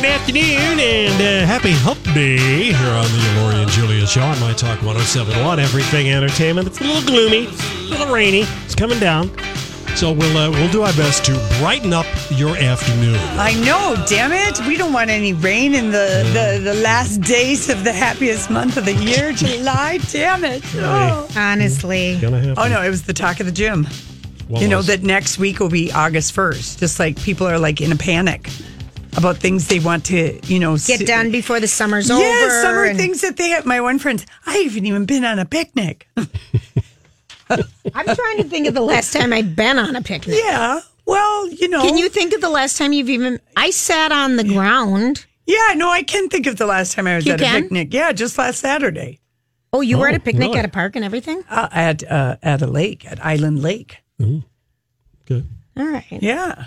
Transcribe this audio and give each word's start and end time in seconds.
Good 0.00 0.08
afternoon, 0.08 0.80
and 0.80 1.20
uh, 1.20 1.46
happy 1.46 1.72
Hump 1.72 2.02
Day 2.14 2.72
here 2.72 2.88
on 2.88 3.04
the 3.04 3.40
Lori 3.42 3.62
and 3.62 3.70
Julia 3.70 4.06
Show 4.06 4.22
on 4.22 4.40
My 4.40 4.54
Talk 4.54 4.80
1071, 4.80 5.60
Everything 5.60 6.08
Entertainment. 6.08 6.66
It's 6.68 6.80
a 6.80 6.84
little 6.84 7.02
gloomy, 7.02 7.44
a 7.48 7.90
little 7.90 8.06
rainy. 8.06 8.44
It's 8.64 8.74
coming 8.74 8.98
down. 8.98 9.28
So 9.96 10.10
we'll 10.12 10.38
uh, 10.38 10.50
we'll 10.50 10.70
do 10.70 10.80
our 10.82 10.92
best 10.94 11.26
to 11.26 11.32
brighten 11.60 11.92
up 11.92 12.06
your 12.30 12.56
afternoon. 12.56 13.16
I 13.38 13.52
know, 13.62 14.02
damn 14.08 14.32
it. 14.32 14.66
We 14.66 14.78
don't 14.78 14.94
want 14.94 15.10
any 15.10 15.34
rain 15.34 15.74
in 15.74 15.90
the, 15.90 16.24
the, 16.32 16.64
the 16.64 16.80
last 16.80 17.20
days 17.20 17.68
of 17.68 17.84
the 17.84 17.92
happiest 17.92 18.48
month 18.48 18.78
of 18.78 18.86
the 18.86 18.94
year, 18.94 19.32
July. 19.34 19.98
Damn 20.10 20.44
it. 20.44 20.62
Oh. 20.76 21.28
Honestly. 21.36 22.18
Oh, 22.24 22.68
no, 22.68 22.80
it 22.80 22.88
was 22.88 23.02
the 23.02 23.12
talk 23.12 23.38
of 23.40 23.44
the 23.44 23.52
gym. 23.52 23.86
What 24.48 24.62
you 24.62 24.68
know, 24.68 24.80
that 24.80 25.02
next 25.02 25.38
week 25.38 25.60
will 25.60 25.68
be 25.68 25.92
August 25.92 26.34
1st. 26.34 26.78
Just 26.78 26.98
like 26.98 27.20
people 27.20 27.46
are 27.46 27.58
like 27.58 27.82
in 27.82 27.92
a 27.92 27.96
panic 27.96 28.48
about 29.20 29.36
things 29.36 29.68
they 29.68 29.78
want 29.78 30.04
to, 30.06 30.38
you 30.46 30.58
know, 30.58 30.76
Get 30.76 31.02
s- 31.02 31.06
done 31.06 31.30
before 31.30 31.60
the 31.60 31.68
summer's 31.68 32.10
over. 32.10 32.22
Yeah, 32.22 32.62
summer 32.62 32.84
and- 32.84 32.98
things 32.98 33.20
that 33.20 33.36
they 33.36 33.50
have. 33.50 33.64
My 33.66 33.80
one 33.80 33.98
friend, 33.98 34.24
I 34.46 34.56
haven't 34.58 34.86
even 34.86 35.04
been 35.06 35.24
on 35.24 35.38
a 35.38 35.44
picnic. 35.46 36.08
I'm 36.16 38.04
trying 38.04 38.36
to 38.38 38.44
think 38.44 38.66
of 38.68 38.74
the 38.74 38.80
last 38.80 39.12
time 39.12 39.32
I've 39.32 39.54
been 39.56 39.78
on 39.78 39.96
a 39.96 40.02
picnic. 40.02 40.38
yeah. 40.42 40.80
Well, 41.06 41.48
you 41.50 41.68
know. 41.68 41.82
Can 41.82 41.98
you 41.98 42.08
think 42.08 42.32
of 42.34 42.40
the 42.40 42.50
last 42.50 42.76
time 42.78 42.92
you've 42.92 43.08
even? 43.10 43.40
I 43.56 43.70
sat 43.70 44.12
on 44.12 44.36
the 44.36 44.44
ground. 44.44 45.26
Yeah, 45.46 45.74
no, 45.74 45.90
I 45.90 46.02
can 46.04 46.28
think 46.28 46.46
of 46.46 46.56
the 46.58 46.66
last 46.66 46.92
time 46.92 47.08
I 47.08 47.16
was 47.16 47.26
You 47.26 47.32
at 47.32 47.40
can? 47.40 47.56
a 47.56 47.62
picnic. 47.62 47.92
Yeah, 47.92 48.12
just 48.12 48.38
last 48.38 48.60
Saturday 48.60 49.18
Oh, 49.72 49.80
you 49.80 49.98
were 49.98 50.06
at 50.08 50.14
Oh, 50.14 50.18
a 50.18 50.20
picnic 50.20 50.48
really? 50.48 50.58
at 50.60 50.64
a 50.64 50.68
park 50.68 50.94
and 50.96 51.04
everything. 51.04 51.42
uh, 51.50 51.68
at 51.72 52.08
uh, 52.08 52.36
at 52.42 52.62
a 52.62 52.66
lake, 52.66 53.04
at 53.10 53.24
Island 53.24 53.60
Lake. 53.62 53.96
Good. 54.18 55.48
All 55.76 55.86
right. 55.86 56.04
Yeah. 56.22 56.66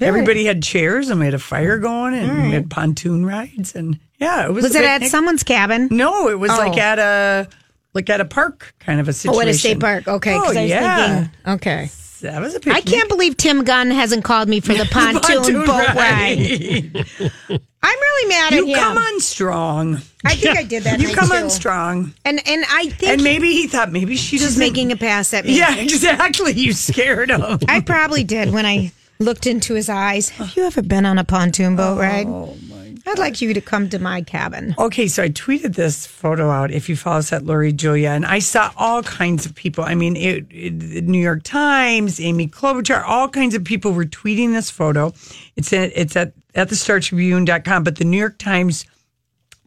Everybody 0.00 0.44
had 0.44 0.62
chairs 0.62 1.10
and 1.10 1.20
we 1.20 1.26
had 1.26 1.34
a 1.34 1.38
fire 1.38 1.78
mm. 1.78 1.82
going 1.82 2.14
and 2.14 2.42
we 2.42 2.50
had 2.52 2.66
mm. 2.66 2.70
pontoon 2.70 3.26
rides 3.26 3.74
and 3.74 3.98
yeah, 4.18 4.46
it 4.46 4.52
was. 4.52 4.64
Was 4.64 4.74
it 4.74 4.84
at 4.84 5.04
someone's 5.04 5.44
cabin? 5.44 5.88
No, 5.90 6.28
it 6.28 6.38
was 6.38 6.50
like 6.50 6.74
Oh. 6.74 6.80
at 6.80 6.98
a 6.98 7.48
like 7.94 8.10
at 8.10 8.20
a 8.20 8.24
park 8.24 8.74
kind 8.80 9.00
of 9.00 9.08
a 9.08 9.12
situation. 9.12 9.38
Oh, 9.38 9.42
at 9.42 9.48
a 9.48 9.54
state 9.54 9.80
park. 9.80 10.08
Okay. 10.08 10.34
Oh 10.34 10.50
yeah, 10.50 11.06
thinking. 11.06 11.52
Okay. 11.54 11.90
that 12.22 12.40
was 12.40 12.54
a 12.54 12.60
picnic. 12.60 12.76
I 12.76 12.80
can't 12.80 13.08
believe 13.08 13.36
Tim 13.36 13.64
Gunn 13.64 13.90
hasn't 13.90 14.24
called 14.24 14.48
me 14.48 14.60
for 14.60 14.74
the 14.74 14.84
pontoon, 14.90 15.64
boat 15.64 15.94
ride. 15.94 17.60
I'm 17.80 17.98
really 18.00 18.28
mad 18.28 18.52
You 18.52 18.58
at 18.58 18.62
him. 18.62 18.66
You 18.66 18.76
come 18.76 18.98
on 18.98 19.20
strong. 19.20 19.94
I 20.24 20.34
think 20.34 20.58
I 20.58 20.64
did 20.64 20.82
that. 20.82 20.98
You 20.98 21.14
come 21.14 21.28
too. 21.28 21.36
on 21.36 21.50
strong. 21.50 22.12
And 22.24 22.40
and 22.46 22.64
I 22.68 22.88
think 22.88 23.12
And 23.12 23.22
maybe 23.22 23.52
he 23.52 23.68
thought 23.68 23.92
maybe 23.92 24.16
she 24.16 24.38
she's 24.38 24.58
making 24.58 24.90
a 24.90 24.96
pass 24.96 25.32
at 25.32 25.44
me. 25.44 25.56
Yeah, 25.56 25.74
exactly. 25.76 26.52
You 26.52 26.72
scared 26.72 27.30
him. 27.30 27.42
I 27.68 27.80
probably 27.80 28.24
did 28.24 28.52
when 28.52 28.66
I 28.66 28.92
looked 29.18 29.46
into 29.46 29.74
his 29.74 29.88
eyes. 29.88 30.30
Have 30.30 30.56
you 30.56 30.64
ever 30.64 30.82
been 30.82 31.06
on 31.06 31.18
a 31.18 31.24
pontoon 31.24 31.76
boat 31.76 31.98
oh, 31.98 32.00
ride? 32.00 32.26
Oh 32.26 32.56
my! 32.68 32.94
I'd 33.06 33.18
like 33.18 33.40
you 33.40 33.54
to 33.54 33.60
come 33.60 33.88
to 33.88 33.98
my 33.98 34.22
cabin. 34.22 34.74
Okay, 34.78 35.08
so 35.08 35.22
I 35.22 35.30
tweeted 35.30 35.74
this 35.74 36.06
photo 36.06 36.50
out. 36.50 36.70
If 36.70 36.88
you 36.88 36.96
follow 36.96 37.18
us 37.18 37.32
at 37.32 37.44
Lori 37.44 37.72
Julia, 37.72 38.10
and 38.10 38.26
I 38.26 38.38
saw 38.38 38.70
all 38.76 39.02
kinds 39.02 39.46
of 39.46 39.54
people. 39.54 39.84
I 39.84 39.94
mean, 39.94 40.14
it, 40.14 40.46
it, 40.50 41.04
New 41.04 41.20
York 41.20 41.42
Times, 41.42 42.20
Amy 42.20 42.48
Klobuchar, 42.48 43.02
all 43.06 43.28
kinds 43.28 43.54
of 43.54 43.64
people 43.64 43.92
were 43.92 44.04
tweeting 44.04 44.52
this 44.52 44.70
photo. 44.70 45.12
It's 45.56 45.72
at 45.72 45.92
it's 45.94 46.16
at 46.16 46.34
at 46.54 46.68
the 46.68 46.76
Star 46.76 47.00
Tribune.com, 47.00 47.82
but 47.84 47.96
the 47.96 48.04
New 48.04 48.18
York 48.18 48.38
Times 48.38 48.84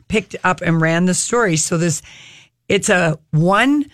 picked 0.08 0.36
up 0.44 0.62
and 0.62 0.80
ran 0.82 1.06
the 1.06 1.14
story. 1.14 1.56
So 1.56 1.78
this, 1.78 2.02
it's 2.68 2.90
a 2.90 3.18
one 3.32 3.86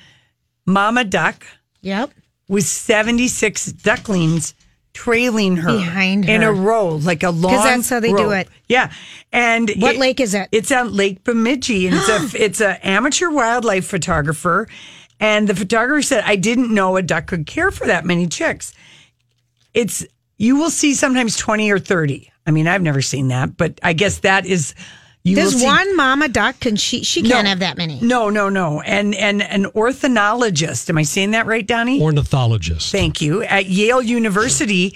mama 0.66 1.04
duck 1.04 1.46
Yep. 1.82 2.12
with 2.50 2.66
seventy 2.66 3.28
six 3.30 3.72
ducklings 3.72 4.56
trailing 4.98 5.58
her 5.58 5.78
Behind 5.78 6.26
her. 6.26 6.32
in 6.34 6.42
a 6.42 6.52
row, 6.52 6.96
like 6.96 7.22
a 7.22 7.30
long. 7.30 7.52
Because 7.54 7.64
that's 7.64 7.90
how 7.90 8.00
they 8.00 8.12
do 8.12 8.32
it. 8.32 8.48
Yeah, 8.68 8.92
and 9.32 9.72
What 9.78 9.98
lake 9.98 10.20
is 10.20 10.34
it? 10.34 10.50
It's 10.52 10.72
on 10.72 10.94
Lake 10.96 11.24
Bemidji, 11.24 11.88
and 11.88 11.96
it's 11.96 12.10
a 12.10 12.44
it's 12.44 12.62
a 12.62 12.86
amateur 12.86 13.30
wildlife 13.30 13.86
photographer. 13.86 14.68
And 15.20 15.48
the 15.48 15.56
photographer 15.56 16.02
said, 16.02 16.24
"I 16.26 16.36
didn't 16.36 16.74
know 16.74 16.98
a 16.98 17.04
duck 17.04 17.28
could 17.28 17.46
care 17.46 17.70
for 17.70 17.86
that 17.86 18.06
many 18.06 18.28
chicks." 18.28 18.74
It's 19.74 20.04
you 20.38 20.56
will 20.58 20.72
see 20.72 20.96
sometimes 20.96 21.38
twenty 21.38 21.72
or 21.72 21.80
thirty. 21.80 22.32
I 22.48 22.52
mean, 22.52 22.68
I've 22.68 22.82
never 22.82 23.02
seen 23.02 23.28
that, 23.28 23.56
but 23.56 23.80
I 23.84 23.94
guess 23.94 24.20
that 24.20 24.46
is. 24.46 24.74
You 25.28 25.36
will 25.36 25.44
There's 25.44 25.60
see- 25.60 25.66
one 25.66 25.96
mama 25.98 26.30
duck, 26.30 26.66
and 26.66 26.80
she 26.80 27.04
she 27.04 27.22
can't 27.22 27.48
have 27.48 27.60
that 27.60 27.78
many. 27.78 28.00
No, 28.02 28.30
no, 28.30 28.48
no. 28.48 28.82
And 28.82 29.14
and 29.16 29.42
an 29.42 29.66
ornithologist. 29.68 30.90
Am 30.90 30.98
I 30.98 31.04
saying 31.04 31.32
that 31.32 31.46
right, 31.46 31.66
Donnie? 31.66 32.02
Ornithologist. 32.02 32.92
Thank 32.92 33.22
you. 33.22 33.44
At 33.44 33.66
Yale 33.66 34.02
University, 34.02 34.96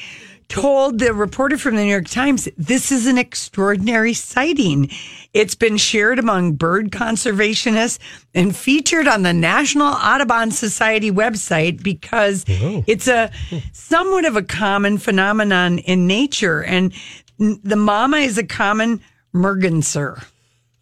told 0.52 1.00
the 1.00 1.14
reporter 1.14 1.58
from 1.58 1.76
the 1.76 1.84
New 1.84 1.90
York 1.90 2.10
Times, 2.10 2.48
this 2.58 2.92
is 2.92 3.08
an 3.08 3.18
extraordinary 3.18 4.14
sighting. 4.14 4.90
It's 5.34 5.56
been 5.56 5.78
shared 5.78 6.20
among 6.20 6.54
bird 6.54 6.92
conservationists 6.92 8.00
and 8.34 8.56
featured 8.56 9.08
on 9.08 9.24
the 9.24 9.32
National 9.32 9.88
Audubon 9.88 10.52
Society 10.52 11.10
website 11.10 11.82
because 11.82 12.44
oh. 12.50 12.84
it's 12.86 13.08
a 13.08 13.32
somewhat 13.72 14.26
of 14.26 14.36
a 14.36 14.44
common 14.44 14.98
phenomenon 14.98 15.80
in 15.80 16.06
nature. 16.06 16.62
And 16.62 16.94
the 17.38 17.78
mama 17.78 18.18
is 18.18 18.38
a 18.38 18.46
common 18.46 19.02
merganser, 19.34 20.22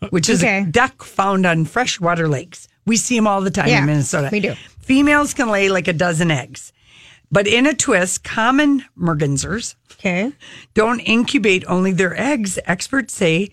which 0.10 0.30
is 0.30 0.44
Okay. 0.44 0.62
a 0.64 0.66
duck 0.66 1.04
found 1.04 1.46
on 1.46 1.66
freshwater 1.66 2.28
lakes. 2.28 2.68
We 2.86 2.98
see 2.98 3.16
them 3.16 3.28
all 3.28 3.42
the 3.42 3.52
time 3.52 3.68
Yeah, 3.68 3.80
in 3.80 3.86
Minnesota. 3.86 4.30
we 4.32 4.40
do. 4.40 4.56
Females 4.82 5.34
can 5.34 5.50
lay 5.50 5.70
like 5.70 5.88
a 5.88 5.94
dozen 5.94 6.32
eggs. 6.32 6.72
But 7.32 7.46
in 7.48 7.68
a 7.68 7.76
twist, 7.76 8.24
common 8.24 8.86
mergansers 9.00 9.76
Okay. 9.94 10.32
don't 10.74 11.00
incubate 11.02 11.64
only 11.68 11.92
their 11.92 12.20
eggs. 12.20 12.58
Experts 12.66 13.14
say 13.14 13.52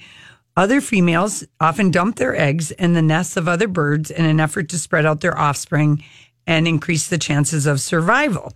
other 0.57 0.81
females 0.81 1.45
often 1.61 1.91
dump 1.91 2.17
their 2.17 2.35
eggs 2.35 2.71
in 2.71 2.95
the 2.95 3.03
nests 3.03 3.37
of 3.37 3.47
other 3.47 3.69
birds 3.69 4.11
in 4.11 4.25
an 4.25 4.41
effort 4.41 4.71
to 4.71 4.79
spread 4.79 5.05
out 5.05 5.21
their 5.21 5.37
offspring 5.39 6.03
and 6.47 6.67
increase 6.67 7.09
the 7.09 7.19
chances 7.19 7.67
of 7.67 7.81
survival. 7.81 8.55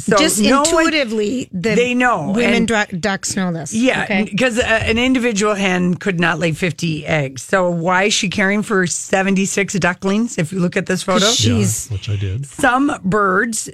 So 0.00 0.16
Just 0.16 0.40
no 0.40 0.62
one- 0.62 0.66
intuitively, 0.86 1.48
the 1.52 1.74
they 1.74 1.94
know, 1.94 2.30
women 2.30 2.54
and- 2.54 2.68
duck, 2.68 2.90
ducks 2.98 3.36
know 3.36 3.52
this. 3.52 3.72
yeah, 3.74 4.04
Okay. 4.04 4.24
because 4.24 4.58
uh, 4.58 4.62
an 4.62 4.98
individual 4.98 5.54
hen 5.54 5.94
could 5.94 6.18
not 6.18 6.38
lay 6.38 6.52
50 6.52 7.06
eggs. 7.06 7.42
So 7.42 7.68
why 7.70 8.04
is 8.04 8.14
she 8.14 8.28
caring 8.28 8.62
for 8.62 8.86
76 8.86 9.74
ducklings 9.74 10.38
if 10.38 10.52
you 10.52 10.60
look 10.60 10.76
at 10.76 10.86
this 10.86 11.02
photo? 11.02 11.26
She's 11.30 11.88
Which 11.88 12.08
I 12.08 12.16
did. 12.16 12.46
Some 12.46 12.92
birds, 13.04 13.68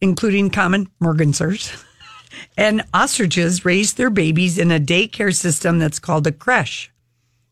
including 0.00 0.50
common 0.50 0.88
mergansers 1.02 1.82
and 2.56 2.82
ostriches, 2.94 3.64
raise 3.64 3.94
their 3.94 4.10
babies 4.10 4.58
in 4.58 4.70
a 4.70 4.80
daycare 4.80 5.34
system 5.34 5.78
that's 5.78 5.98
called 5.98 6.26
a 6.26 6.32
creche. 6.32 6.90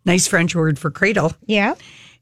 Nice 0.05 0.26
French 0.26 0.55
word 0.55 0.78
for 0.78 0.90
cradle. 0.90 1.32
yeah. 1.46 1.75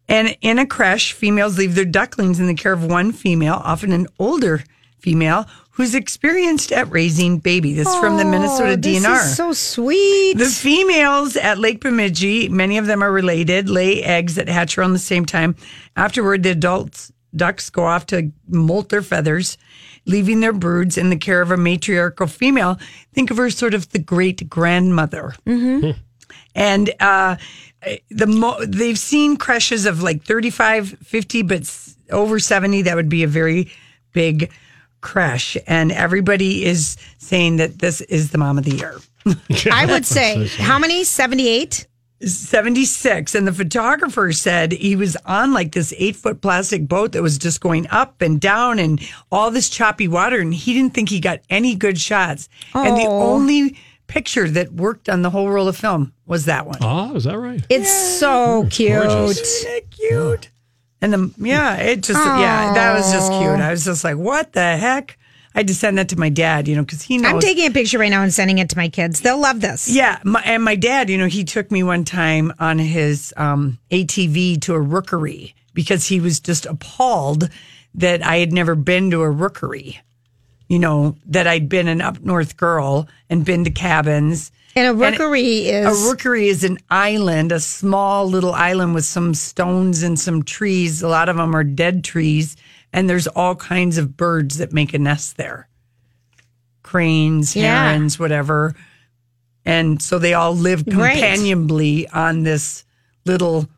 And 0.08 0.36
in 0.40 0.60
a 0.60 0.66
creche, 0.66 1.12
females 1.14 1.58
leave 1.58 1.74
their 1.74 1.84
ducklings 1.84 2.38
in 2.38 2.46
the 2.46 2.54
care 2.54 2.72
of 2.72 2.84
one 2.84 3.10
female, 3.10 3.60
often 3.64 3.90
an 3.92 4.06
older 4.20 4.62
female, 5.00 5.46
who's 5.76 5.94
experienced 5.94 6.72
at 6.72 6.90
raising 6.90 7.38
baby. 7.38 7.74
This 7.74 7.86
is 7.86 7.96
from 7.96 8.16
the 8.16 8.24
Minnesota 8.24 8.72
Oh, 8.72 8.76
this 8.76 9.04
DNR. 9.04 9.24
is 9.24 9.36
so 9.36 9.52
sweet. 9.52 10.38
The 10.38 10.46
females 10.46 11.36
at 11.36 11.58
Lake 11.58 11.80
Bemidji, 11.80 12.48
many 12.48 12.78
of 12.78 12.86
them 12.86 13.02
are 13.02 13.12
related, 13.12 13.68
lay 13.68 14.02
eggs 14.02 14.36
that 14.36 14.48
hatch 14.48 14.78
around 14.78 14.94
the 14.94 14.98
same 14.98 15.26
time. 15.26 15.54
Afterward, 15.94 16.42
the 16.42 16.50
adults 16.50 17.12
ducks 17.34 17.68
go 17.68 17.84
off 17.84 18.06
to 18.06 18.32
molt 18.48 18.88
their 18.88 19.02
feathers, 19.02 19.58
leaving 20.06 20.40
their 20.40 20.54
broods 20.54 20.96
in 20.96 21.10
the 21.10 21.16
care 21.18 21.42
of 21.42 21.50
a 21.50 21.56
matriarchal 21.58 22.26
female. 22.26 22.78
Think 23.12 23.30
of 23.30 23.36
her 23.36 23.50
sort 23.50 23.74
of 23.74 23.90
the 23.90 23.98
great 23.98 24.48
grandmother. 24.48 25.34
Mm-hmm. 25.46 25.90
And 26.54 26.90
uh, 27.00 27.36
the 28.10 28.26
mo- 28.26 28.64
they've 28.64 28.98
seen 28.98 29.36
crushes 29.36 29.84
of 29.84 30.02
like 30.02 30.22
35, 30.24 30.96
50, 31.04 31.42
but 31.42 31.60
s- 31.60 31.98
over 32.10 32.38
70, 32.38 32.80
that 32.82 32.96
would 32.96 33.10
be 33.10 33.22
a 33.24 33.28
very 33.28 33.70
big 34.12 34.50
crush. 35.00 35.56
And 35.66 35.92
everybody 35.92 36.64
is 36.64 36.96
saying 37.18 37.56
that 37.56 37.78
this 37.78 38.00
is 38.02 38.30
the 38.30 38.38
mom 38.38 38.58
of 38.58 38.64
the 38.64 38.74
year. 38.76 38.98
I 39.72 39.86
would 39.86 40.06
say 40.06 40.46
how 40.48 40.78
many? 40.78 41.04
Seventy 41.04 41.48
eight. 41.48 41.86
76 42.22 43.34
and 43.34 43.46
the 43.46 43.52
photographer 43.52 44.32
said 44.32 44.72
he 44.72 44.96
was 44.96 45.16
on 45.26 45.52
like 45.52 45.72
this 45.72 45.92
eight 45.98 46.16
foot 46.16 46.40
plastic 46.40 46.88
boat 46.88 47.12
that 47.12 47.22
was 47.22 47.36
just 47.36 47.60
going 47.60 47.86
up 47.90 48.22
and 48.22 48.40
down 48.40 48.78
and 48.78 49.00
all 49.30 49.50
this 49.50 49.68
choppy 49.68 50.08
water 50.08 50.40
and 50.40 50.54
he 50.54 50.72
didn't 50.72 50.94
think 50.94 51.10
he 51.10 51.20
got 51.20 51.40
any 51.50 51.74
good 51.74 51.98
shots 52.00 52.48
and 52.74 52.96
the 52.96 53.04
Oh. 53.06 53.34
only 53.34 53.76
picture 54.06 54.48
that 54.48 54.72
worked 54.72 55.10
on 55.10 55.20
the 55.22 55.28
whole 55.30 55.50
roll 55.50 55.68
of 55.68 55.76
film 55.76 56.14
was 56.24 56.46
that 56.46 56.66
one 56.66 56.78
Oh, 56.80 57.14
is 57.16 57.24
that 57.24 57.38
right? 57.38 57.62
It's 57.68 57.92
so 57.92 58.66
cute. 58.70 58.92
gorgeous. 59.02 59.40
Isn't 59.40 59.72
it 59.72 59.90
cute 59.90 60.50
and 61.12 61.14
the 61.14 61.48
yeah 61.48 61.76
it 61.76 62.02
just 62.02 62.18
yeah 62.18 62.72
that 62.74 62.96
was 62.96 63.12
just 63.12 63.30
cute 63.32 63.60
i 63.60 63.70
was 63.70 63.84
just 63.84 64.04
like 64.04 64.16
what 64.16 64.52
the 64.52 64.76
heck 64.76 65.18
i 65.54 65.60
had 65.60 65.68
to 65.68 65.74
send 65.74 65.96
that 65.98 66.08
to 66.08 66.18
my 66.18 66.28
dad 66.28 66.68
you 66.68 66.74
know 66.74 66.82
because 66.82 67.02
he 67.02 67.16
knows 67.18 67.34
I'm 67.34 67.40
taking 67.40 67.66
a 67.66 67.70
picture 67.70 67.98
right 67.98 68.10
now 68.10 68.22
and 68.22 68.32
sending 68.32 68.58
it 68.58 68.68
to 68.70 68.76
my 68.76 68.88
kids. 68.88 69.20
They'll 69.20 69.40
love 69.40 69.60
this. 69.60 69.88
Yeah, 69.88 70.18
my, 70.24 70.42
and 70.44 70.62
my 70.62 70.76
dad, 70.76 71.08
you 71.08 71.18
know, 71.18 71.26
he 71.26 71.44
took 71.44 71.70
me 71.70 71.82
one 71.82 72.04
time 72.04 72.52
on 72.58 72.78
his 72.78 73.32
um, 73.36 73.78
ATV 73.90 74.60
to 74.62 74.74
a 74.74 74.80
rookery 74.80 75.54
because 75.72 76.06
he 76.06 76.20
was 76.20 76.40
just 76.40 76.66
appalled 76.66 77.48
that 77.94 78.24
I 78.24 78.38
had 78.38 78.52
never 78.52 78.74
been 78.74 79.10
to 79.12 79.22
a 79.22 79.30
rookery. 79.30 80.00
You 80.68 80.80
know, 80.80 81.16
that 81.26 81.46
I'd 81.46 81.68
been 81.68 81.86
an 81.86 82.00
up 82.00 82.20
north 82.20 82.56
girl 82.56 83.08
and 83.30 83.44
been 83.44 83.64
to 83.64 83.70
cabins. 83.70 84.50
And 84.76 84.86
a 84.88 84.94
rookery 84.94 85.68
is 85.68 85.86
A 85.86 86.08
rookery 86.08 86.48
is 86.48 86.62
an 86.62 86.76
island, 86.90 87.50
a 87.50 87.60
small 87.60 88.26
little 88.28 88.52
island 88.52 88.94
with 88.94 89.06
some 89.06 89.32
stones 89.32 90.02
and 90.02 90.20
some 90.20 90.42
trees. 90.42 91.02
A 91.02 91.08
lot 91.08 91.30
of 91.30 91.36
them 91.36 91.56
are 91.56 91.64
dead 91.64 92.04
trees, 92.04 92.56
and 92.92 93.08
there's 93.08 93.26
all 93.26 93.54
kinds 93.56 93.96
of 93.96 94.16
birds 94.18 94.58
that 94.58 94.72
make 94.74 94.92
a 94.94 94.98
nest 94.98 95.36
there 95.38 95.68
cranes, 96.82 97.56
Yeah. 97.56 97.88
herons, 97.88 98.16
whatever. 98.18 98.74
And 99.64 100.00
so 100.00 100.20
they 100.20 100.34
all 100.34 100.54
live 100.54 100.84
Great. 100.84 101.14
companionably 101.14 102.06
on 102.10 102.44
this 102.44 102.84
little 103.24 103.68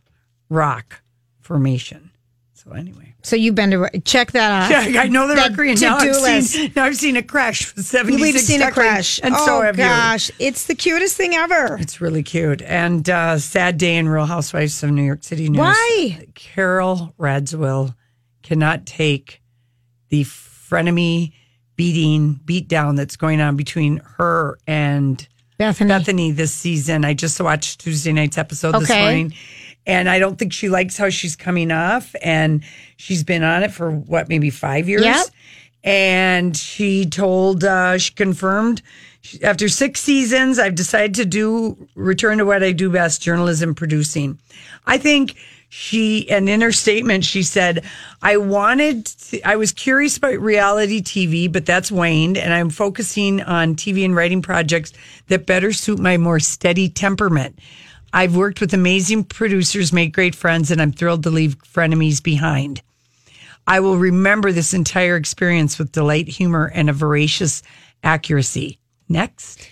rock 0.50 1.00
formation. 1.40 2.10
So, 2.52 2.72
anyway. 2.72 3.07
So 3.22 3.36
you've 3.36 3.54
been 3.56 3.72
to 3.72 4.00
check 4.04 4.32
that 4.32 4.64
off. 4.64 4.70
Yeah, 4.70 5.00
I 5.00 5.08
know 5.08 5.26
the 5.26 5.34
That 5.34 5.58
and 5.58 5.80
now 5.80 5.96
I've, 5.98 6.22
list. 6.22 6.52
seen, 6.52 6.72
now 6.76 6.84
I've 6.84 6.96
seen 6.96 7.16
a 7.16 7.22
crash 7.22 7.64
for 7.64 7.82
76 7.82 8.22
We've 8.22 8.40
seen 8.40 8.62
a 8.62 8.70
crash. 8.70 9.20
And 9.22 9.34
oh 9.36 9.44
so 9.46 9.60
have 9.60 9.76
you. 9.76 9.84
gosh, 9.84 10.30
it's 10.38 10.66
the 10.66 10.74
cutest 10.74 11.16
thing 11.16 11.34
ever. 11.34 11.76
It's 11.80 12.00
really 12.00 12.22
cute. 12.22 12.62
And 12.62 13.08
uh, 13.10 13.38
sad 13.38 13.76
day 13.76 13.96
in 13.96 14.08
Real 14.08 14.24
Housewives 14.26 14.82
of 14.82 14.90
New 14.90 15.02
York 15.02 15.24
City 15.24 15.48
news. 15.48 15.58
Why? 15.58 16.26
Carol 16.34 17.12
Radziwill 17.18 17.94
cannot 18.42 18.86
take 18.86 19.42
the 20.10 20.22
frenemy 20.24 21.32
beating, 21.76 22.40
beat 22.44 22.68
down 22.68 22.94
that's 22.94 23.16
going 23.16 23.40
on 23.40 23.56
between 23.56 24.00
her 24.18 24.58
and 24.66 25.26
Bethany. 25.58 25.88
Bethany 25.88 26.30
this 26.30 26.52
season. 26.52 27.04
I 27.04 27.14
just 27.14 27.40
watched 27.40 27.80
Tuesday 27.80 28.12
night's 28.12 28.38
episode 28.38 28.72
this 28.80 28.88
morning. 28.90 29.34
And 29.88 30.08
I 30.08 30.18
don't 30.18 30.38
think 30.38 30.52
she 30.52 30.68
likes 30.68 30.96
how 30.96 31.08
she's 31.08 31.34
coming 31.34 31.72
off. 31.72 32.14
And 32.22 32.62
she's 32.96 33.24
been 33.24 33.42
on 33.42 33.64
it 33.64 33.72
for 33.72 33.90
what, 33.90 34.28
maybe 34.28 34.50
five 34.50 34.88
years? 34.88 35.02
Yep. 35.02 35.26
And 35.82 36.56
she 36.56 37.06
told, 37.06 37.64
uh, 37.64 37.98
she 37.98 38.12
confirmed 38.12 38.82
she- 39.22 39.42
after 39.42 39.68
six 39.68 40.00
seasons, 40.00 40.58
I've 40.58 40.74
decided 40.74 41.14
to 41.16 41.24
do 41.24 41.88
return 41.94 42.38
to 42.38 42.44
what 42.44 42.62
I 42.62 42.72
do 42.72 42.90
best 42.90 43.22
journalism 43.22 43.74
producing. 43.74 44.38
I 44.86 44.98
think 44.98 45.36
she, 45.70 46.28
and 46.30 46.48
in 46.48 46.60
her 46.60 46.72
statement, 46.72 47.24
she 47.24 47.42
said, 47.42 47.84
I 48.22 48.38
wanted, 48.38 49.06
to, 49.06 49.42
I 49.42 49.56
was 49.56 49.72
curious 49.72 50.16
about 50.16 50.38
reality 50.40 51.02
TV, 51.02 51.50
but 51.50 51.66
that's 51.66 51.92
waned, 51.92 52.38
and 52.38 52.54
I'm 52.54 52.70
focusing 52.70 53.42
on 53.42 53.74
TV 53.74 54.04
and 54.04 54.16
writing 54.16 54.40
projects 54.40 54.92
that 55.28 55.46
better 55.46 55.72
suit 55.72 55.98
my 55.98 56.16
more 56.16 56.40
steady 56.40 56.88
temperament. 56.88 57.58
I've 58.12 58.36
worked 58.36 58.60
with 58.60 58.72
amazing 58.74 59.24
producers, 59.24 59.92
made 59.92 60.12
great 60.12 60.34
friends, 60.34 60.70
and 60.70 60.80
I'm 60.80 60.92
thrilled 60.92 61.22
to 61.24 61.30
leave 61.30 61.56
frenemies 61.62 62.22
behind. 62.22 62.82
I 63.66 63.80
will 63.80 63.98
remember 63.98 64.50
this 64.50 64.72
entire 64.72 65.16
experience 65.16 65.78
with 65.78 65.92
delight, 65.92 66.28
humor, 66.28 66.72
and 66.74 66.88
a 66.88 66.94
voracious 66.94 67.62
accuracy. 68.02 68.78
Next. 69.08 69.70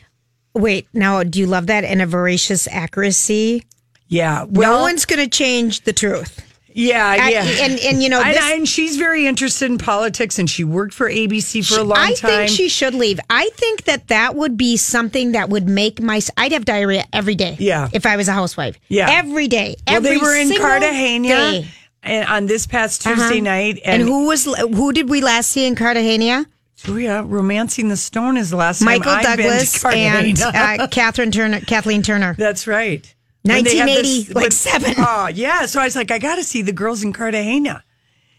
Wait, 0.55 0.87
now 0.93 1.23
do 1.23 1.39
you 1.39 1.47
love 1.47 1.67
that 1.69 1.85
and 1.85 2.03
a 2.03 2.07
voracious 2.07 2.69
accuracy? 2.69 3.65
Yeah. 4.09 4.45
Well, 4.45 4.79
no 4.79 4.83
one's 4.83 5.05
going 5.05 5.23
to 5.23 5.31
change 5.31 5.83
the 5.83 5.93
truth. 5.93 6.43
Yeah, 6.77 7.07
I- 7.09 7.31
yeah. 7.31 7.43
and- 7.65 7.81
and, 7.81 8.03
you 8.03 8.09
know, 8.09 8.21
and, 8.23 8.35
this- 8.37 8.45
and 8.53 8.69
she's 8.69 8.97
very 8.97 9.27
interested 9.27 9.71
in 9.71 9.79
politics 9.79 10.39
and 10.39 10.49
she 10.49 10.63
worked 10.63 10.93
for 10.95 11.09
ABC 11.11 11.67
for 11.67 11.81
a 11.81 11.85
long 11.85 11.99
I 11.99 12.13
time. 12.13 12.31
I 12.31 12.37
think 12.47 12.51
she 12.57 12.69
should 12.69 12.95
leave. 12.95 13.19
I 13.31 13.49
think 13.55 13.85
that 13.85 14.09
that 14.09 14.35
would 14.37 14.57
be 14.57 14.77
something 14.77 15.33
that 15.33 15.49
would 15.49 15.69
make 15.69 16.01
my. 16.03 16.21
I'd 16.37 16.53
have 16.53 16.65
diarrhea 16.67 17.05
every 17.13 17.35
day. 17.35 17.57
Yeah. 17.59 17.89
If 17.93 18.05
I 18.07 18.17
was 18.17 18.29
a 18.29 18.33
housewife. 18.33 18.79
Yeah. 18.89 19.09
Every 19.11 19.49
day. 19.49 19.77
well, 19.89 20.01
they 20.03 20.19
were 20.19 20.37
in 20.37 20.55
Cartagena 20.57 21.29
day. 21.29 21.67
and 22.03 22.29
on 22.29 22.47
this 22.47 22.67
past 22.67 23.03
Tuesday 23.03 23.23
Uh-huh. 23.39 23.41
night. 23.41 23.81
And, 23.85 24.03
who 24.03 24.27
was 24.27 24.45
who 24.45 24.93
did 24.93 25.09
we 25.09 25.21
last 25.23 25.51
see 25.51 25.67
in 25.67 25.75
Cartagena? 25.75 26.45
Oh, 26.89 26.97
yeah, 26.97 27.23
Romancing 27.25 27.89
the 27.89 27.97
Stone 27.97 28.37
is 28.37 28.51
the 28.51 28.57
last 28.57 28.81
time 28.81 28.85
Michael 28.87 29.11
I've 29.11 29.23
been 29.23 29.37
to 29.39 29.43
Douglas 29.43 29.85
and 29.87 30.41
uh, 30.43 30.87
Catherine 30.89 31.31
Turner, 31.31 31.61
Kathleen 31.61 32.03
Turner. 32.03 32.35
That's 32.39 32.67
right. 32.67 33.13
And 33.49 33.67
they 33.67 33.77
had 33.77 33.89
1980, 33.89 34.35
like 34.35 34.53
seven. 34.53 34.95
Oh, 34.99 35.29
yeah. 35.29 35.67
So 35.67 35.81
I 35.81 35.85
was 35.85 35.97
like, 35.97 36.11
I 36.11 36.19
got 36.19 36.37
to 36.37 36.45
see 36.45 36.63
the 36.63 36.73
girls 36.73 37.03
in 37.03 37.13
Cartagena. 37.13 37.83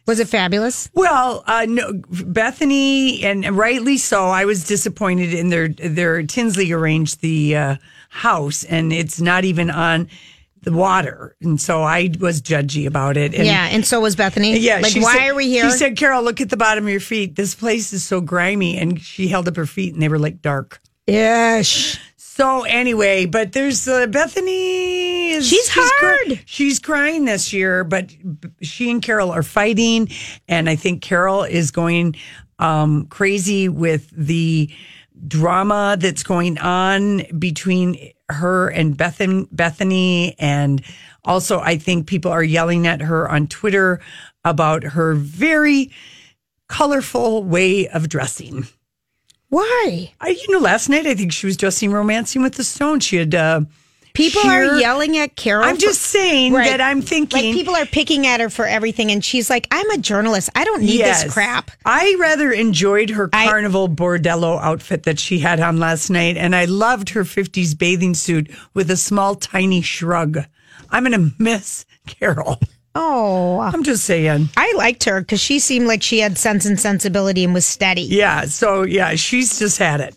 Was 0.08 0.22
it 0.22 0.30
fabulous? 0.30 0.90
Well, 0.94 1.44
uh, 1.48 1.66
no, 1.68 2.02
Bethany, 2.10 3.26
and 3.26 3.46
rightly 3.58 3.98
so. 3.98 4.28
I 4.28 4.46
was 4.46 4.66
disappointed 4.66 5.34
in 5.34 5.50
their 5.50 5.68
their 5.68 6.24
Tinsley 6.24 6.72
arranged 6.72 7.20
the 7.20 7.58
uh, 7.58 7.76
house, 8.08 8.64
and 8.64 8.94
it's 8.94 9.20
not 9.20 9.44
even 9.44 9.70
on 9.70 10.08
the 10.62 10.72
water, 10.72 11.36
and 11.42 11.60
so 11.60 11.84
I 11.84 12.10
was 12.22 12.42
judgy 12.42 12.88
about 12.88 13.18
it. 13.18 13.36
And 13.36 13.46
yeah, 13.46 13.68
and 13.68 13.86
so 13.86 14.00
was 14.00 14.16
Bethany. 14.16 14.58
yeah. 14.58 14.80
like 14.80 14.96
why 14.96 15.18
said- 15.18 15.30
are 15.30 15.36
we 15.36 15.48
here? 15.48 15.70
She 15.70 15.78
said, 15.78 15.98
"Carol, 15.98 16.24
look 16.24 16.40
at 16.40 16.50
the 16.50 16.58
bottom 16.58 16.86
of 16.86 16.90
your 16.90 17.02
feet. 17.02 17.36
This 17.36 17.54
place 17.54 17.92
is 17.92 18.04
so 18.06 18.22
grimy." 18.22 18.78
And 18.78 19.02
she 19.02 19.28
held 19.28 19.50
up 19.50 19.58
her 19.58 19.66
feet, 19.66 19.94
and 19.94 20.02
they 20.02 20.08
were 20.08 20.20
like 20.20 20.42
dark. 20.42 20.80
Yes. 21.06 22.00
So 22.38 22.66
anyway, 22.66 23.26
but 23.26 23.54
there's 23.54 23.88
uh, 23.88 24.06
Bethany. 24.06 25.30
Is, 25.32 25.48
She's 25.48 25.72
cry- 25.72 25.90
hard. 26.28 26.40
she's 26.46 26.78
crying 26.78 27.26
this 27.26 27.52
year, 27.52 27.84
but 27.84 28.12
she 28.62 28.92
and 28.92 29.02
Carol 29.02 29.32
are 29.32 29.42
fighting, 29.42 30.08
and 30.48 30.70
I 30.70 30.76
think 30.76 31.02
Carol 31.02 31.46
is 31.46 31.72
going 31.72 32.16
um, 32.60 33.08
crazy 33.08 33.70
with 33.70 34.12
the 34.12 34.70
drama 35.28 35.98
that's 36.00 36.22
going 36.22 36.60
on 36.60 37.24
between 37.40 38.12
her 38.30 38.68
and 38.68 38.96
Bethan- 38.96 39.48
Bethany, 39.52 40.36
and 40.38 40.84
also 41.26 41.60
I 41.60 41.80
think 41.80 42.06
people 42.06 42.30
are 42.32 42.44
yelling 42.44 42.86
at 42.86 43.02
her 43.02 43.28
on 43.28 43.48
Twitter 43.48 44.00
about 44.46 44.84
her 44.84 45.16
very 45.16 45.90
colorful 46.70 47.44
way 47.44 47.88
of 47.88 48.10
dressing. 48.10 48.68
Why? 49.50 50.12
I, 50.20 50.30
you 50.30 50.52
know, 50.52 50.60
last 50.60 50.90
night 50.90 51.06
I 51.08 51.16
think 51.16 51.32
she 51.32 51.46
was 51.46 51.56
just 51.56 51.60
dressing 51.80 51.92
romancing 51.92 52.42
with 52.42 52.56
the 52.56 52.64
stone. 52.64 53.00
She 53.00 53.18
had. 53.18 53.34
Uh, 53.36 53.62
People 54.14 54.42
sheer- 54.42 54.74
are 54.74 54.80
yelling 54.80 55.16
at 55.20 55.36
Carol. 55.36 55.64
I'm 55.64 55.76
for- 55.76 55.82
just 55.82 56.02
saying 56.02 56.52
Right. 56.52 56.72
that 56.72 56.82
I'm 56.82 57.04
thinking. 57.04 57.46
like 57.50 57.54
people 57.54 57.76
are 57.76 57.86
picking 57.86 58.26
at 58.26 58.40
her 58.40 58.50
for 58.50 58.66
everything, 58.66 59.12
and 59.12 59.24
she's 59.24 59.48
like, 59.48 59.68
"I'm 59.70 59.88
a 59.92 59.98
journalist. 60.00 60.50
I 60.56 60.64
don't 60.66 60.82
need 60.82 60.98
Yes. 60.98 61.24
this 61.26 61.32
crap." 61.34 61.70
I 61.86 62.16
rather 62.20 62.52
enjoyed 62.52 63.12
her 63.12 63.30
I- 63.32 63.46
carnival 63.46 63.88
bordello 63.88 64.60
outfit 64.60 65.04
that 65.04 65.20
she 65.20 65.38
had 65.40 65.60
on 65.60 65.78
last 65.78 66.10
night, 66.10 66.36
and 66.36 66.56
I 66.56 66.66
loved 66.66 67.10
her 67.10 67.24
50s 67.24 67.76
bathing 67.76 68.16
suit 68.16 68.50
with 68.74 68.90
a 68.90 68.98
small, 68.98 69.36
tiny 69.36 69.82
shrug. 69.84 70.40
I'm 70.90 71.06
to 71.06 71.32
miss 71.38 71.86
Carol. 72.08 72.60
Oh, 73.00 73.60
I'm 73.60 73.84
just 73.84 74.04
saying. 74.06 74.50
I 74.58 74.74
liked 74.76 75.04
her 75.04 75.22
because 75.22 75.40
she 75.40 75.60
seemed 75.60 75.88
like 75.88 76.02
she 76.02 76.20
had 76.20 76.38
sense 76.38 76.66
and 76.66 76.80
sensibility 76.80 77.44
and 77.44 77.54
was 77.54 77.66
steady. 77.68 78.02
Yeah. 78.02 78.46
So, 78.46 78.82
yeah, 78.84 79.14
she's 79.16 79.60
just 79.60 79.78
had 79.78 80.02
it. 80.02 80.16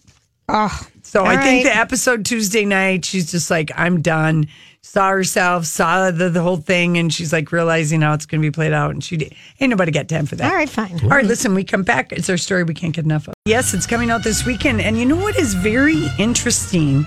Oh, 0.49 0.80
So 1.02 1.25
I 1.25 1.37
think 1.37 1.64
right. 1.66 1.72
the 1.72 1.76
episode 1.78 2.25
Tuesday 2.25 2.64
night, 2.64 3.04
she's 3.04 3.30
just 3.30 3.50
like, 3.50 3.70
I'm 3.76 4.00
done. 4.00 4.49
Saw 4.82 5.10
herself, 5.10 5.66
saw 5.66 6.10
the, 6.10 6.30
the 6.30 6.40
whole 6.40 6.56
thing, 6.56 6.96
and 6.96 7.12
she's 7.12 7.32
like 7.34 7.52
realizing 7.52 8.00
how 8.00 8.14
it's 8.14 8.25
going 8.25 8.40
to 8.40 8.46
be 8.46 8.50
played 8.50 8.72
out. 8.72 8.92
And 8.92 9.04
she 9.04 9.18
did- 9.18 9.34
ain't 9.60 9.68
nobody 9.70 9.92
got 9.92 10.08
time 10.08 10.25
for 10.25 10.37
that. 10.37 10.50
all 10.50 10.56
right, 10.56 10.68
fine. 10.70 10.99
All 11.02 11.10
right, 11.10 11.25
listen, 11.26 11.54
we 11.54 11.64
come 11.64 11.82
back. 11.82 12.12
It's 12.12 12.30
our 12.30 12.38
story 12.38 12.64
we 12.64 12.72
can't 12.72 12.94
get 12.94 13.04
enough 13.04 13.28
of. 13.28 13.34
Yes, 13.44 13.75
it's 13.75 13.87
coming 13.87 14.10
out 14.10 14.25
this 14.25 14.46
weekend. 14.46 14.80
And 14.80 14.96
you 14.99 15.04
know 15.04 15.16
what 15.16 15.38
is 15.38 15.52
very 15.54 16.08
interesting 16.18 17.04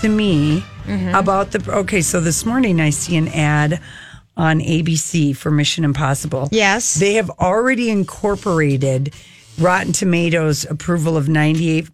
to 0.00 0.08
me 0.08 0.64
Mm-hmm. 0.84 1.14
about 1.14 1.50
the. 1.52 1.72
Okay, 1.72 2.02
so 2.02 2.20
this 2.20 2.44
morning 2.44 2.78
I 2.78 2.90
see 2.90 3.16
an 3.16 3.28
ad 3.28 3.80
on 4.36 4.60
ABC 4.60 5.36
for 5.36 5.50
Mission 5.50 5.84
Impossible. 5.84 6.48
Yes. 6.50 6.94
They 6.94 7.14
have 7.14 7.30
already 7.30 7.90
incorporated 7.90 9.14
Rotten 9.58 9.92
Tomatoes 9.92 10.64
approval 10.64 11.16
of 11.16 11.26
98% 11.26 11.90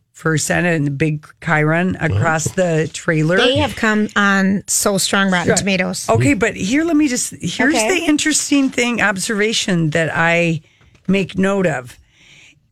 and 0.49 0.87
the 0.87 0.91
big 0.91 1.27
Chiron 1.45 1.97
across 1.97 2.49
mm-hmm. 2.49 2.61
the 2.61 2.91
trailer. 2.93 3.37
They 3.37 3.59
have 3.59 3.77
come 3.77 4.09
on 4.17 4.65
so 4.67 4.99
strong, 4.99 5.31
Rotten 5.31 5.57
Tomatoes. 5.57 6.09
Okay, 6.09 6.35
but 6.35 6.57
here, 6.57 6.85
let 6.85 6.97
me 6.97 7.09
just. 7.09 7.35
Here's 7.41 7.75
Okay. 7.75 8.01
the 8.01 8.07
interesting 8.07 8.71
thing, 8.71 9.03
observation 9.03 9.91
that 9.91 10.11
I 10.15 10.63
make 11.07 11.37
note 11.37 11.67
of 11.67 11.99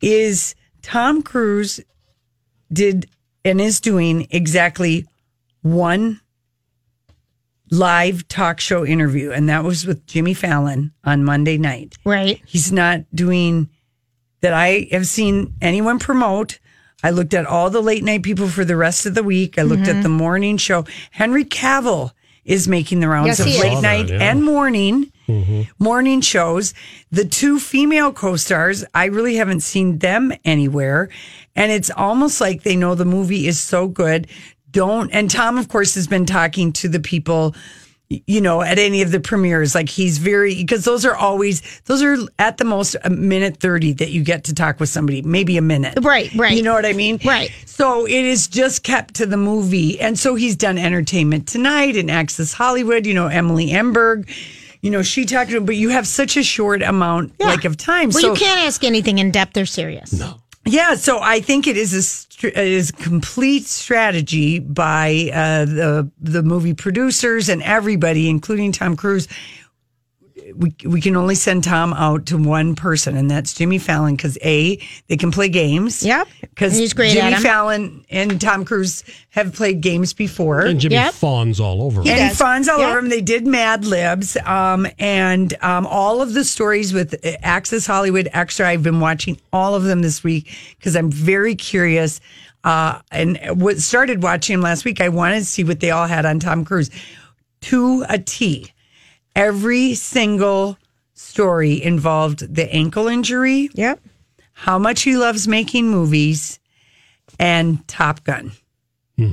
is 0.01 0.55
Tom 0.81 1.21
Cruise 1.21 1.79
did 2.71 3.07
and 3.43 3.61
is 3.61 3.79
doing 3.79 4.27
exactly 4.31 5.07
one 5.61 6.21
live 7.71 8.27
talk 8.27 8.59
show 8.59 8.85
interview, 8.85 9.31
and 9.31 9.47
that 9.49 9.63
was 9.63 9.85
with 9.85 10.05
Jimmy 10.07 10.33
Fallon 10.33 10.91
on 11.03 11.23
Monday 11.23 11.57
night. 11.57 11.95
Right. 12.05 12.41
He's 12.45 12.71
not 12.71 13.01
doing 13.13 13.69
that 14.41 14.53
I 14.53 14.87
have 14.91 15.07
seen 15.07 15.53
anyone 15.61 15.99
promote. 15.99 16.59
I 17.03 17.11
looked 17.11 17.33
at 17.33 17.45
all 17.45 17.69
the 17.69 17.81
late 17.81 18.03
night 18.03 18.23
people 18.23 18.47
for 18.47 18.65
the 18.65 18.75
rest 18.75 19.05
of 19.05 19.15
the 19.15 19.23
week. 19.23 19.57
I 19.57 19.63
looked 19.63 19.83
Mm-hmm. 19.83 19.97
at 19.97 20.03
the 20.03 20.09
morning 20.09 20.57
show. 20.57 20.85
Henry 21.11 21.45
Cavill 21.45 22.11
is 22.45 22.67
making 22.67 22.99
the 22.99 23.07
rounds 23.07 23.27
Yes, 23.27 23.39
of 23.41 23.45
late 23.47 23.55
Saw 23.73 23.75
that, 23.75 23.81
night 23.81 24.09
yeah. 24.09 24.31
and 24.31 24.43
morning 24.43 25.11
morning 25.77 26.21
shows. 26.21 26.73
The 27.11 27.23
two 27.25 27.59
female 27.59 28.11
co-stars, 28.11 28.83
I 28.95 29.05
really 29.05 29.35
haven't 29.35 29.59
seen 29.61 29.99
them 29.99 30.33
anywhere, 30.43 31.09
and 31.55 31.71
it's 31.71 31.91
almost 31.91 32.41
like 32.41 32.63
they 32.63 32.75
know 32.75 32.95
the 32.95 33.05
movie 33.05 33.45
is 33.47 33.59
so 33.59 33.87
good. 33.87 34.27
Don't 34.71 35.09
and 35.11 35.29
Tom, 35.29 35.57
of 35.57 35.67
course, 35.67 35.95
has 35.95 36.07
been 36.07 36.25
talking 36.25 36.71
to 36.73 36.89
the 36.89 36.99
people 36.99 37.55
you 38.25 38.41
know, 38.41 38.61
at 38.61 38.79
any 38.79 39.03
of 39.03 39.11
the 39.11 39.19
premieres. 39.19 39.75
Like 39.75 39.87
he's 39.87 40.17
very, 40.17 40.55
because 40.55 40.83
those 40.83 41.05
are 41.05 41.15
always, 41.15 41.61
those 41.85 42.01
are 42.01 42.17
at 42.39 42.57
the 42.57 42.65
most 42.65 42.95
a 43.03 43.09
minute 43.11 43.57
30 43.57 43.93
that 43.93 44.09
you 44.09 44.23
get 44.23 44.45
to 44.45 44.55
talk 44.55 44.79
with 44.79 44.89
somebody, 44.89 45.21
maybe 45.21 45.57
a 45.57 45.61
minute. 45.61 45.99
Right, 46.01 46.33
right. 46.33 46.57
You 46.57 46.63
know 46.63 46.73
what 46.73 46.87
I 46.87 46.93
mean? 46.93 47.19
Right. 47.23 47.51
So 47.67 48.07
it 48.07 48.11
is 48.25 48.47
just 48.47 48.81
kept 48.83 49.13
to 49.15 49.27
the 49.27 49.37
movie. 49.37 49.99
And 49.99 50.17
so 50.17 50.33
he's 50.33 50.55
done 50.55 50.79
Entertainment 50.79 51.47
Tonight 51.47 51.95
and 51.95 52.09
Access 52.09 52.51
Hollywood, 52.51 53.05
you 53.05 53.13
know, 53.13 53.27
Emily 53.27 53.67
Emberg. 53.67 54.27
You 54.81 54.89
know, 54.89 55.03
she 55.03 55.25
talked 55.25 55.51
to 55.51 55.57
him, 55.57 55.65
but 55.65 55.75
you 55.75 55.89
have 55.89 56.07
such 56.07 56.35
a 56.35 56.41
short 56.41 56.81
amount 56.81 57.33
Yeah. 57.39 57.47
like 57.47 57.63
of 57.65 57.77
time. 57.77 58.09
Well, 58.09 58.21
so 58.23 58.33
you 58.33 58.39
can't 58.39 58.61
ask 58.61 58.83
anything 58.83 59.19
in 59.19 59.29
depth 59.29 59.55
or 59.55 59.67
serious. 59.67 60.13
No. 60.13 60.38
Yeah, 60.65 60.95
so 60.95 61.19
I 61.19 61.39
think 61.39 61.67
it 61.67 61.77
is 61.77 61.93
a 62.43 62.47
it 62.47 62.57
is 62.57 62.91
complete 62.91 63.65
strategy 63.65 64.59
by 64.59 65.31
uh, 65.33 65.65
the 65.65 66.11
the 66.19 66.43
movie 66.43 66.73
producers 66.73 67.49
and 67.49 67.63
everybody, 67.63 68.29
including 68.29 68.71
Tom 68.71 68.95
Cruise. 68.95 69.27
We 70.55 70.73
we 70.85 71.01
can 71.01 71.15
only 71.15 71.35
send 71.35 71.63
Tom 71.63 71.93
out 71.93 72.25
to 72.27 72.37
one 72.37 72.75
person, 72.75 73.15
and 73.17 73.29
that's 73.29 73.53
Jimmy 73.53 73.77
Fallon, 73.77 74.15
because 74.15 74.37
a 74.43 74.77
they 75.07 75.17
can 75.17 75.31
play 75.31 75.49
games. 75.49 76.03
Yep. 76.03 76.27
because 76.41 76.77
He's 76.77 76.93
great 76.93 77.13
Jimmy. 77.13 77.35
Fallon 77.37 78.05
and 78.09 78.39
Tom 78.39 78.65
Cruise 78.65 79.03
have 79.31 79.53
played 79.53 79.81
games 79.81 80.13
before. 80.13 80.61
And 80.61 80.79
Jimmy 80.79 80.95
Yep. 80.95 81.13
fawns 81.13 81.59
all 81.59 81.81
over. 81.83 82.01
He 82.03 82.09
him. 82.09 82.17
and 82.19 82.29
does. 82.29 82.39
Fonz 82.39 82.67
all 82.71 82.79
Yeah. 82.79 82.89
over 82.89 82.99
him. 82.99 83.09
They 83.09 83.21
did 83.21 83.45
Mad 83.47 83.85
Libs, 83.85 84.37
um, 84.45 84.87
and 84.99 85.53
um, 85.61 85.85
all 85.87 86.21
of 86.21 86.33
the 86.33 86.43
stories 86.43 86.93
with 86.93 87.13
uh, 87.25 87.31
Access 87.43 87.85
Hollywood 87.85 88.27
Extra. 88.33 88.67
I've 88.69 88.83
been 88.83 88.99
watching 88.99 89.37
all 89.53 89.75
of 89.75 89.83
them 89.83 90.01
this 90.01 90.23
week 90.23 90.49
because 90.77 90.95
I'm 90.95 91.11
very 91.11 91.55
curious. 91.55 92.19
Uh, 92.63 92.99
and 93.11 93.39
what 93.55 93.77
started 93.79 94.21
watching 94.21 94.55
them 94.55 94.61
last 94.61 94.83
week, 94.83 94.99
I 94.99 95.07
wanted 95.09 95.39
to 95.39 95.45
see 95.45 95.63
what 95.63 95.79
they 95.79 95.91
all 95.91 96.07
had 96.07 96.25
on 96.25 96.39
Tom 96.39 96.65
Cruise 96.65 96.89
to 97.61 98.05
a 98.09 98.19
T. 98.19 98.71
Every 99.39 99.93
single 99.95 100.77
story 101.13 101.81
involved 101.81 102.53
the 102.53 102.69
ankle 102.75 103.07
injury, 103.07 103.69
Yep. 103.73 104.01
how 104.51 104.77
much 104.77 105.03
he 105.03 105.15
loves 105.15 105.47
making 105.47 105.89
movies, 105.89 106.59
and 107.39 107.87
Top 107.87 108.25
Gun. 108.25 108.51
Hmm. 109.17 109.29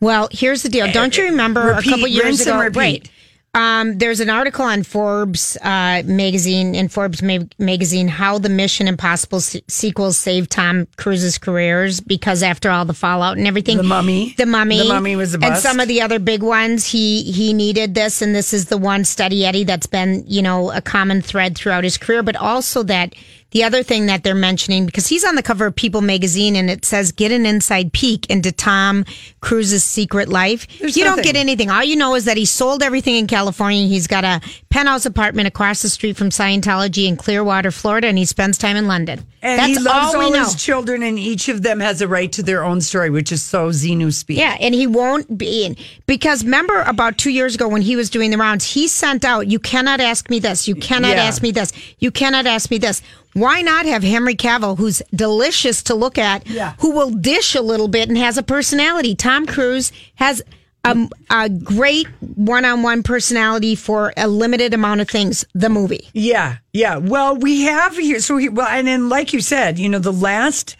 Well, 0.00 0.28
here's 0.32 0.62
the 0.62 0.68
deal. 0.68 0.92
Don't 0.92 1.16
you 1.16 1.24
eh, 1.24 1.26
eh, 1.28 1.30
remember 1.30 1.62
Repeat, 1.62 1.86
a 1.86 1.90
couple 1.90 2.08
years 2.08 2.24
rinse 2.24 2.40
ago? 2.42 2.52
and 2.52 2.60
repeat. 2.60 2.76
Right. 2.76 3.10
Um, 3.54 3.98
there's 3.98 4.20
an 4.20 4.30
article 4.30 4.64
on 4.64 4.82
Forbes 4.82 5.58
uh, 5.58 6.02
magazine 6.06 6.74
in 6.74 6.88
Forbes 6.88 7.22
ma- 7.22 7.44
magazine 7.58 8.08
how 8.08 8.38
the 8.38 8.48
Mission 8.48 8.88
Impossible 8.88 9.40
se- 9.40 9.62
sequels 9.68 10.16
saved 10.16 10.50
Tom 10.50 10.88
Cruise's 10.96 11.36
careers 11.36 12.00
because 12.00 12.42
after 12.42 12.70
all 12.70 12.86
the 12.86 12.94
fallout 12.94 13.36
and 13.36 13.46
everything, 13.46 13.76
The 13.76 13.82
Mummy. 13.82 14.34
the 14.38 14.46
mummy, 14.46 14.78
The 14.78 14.84
Mummy 14.88 15.16
was 15.16 15.34
a 15.34 15.38
and 15.44 15.58
some 15.58 15.80
of 15.80 15.88
the 15.88 16.00
other 16.00 16.18
big 16.18 16.42
ones. 16.42 16.86
He 16.86 17.24
he 17.30 17.52
needed 17.52 17.94
this, 17.94 18.22
and 18.22 18.34
this 18.34 18.54
is 18.54 18.66
the 18.66 18.78
one 18.78 19.04
study 19.04 19.44
Eddie 19.44 19.64
that's 19.64 19.86
been 19.86 20.24
you 20.26 20.40
know 20.40 20.72
a 20.72 20.80
common 20.80 21.20
thread 21.20 21.54
throughout 21.54 21.84
his 21.84 21.98
career, 21.98 22.22
but 22.22 22.36
also 22.36 22.82
that. 22.84 23.14
The 23.52 23.64
other 23.64 23.82
thing 23.82 24.06
that 24.06 24.24
they're 24.24 24.34
mentioning, 24.34 24.86
because 24.86 25.06
he's 25.06 25.24
on 25.24 25.34
the 25.34 25.42
cover 25.42 25.66
of 25.66 25.76
People 25.76 26.00
magazine 26.00 26.56
and 26.56 26.68
it 26.68 26.84
says, 26.84 27.12
get 27.12 27.32
an 27.32 27.46
inside 27.46 27.92
peek 27.92 28.26
into 28.28 28.50
Tom 28.52 29.04
Cruise's 29.40 29.84
secret 29.84 30.28
life. 30.28 30.66
There's 30.78 30.96
you 30.96 31.04
don't 31.04 31.22
get 31.22 31.36
anything. 31.36 31.70
All 31.70 31.84
you 31.84 31.96
know 31.96 32.14
is 32.14 32.24
that 32.24 32.36
he 32.36 32.44
sold 32.44 32.82
everything 32.82 33.16
in 33.16 33.26
California. 33.26 33.86
He's 33.86 34.06
got 34.06 34.24
a 34.24 34.40
penthouse 34.72 35.04
apartment 35.04 35.46
across 35.46 35.82
the 35.82 35.88
street 35.90 36.16
from 36.16 36.30
Scientology 36.30 37.06
in 37.06 37.16
Clearwater, 37.16 37.70
Florida, 37.70 38.08
and 38.08 38.16
he 38.16 38.24
spends 38.24 38.56
time 38.56 38.74
in 38.76 38.86
London. 38.88 39.24
And 39.42 39.58
That's 39.58 39.68
he 39.68 39.84
loves 39.84 40.14
all 40.14 40.22
all 40.22 40.32
his 40.32 40.54
children, 40.54 41.02
and 41.02 41.18
each 41.18 41.48
of 41.50 41.62
them 41.62 41.78
has 41.80 42.00
a 42.00 42.08
right 42.08 42.32
to 42.32 42.42
their 42.42 42.64
own 42.64 42.80
story, 42.80 43.10
which 43.10 43.30
is 43.32 43.42
so 43.42 43.68
Xenu 43.68 44.10
speak. 44.12 44.38
Yeah, 44.38 44.56
and 44.58 44.74
he 44.74 44.86
won't 44.86 45.36
be 45.36 45.66
in 45.66 45.76
because 46.06 46.42
remember 46.42 46.80
about 46.82 47.18
two 47.18 47.30
years 47.30 47.54
ago 47.54 47.68
when 47.68 47.82
he 47.82 47.96
was 47.96 48.08
doing 48.08 48.30
the 48.30 48.38
rounds, 48.38 48.72
he 48.72 48.88
sent 48.88 49.24
out, 49.24 49.46
"You 49.48 49.58
cannot 49.58 50.00
ask 50.00 50.30
me 50.30 50.38
this. 50.38 50.66
You 50.66 50.74
cannot 50.74 51.16
Yeah. 51.16 51.24
ask 51.24 51.42
me 51.42 51.50
this. 51.50 51.70
You 51.98 52.10
cannot 52.10 52.46
ask 52.46 52.70
me 52.70 52.78
this." 52.78 53.02
Why 53.34 53.62
not 53.62 53.86
have 53.86 54.02
Henry 54.02 54.34
Cavill, 54.34 54.76
who's 54.78 55.00
delicious 55.14 55.82
to 55.84 55.94
look 55.94 56.18
at, 56.18 56.46
Yeah. 56.46 56.74
who 56.78 56.90
will 56.92 57.10
dish 57.10 57.54
a 57.54 57.62
little 57.62 57.88
bit 57.88 58.08
and 58.08 58.16
has 58.18 58.36
a 58.38 58.42
personality? 58.42 59.14
Tom 59.14 59.46
Cruise 59.46 59.90
has 60.16 60.42
a, 60.84 61.08
a 61.30 61.48
great 61.48 62.06
one-on-one 62.34 63.02
personality 63.02 63.74
for 63.74 64.12
a 64.16 64.26
limited 64.28 64.74
amount 64.74 65.00
of 65.00 65.08
things. 65.08 65.44
The 65.54 65.68
movie, 65.68 66.08
Yeah, 66.12 66.56
yeah. 66.72 66.96
Well, 66.96 67.36
we 67.36 67.62
have 67.62 67.96
here. 67.96 68.20
So, 68.20 68.36
he, 68.36 68.48
well, 68.48 68.66
and 68.68 68.86
then, 68.86 69.08
like 69.08 69.32
you 69.32 69.40
said, 69.40 69.78
you 69.78 69.88
know, 69.88 69.98
the 70.00 70.12
last 70.12 70.76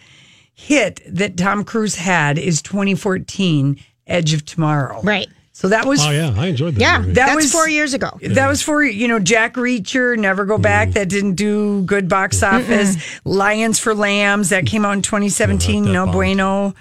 hit 0.53 1.01
that 1.07 1.37
Tom 1.37 1.63
Cruise 1.63 1.95
had 1.95 2.37
is 2.37 2.61
2014, 2.61 3.79
Edge 4.07 4.33
of 4.33 4.45
Tomorrow. 4.45 5.01
right? 5.03 5.27
So 5.55 5.67
that 5.69 5.85
was 5.85 6.03
Oh 6.03 6.09
yeah, 6.09 6.33
I 6.35 6.47
enjoyed 6.47 6.73
that. 6.75 6.81
Yeah, 6.81 6.97
movie. 6.99 7.13
That 7.13 7.27
that's 7.27 7.35
was- 7.35 7.51
four 7.51 7.69
years 7.69 7.93
ago. 7.93 8.09
That 8.23 8.47
was 8.49 8.63
for 8.63 8.83
you 8.83 9.07
know 9.07 9.19
Jack 9.19 9.53
Reacher, 9.53 10.17
Never 10.17 10.45
Go 10.45 10.57
Back. 10.57 10.89
Mm. 10.89 10.93
That 10.95 11.09
didn't 11.09 11.35
do 11.35 11.83
good 11.83 12.09
box 12.09 12.41
office. 12.41 12.97
Lions 13.23 13.77
for 13.79 13.93
Lambs 13.93 14.49
that 14.49 14.65
came 14.65 14.83
out 14.83 14.93
in 14.93 15.03
2017. 15.03 15.83
that 15.85 15.91
No 15.91 16.05
bombed. 16.05 16.13
bueno. 16.13 16.73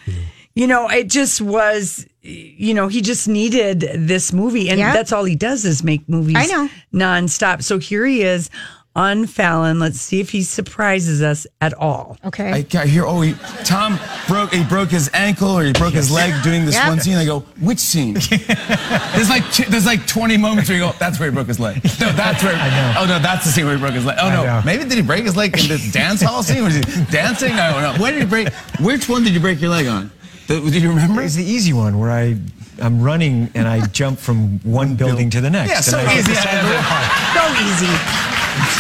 You 0.55 0.67
know, 0.67 0.89
it 0.89 1.09
just 1.09 1.41
was. 1.41 2.07
You 2.25 2.73
know, 2.73 2.87
he 2.87 3.01
just 3.01 3.27
needed 3.27 3.81
this 3.97 4.33
movie, 4.33 4.69
and 4.71 4.79
Yeah. 4.79 4.93
that's 4.93 5.11
all 5.13 5.25
he 5.25 5.35
does 5.35 5.65
is 5.65 5.83
make 5.83 6.09
movies. 6.09 6.37
I 6.39 6.47
know. 6.47 6.69
nonstop. 6.95 7.65
So 7.65 7.79
here 7.81 8.07
he 8.07 8.23
is 8.23 8.49
on 8.95 9.27
Fallon. 9.27 9.81
Let's 9.81 10.01
see 10.01 10.21
if 10.21 10.31
he 10.31 10.43
surprises 10.45 11.21
us 11.21 11.49
at 11.61 11.75
all. 11.75 12.17
Okay. 12.25 12.65
I, 12.73 12.79
I 12.79 12.87
hear, 12.87 13.05
oh, 13.05 13.23
he, 13.23 13.35
Tom 13.65 13.99
broke, 14.29 14.53
he 14.55 14.63
broke 14.63 14.91
his 14.91 15.11
ankle 15.15 15.49
or 15.59 15.65
he 15.65 15.73
broke 15.73 15.95
his 15.95 16.13
leg 16.13 16.33
doing 16.45 16.65
this 16.65 16.77
Yep. 16.77 16.87
one 16.89 17.01
scene. 17.01 17.17
I 17.17 17.25
go, 17.25 17.41
which 17.61 17.81
scene? 17.81 18.15
there's 19.15 19.29
like 19.29 19.43
there's 19.69 19.87
like 19.87 20.07
20 20.07 20.37
moments 20.37 20.69
where 20.69 20.79
you 20.79 20.85
go, 20.85 20.93
that's 21.01 21.19
where 21.19 21.29
he 21.29 21.35
broke 21.35 21.49
his 21.49 21.59
leg. 21.59 21.83
No, 21.99 22.13
that's 22.13 22.45
where. 22.45 22.53
Oh 22.99 23.05
no, 23.07 23.19
that's 23.19 23.45
the 23.47 23.51
scene 23.51 23.65
where 23.65 23.75
he 23.75 23.81
broke 23.81 23.95
his 23.95 24.05
leg. 24.05 24.19
Oh 24.21 24.29
no, 24.29 24.45
know. 24.45 24.63
maybe 24.65 24.85
did 24.85 24.93
he 24.93 25.03
break 25.03 25.25
his 25.25 25.35
leg 25.37 25.59
in 25.59 25.67
this 25.67 25.91
dance 25.91 26.21
hall 26.23 26.45
scene? 26.45 26.63
Was 26.63 26.75
he 26.77 26.83
dancing? 27.11 27.53
I 27.55 27.73
don't 27.73 27.83
know. 27.97 28.01
When 28.03 28.13
did 28.13 28.23
he 28.23 28.29
break? 28.29 28.53
Which 28.79 29.09
one 29.09 29.25
did 29.25 29.33
you 29.33 29.41
break 29.41 29.61
your 29.61 29.71
leg 29.71 29.89
on? 29.89 30.13
Do 30.53 30.71
do 30.71 30.79
you 30.79 30.91
remember? 30.91 31.23
It's 31.23 31.35
the 31.35 31.45
easy 31.45 31.73
one 31.73 31.99
where 31.99 32.11
I 32.11 32.37
I'm 32.81 33.01
running 33.01 33.51
and 33.55 33.67
I 33.67 33.87
jump 34.01 34.19
from 34.19 34.59
one 34.61 34.97
building 34.97 35.31
to 35.31 35.41
the 35.41 35.49
next. 35.51 35.71
Yeah, 35.71 35.81
so 35.81 35.99
and 35.99 36.09
I 36.09 36.13
hit 36.13 36.21
easy. 36.25 36.33
the 36.33 36.39
side 36.41 36.59
of 36.61 36.69
the 36.69 36.83
park. 36.93 37.09
So 37.37 37.43
easy. 37.65 37.93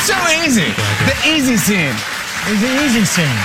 So 0.04 0.16
easy. 0.44 0.70
The 1.08 1.16
easy 1.34 1.56
scene. 1.56 1.94
It's 2.44 2.60
the 2.60 2.84
easy 2.84 3.04
scene. 3.04 3.38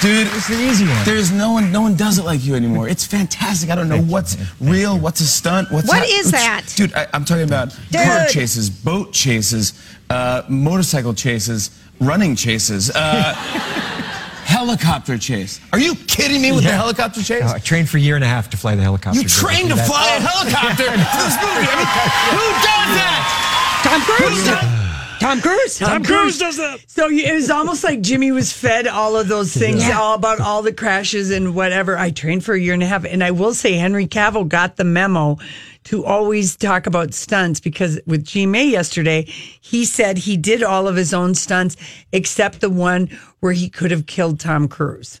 Dude, 0.00 0.26
It's 0.34 0.48
the 0.48 0.60
easy 0.60 0.86
one. 0.86 1.04
There's 1.04 1.30
no 1.32 1.52
one, 1.52 1.72
no 1.72 1.80
one 1.80 1.94
does 1.96 2.18
it 2.18 2.24
like 2.24 2.44
you 2.44 2.54
anymore. 2.54 2.88
It's 2.88 3.06
fantastic. 3.06 3.70
I 3.70 3.74
don't 3.74 3.88
know 3.88 4.02
what's 4.02 4.36
real, 4.60 4.98
what's 4.98 5.20
a 5.20 5.26
stunt, 5.26 5.70
what's 5.70 5.88
What 5.88 6.00
not- 6.00 6.08
is 6.08 6.30
that? 6.32 6.62
dude? 6.76 6.92
I, 6.94 7.06
I'm 7.14 7.24
talking 7.24 7.44
about 7.44 7.70
car 7.92 8.26
chases, 8.28 8.68
boat 8.70 9.12
chases, 9.12 9.72
uh, 10.10 10.42
motorcycle 10.48 11.14
chases, 11.14 11.70
running 12.00 12.36
chases, 12.36 12.90
uh, 12.94 13.34
helicopter 14.64 15.18
chase. 15.18 15.60
Are 15.72 15.78
you 15.78 15.94
kidding 15.94 16.40
me 16.40 16.52
with 16.52 16.64
the 16.64 16.70
helicopter 16.72 17.22
chase? 17.22 17.42
Uh, 17.42 17.54
I 17.56 17.58
trained 17.58 17.88
for 17.88 17.98
a 17.98 18.00
year 18.00 18.14
and 18.16 18.24
a 18.24 18.28
half 18.28 18.48
to 18.50 18.56
fly 18.56 18.74
the 18.74 18.82
helicopter. 18.82 19.20
you 19.20 19.28
trained 19.28 19.68
to 19.68 19.74
That- 19.74 19.86
fly 19.86 20.06
a 20.16 20.20
helicopter 20.20 20.84
for 20.90 20.96
this 20.96 21.36
movie. 21.36 21.68
I 21.68 21.76
mean, 21.76 21.90
who 22.32 22.46
does 22.64 22.90
that? 22.98 23.20
Tom 23.84 24.00
Cruise. 24.02 24.80
Tom 25.20 25.40
Cruise. 25.40 25.78
Tom 25.78 26.04
Cruise 26.04 26.38
does 26.38 26.56
that. 26.56 26.78
So 26.86 27.08
it 27.10 27.32
was 27.34 27.50
almost 27.50 27.84
like 27.84 28.00
Jimmy 28.00 28.32
was 28.32 28.52
fed 28.52 28.86
all 28.86 29.16
of 29.16 29.28
those 29.28 29.52
things, 29.54 29.82
all 29.90 30.14
about 30.14 30.40
all 30.40 30.62
the 30.62 30.72
crashes 30.72 31.30
and 31.30 31.54
whatever. 31.54 31.96
I 31.96 32.10
trained 32.10 32.44
for 32.44 32.54
a 32.54 32.58
year 32.60 32.74
and 32.74 32.82
a 32.82 32.86
half, 32.86 33.04
and 33.04 33.22
I 33.22 33.30
will 33.30 33.54
say 33.54 33.74
Henry 33.74 34.06
Cavill 34.06 34.48
got 34.48 34.76
the 34.76 34.84
memo 34.84 35.38
to 35.84 36.04
always 36.04 36.56
talk 36.56 36.86
about 36.86 37.12
stunts 37.12 37.60
because 37.60 38.00
with 38.06 38.24
GMA 38.24 38.70
yesterday, 38.70 39.24
he 39.60 39.84
said 39.84 40.16
he 40.18 40.36
did 40.38 40.62
all 40.62 40.88
of 40.88 40.96
his 40.96 41.12
own 41.12 41.34
stunts 41.34 41.76
except 42.12 42.60
the 42.62 42.70
one 42.70 43.08
where 43.44 43.52
he 43.52 43.68
could 43.68 43.90
have 43.90 44.06
killed 44.06 44.40
Tom 44.40 44.66
Cruise 44.68 45.20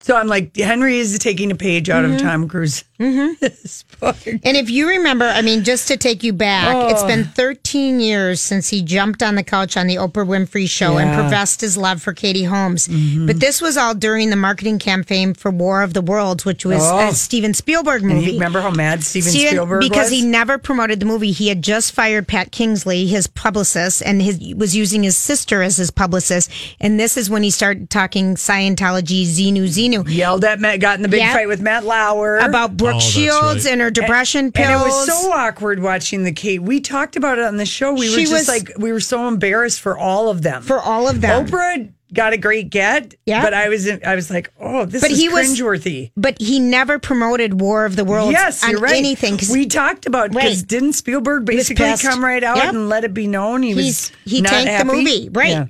So 0.00 0.16
I'm 0.16 0.28
like, 0.28 0.56
Henry 0.56 0.98
is 0.98 1.18
taking 1.18 1.50
a 1.50 1.56
page 1.56 1.90
out 1.90 2.04
of 2.04 2.18
Tom 2.18 2.48
Cruise. 2.48 2.84
Mm-hmm. 3.00 4.00
book. 4.00 4.16
And 4.26 4.56
if 4.56 4.70
you 4.70 4.88
remember, 4.88 5.24
I 5.24 5.42
mean, 5.42 5.64
just 5.64 5.88
to 5.88 5.96
take 5.96 6.22
you 6.22 6.32
back, 6.32 6.90
it's 6.92 7.02
been 7.02 7.24
13 7.24 7.98
years 8.00 8.40
since 8.40 8.68
he 8.68 8.80
jumped 8.82 9.22
on 9.24 9.34
the 9.34 9.42
couch 9.42 9.76
on 9.76 9.86
the 9.88 9.96
Oprah 9.96 10.26
Winfrey 10.26 10.68
show 10.68 10.96
and 10.98 11.10
Yeah. 11.10 11.14
Mm-hmm. 11.18 11.20
professed 11.28 11.60
his 11.60 11.76
love 11.76 12.00
for 12.00 12.12
Katie 12.12 12.44
Holmes. 12.44 12.88
But 12.88 13.40
this 13.40 13.60
was 13.60 13.76
all 13.76 13.94
during 13.94 14.30
the 14.30 14.36
marketing 14.36 14.78
campaign 14.78 15.34
for 15.34 15.50
War 15.50 15.82
of 15.82 15.94
the 15.94 16.00
Worlds, 16.00 16.44
which 16.44 16.64
was 16.64 16.80
Oh. 16.80 17.08
a 17.08 17.12
Steven 17.14 17.52
Spielberg 17.54 18.02
And 18.02 18.12
movie. 18.14 18.26
you 18.26 18.32
remember 18.34 18.60
how 18.60 18.70
mad 18.70 19.02
Steven, 19.02 19.30
Steven- 19.30 19.48
Spielberg 19.50 19.80
because 19.80 20.10
was? 20.10 20.20
he 20.20 20.22
never 20.24 20.58
promoted 20.58 21.00
the 21.00 21.06
movie. 21.06 21.32
He 21.32 21.48
had 21.48 21.60
just 21.62 21.92
fired 21.92 22.26
Pat 22.28 22.52
Kingsley, 22.52 23.06
his 23.06 23.26
publicist, 23.26 24.02
and 24.02 24.22
his 24.22 24.38
was 24.54 24.74
using 24.76 25.02
his 25.02 25.16
sister 25.18 25.62
as 25.62 25.76
his 25.76 25.90
publicist. 25.90 26.50
And 26.80 26.98
this 27.00 27.16
is 27.16 27.28
when 27.28 27.42
he 27.42 27.50
started 27.50 27.90
talking 27.90 28.36
Scientology, 28.36 29.24
Xenu, 29.26 29.64
Xenu. 29.64 29.87
Yelled 29.92 30.44
at 30.44 30.60
Matt, 30.60 30.80
got 30.80 30.96
in 30.96 31.02
the 31.02 31.08
big 31.08 31.20
Yeah. 31.20 31.32
fight 31.32 31.48
with 31.48 31.60
Matt 31.60 31.84
Lauer 31.84 32.38
About 32.38 32.76
Brooke 32.76 32.96
Oh, 32.96 33.00
Shields 33.00 33.64
right. 33.64 33.72
and 33.72 33.80
her 33.80 33.90
depression 33.90 34.52
pills. 34.52 34.68
And 34.68 34.80
it 34.80 34.84
was 34.84 35.06
so 35.06 35.32
awkward 35.32 35.80
watching 35.82 36.24
the 36.24 36.32
Kate. 36.32 36.62
We 36.62 36.80
talked 36.80 37.16
about 37.16 37.38
it 37.38 37.44
on 37.44 37.56
the 37.56 37.66
show. 37.66 37.92
We 37.92 38.10
were 38.10 38.16
just 38.16 38.32
was- 38.32 38.48
like, 38.48 38.72
we 38.78 38.92
were 38.92 39.00
so 39.00 39.28
embarrassed 39.28 39.80
for 39.80 39.96
all 39.98 40.28
of 40.28 40.42
them. 40.42 40.62
for 40.62 40.80
all 40.80 41.08
of 41.08 41.20
them. 41.20 41.46
Oprah 41.46 41.88
got 42.14 42.32
a 42.32 42.38
great 42.38 42.70
get, 42.70 43.14
Yeah. 43.26 43.42
but 43.42 43.52
I 43.52 43.68
was, 43.68 43.86
in, 43.86 44.00
I 44.06 44.14
was 44.14 44.30
like, 44.30 44.50
oh, 44.58 44.86
this 44.86 45.02
But 45.02 45.10
is 45.10 45.18
he 45.18 45.28
was- 45.28 45.46
cringeworthy. 45.60 46.10
But 46.16 46.40
he 46.40 46.58
never 46.58 46.98
promoted 46.98 47.60
War 47.60 47.84
of 47.84 47.96
the 47.96 48.04
Worlds 48.04 48.32
Yes, 48.32 48.64
on 48.64 48.70
you're 48.70 48.80
right. 48.80 48.94
anything. 48.96 49.36
'cause 49.36 49.50
we 49.50 49.66
talked 49.66 50.06
about 50.06 50.30
because 50.32 50.58
Right. 50.60 50.68
didn't 50.68 50.94
Spielberg 50.94 51.44
basically 51.44 51.94
come 52.00 52.24
right 52.24 52.42
out 52.42 52.56
Yep. 52.56 52.68
and 52.70 52.88
let 52.88 53.04
it 53.04 53.12
be 53.12 53.26
known 53.26 53.62
he 53.62 53.74
was 53.74 54.10
he 54.24 54.40
not 54.40 54.50
tanked 54.52 54.70
happy? 54.70 54.88
the 54.88 54.94
movie, 54.94 55.28
right? 55.32 55.48
Yeah. 55.50 55.64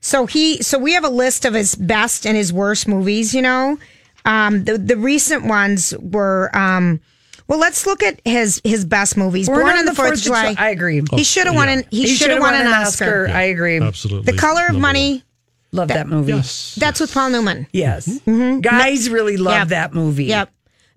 So 0.00 0.26
he 0.26 0.62
so 0.62 0.78
we 0.78 0.94
have 0.94 1.04
a 1.04 1.10
list 1.10 1.44
of 1.44 1.54
his 1.54 1.74
best 1.74 2.26
and 2.26 2.36
his 2.36 2.52
worst 2.52 2.88
movies. 2.88 3.34
You 3.34 3.42
know, 3.42 3.78
um, 4.24 4.64
the 4.64 4.78
the 4.78 4.96
recent 4.96 5.44
ones 5.44 5.94
were. 5.98 6.50
Um, 6.56 7.00
well, 7.48 7.58
let's 7.58 7.84
look 7.84 8.02
at 8.02 8.20
his 8.24 8.60
his 8.64 8.84
best 8.84 9.16
movies. 9.16 9.48
Born, 9.48 9.66
on 9.68 9.84
the 9.84 9.94
Fourth 9.94 10.12
of 10.12 10.20
July. 10.20 10.54
I 10.56 10.70
agree. 10.70 11.02
He 11.12 11.24
should 11.24 11.46
have 11.46 11.54
won 11.56 11.68
an 11.68 11.84
he, 11.90 12.06
should 12.06 12.30
have 12.30 12.36
should've 12.36 12.40
won 12.40 12.54
an 12.54 12.68
Oscar. 12.68 13.28
I 13.28 13.42
agree. 13.42 13.80
Absolutely. 13.80 14.32
The 14.32 14.38
Color 14.38 14.66
of 14.66 14.72
Number 14.74 14.82
Money. 14.82 15.24
Love 15.72 15.88
that 15.88 16.08
movie. 16.08 16.32
Yes. 16.32 16.76
That's 16.80 17.00
with 17.00 17.12
Paul 17.12 17.30
Newman. 17.30 17.66
Yes. 17.72 18.20
Guys 18.26 19.08
really 19.10 19.36
love 19.36 19.54
Yep. 19.54 19.68
that 19.68 19.94
movie. 19.94 20.24
Yep. 20.24 20.50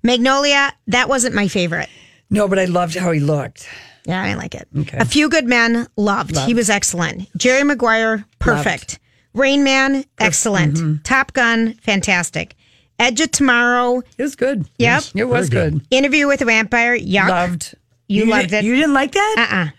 Magnolia. 0.04 0.74
That 0.88 1.10
wasn't 1.10 1.36
my 1.36 1.48
favorite. 1.48 1.90
No, 2.30 2.48
but 2.48 2.58
I 2.60 2.66
loved 2.66 2.96
how 2.96 3.12
he 3.12 3.20
looked. 3.20 3.68
Yeah, 4.06 4.22
I 4.22 4.28
didn't 4.28 4.40
like 4.40 4.56
it. 4.56 4.68
Okay. 4.80 4.98
A 4.98 5.06
Few 5.06 5.30
Good 5.30 5.46
Men, 5.46 5.88
loved. 5.96 6.38
He 6.38 6.54
was 6.54 6.70
excellent. 6.70 7.28
Jerry 7.38 7.64
Maguire, 7.64 8.26
perfect. 8.40 9.00
Rain 9.34 9.64
Man, 9.64 10.04
excellent. 10.20 10.76
Mm-hmm. 10.76 11.02
Top 11.04 11.34
Gun, 11.34 11.74
fantastic. 11.76 12.56
Edge 13.00 13.20
of 13.22 13.32
Tomorrow, 13.32 14.04
It 14.18 14.22
was 14.24 14.36
good. 14.36 14.70
Yep. 14.78 15.04
It 15.16 15.26
was 15.26 15.50
Very 15.50 15.72
good. 15.72 15.80
good. 15.80 15.88
Interview 15.90 16.28
with 16.28 16.42
a 16.42 16.46
Vampire, 16.46 16.98
yuck. 16.98 17.30
Loved. 17.30 17.76
You 18.08 18.26
loved 18.26 18.50
didn't- 18.50 18.66
it? 18.66 18.68
You 18.68 18.76
didn't 18.76 18.94
like 18.94 19.12
that? 19.14 19.36
Uh-uh. 19.52 19.70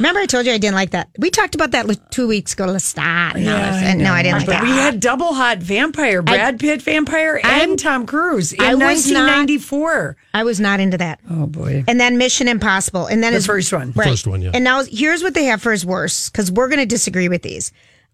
Remember 0.00 0.18
I 0.20 0.26
told 0.26 0.44
you 0.46 0.52
I 0.52 0.58
didn't 0.58 0.74
like 0.74 0.90
that? 0.90 1.08
We 1.18 1.30
talked 1.30 1.54
about 1.54 1.70
that 1.70 1.86
two 2.10 2.26
weeks 2.26 2.52
ago. 2.54 2.64
Let's 2.66 2.84
stop. 2.84 3.36
No, 3.36 3.42
Yeah, 3.42 3.94
no, 3.94 4.12
I 4.12 4.24
didn't 4.24 4.38
like 4.38 4.46
but 4.46 4.52
that. 4.52 4.62
we 4.64 4.70
had 4.70 4.98
double 4.98 5.34
hot 5.34 5.58
vampire, 5.58 6.20
Brad 6.20 6.58
Pitt 6.58 6.82
vampire, 6.82 7.40
I'm- 7.44 7.70
and 7.70 7.78
Tom 7.78 8.04
Cruise 8.04 8.52
in 8.52 8.60
I 8.60 8.74
was 8.74 9.08
not- 9.08 9.28
1994. 9.28 10.16
I 10.34 10.42
was 10.42 10.58
not 10.58 10.80
into 10.80 10.98
that. 10.98 11.20
Oh 11.30 11.46
boy. 11.46 11.84
And 11.86 12.00
then 12.00 12.18
Mission 12.18 12.48
Impossible. 12.48 13.06
And 13.06 13.22
then 13.22 13.32
The 13.32 13.36
his 13.38 13.46
first 13.46 13.72
one. 13.72 13.92
Right. 13.94 14.08
First 14.08 14.26
one, 14.26 14.42
yeah. 14.42 14.50
And 14.52 14.64
now 14.64 14.82
here's 14.84 15.22
what 15.22 15.34
they 15.34 15.44
have 15.44 15.62
for 15.62 15.70
his 15.70 15.86
worst, 15.86 16.32
because 16.32 16.50
we're 16.50 16.68
going 16.68 16.80
to 16.80 16.86
disagree 16.86 17.28
with 17.28 17.42
these. 17.42 17.70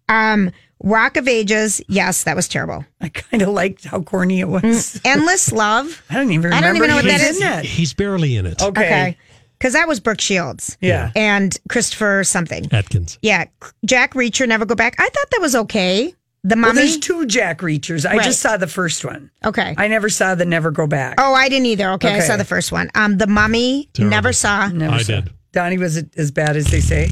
Um, 0.07 0.51
Rock 0.83 1.15
of 1.17 1.27
Ages, 1.27 1.81
yes, 1.87 2.23
that 2.25 2.35
was 2.35 2.47
terrible. 2.47 2.85
I 2.99 3.09
kind 3.09 3.41
of 3.41 3.49
liked 3.49 3.85
how 3.85 4.01
corny 4.01 4.39
it 4.39 4.47
was. 4.47 4.99
Endless 5.05 5.51
Love. 5.51 6.03
I 6.11 6.15
don't 6.15 6.31
even 6.31 6.53
I 6.53 6.61
don't 6.61 6.75
even 6.75 6.89
know 6.89 6.95
what 6.95 7.05
he 7.05 7.11
that 7.11 7.19
was 7.27 7.37
is. 7.37 7.41
in 7.41 7.47
it. 7.47 7.65
He's 7.65 7.93
barely 7.93 8.35
in 8.35 8.45
it. 8.45 8.61
Okay. 8.61 8.85
Okay. 8.85 9.17
Because 9.61 9.73
that 9.73 9.87
was 9.87 9.99
Brooke 9.99 10.19
Shields. 10.19 10.75
Yeah. 10.81 11.11
And 11.15 11.55
Christopher 11.69 12.23
something. 12.23 12.65
Atkins. 12.71 13.19
Yeah. 13.21 13.45
Jack 13.85 14.15
Reacher, 14.15 14.47
Never 14.47 14.65
Go 14.65 14.73
Back. 14.73 14.95
I 14.97 15.07
thought 15.07 15.29
that 15.29 15.39
was 15.39 15.55
okay. 15.55 16.15
The 16.43 16.55
Well, 16.55 16.57
Mummy. 16.57 16.73
there's 16.81 16.97
two 16.97 17.27
Jack 17.27 17.59
Reachers. 17.61 18.09
I 18.09 18.15
Right. 18.17 18.23
just 18.23 18.39
saw 18.39 18.57
the 18.57 18.65
first 18.65 19.05
one. 19.05 19.29
okay. 19.45 19.75
I 19.77 19.87
never 19.87 20.09
saw 20.09 20.33
the 20.33 20.45
Never 20.45 20.71
Go 20.71 20.87
Back. 20.87 21.15
oh, 21.19 21.35
I 21.35 21.47
didn't 21.47 21.67
either. 21.67 21.91
Okay, 21.91 22.15
I 22.15 22.19
saw 22.21 22.37
the 22.37 22.43
first 22.43 22.71
one. 22.71 22.89
Um, 22.95 23.19
The 23.19 23.27
Mummy, 23.27 23.87
Terrible. 23.93 24.09
never 24.09 24.33
saw. 24.33 24.67
Never 24.69 24.95
I 24.95 25.01
saw. 25.03 25.21
did. 25.21 25.29
Donnie, 25.51 25.77
was 25.77 25.95
it 25.97 26.09
as 26.17 26.31
bad 26.31 26.57
as 26.57 26.65
they 26.71 26.79
say? 26.79 27.11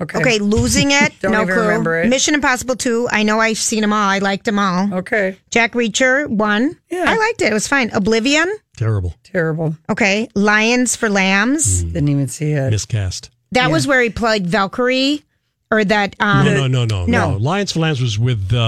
Okay. 0.00 0.18
Okay, 0.18 0.38
Losing 0.40 0.90
It, 0.90 1.12
Don't 1.20 1.30
no 1.32 1.42
even 1.42 1.54
clue. 1.54 1.62
remember 1.62 2.00
it. 2.00 2.08
Mission 2.08 2.34
Impossible 2.34 2.74
2, 2.76 3.08
I 3.12 3.22
know 3.22 3.38
I've 3.40 3.58
seen 3.58 3.80
them 3.82 3.92
all. 3.92 4.08
I 4.08 4.18
liked 4.18 4.44
them 4.44 4.58
all. 4.58 4.92
Okay. 4.94 5.36
Jack 5.50 5.72
Reacher, 5.74 6.28
1. 6.28 6.76
Yeah. 6.90 7.04
I 7.06 7.16
liked 7.16 7.42
it. 7.42 7.50
It 7.50 7.52
was 7.54 7.66
fine. 7.68 7.90
Oblivion, 7.90 8.52
Terrible. 8.78 9.14
Terrible. 9.24 9.76
okay. 9.90 10.28
Lions 10.34 10.94
for 10.94 11.08
Lambs. 11.08 11.82
Didn't 11.82 12.08
even 12.08 12.28
see 12.28 12.52
it. 12.52 12.70
Miscast. 12.70 13.30
That 13.52 13.70
was 13.70 13.86
where 13.86 14.00
he 14.00 14.10
played 14.10 14.46
Valkyrie, 14.46 15.22
or 15.70 15.84
that. 15.84 16.14
Um, 16.20 16.44
No, 16.44 16.54
no, 16.54 16.66
no, 16.68 16.84
no, 16.84 17.06
No. 17.06 17.30
no. 17.32 17.36
Lions 17.38 17.72
for 17.72 17.80
Lambs 17.80 18.00
was 18.00 18.18
with 18.18 18.52
uh, 18.52 18.58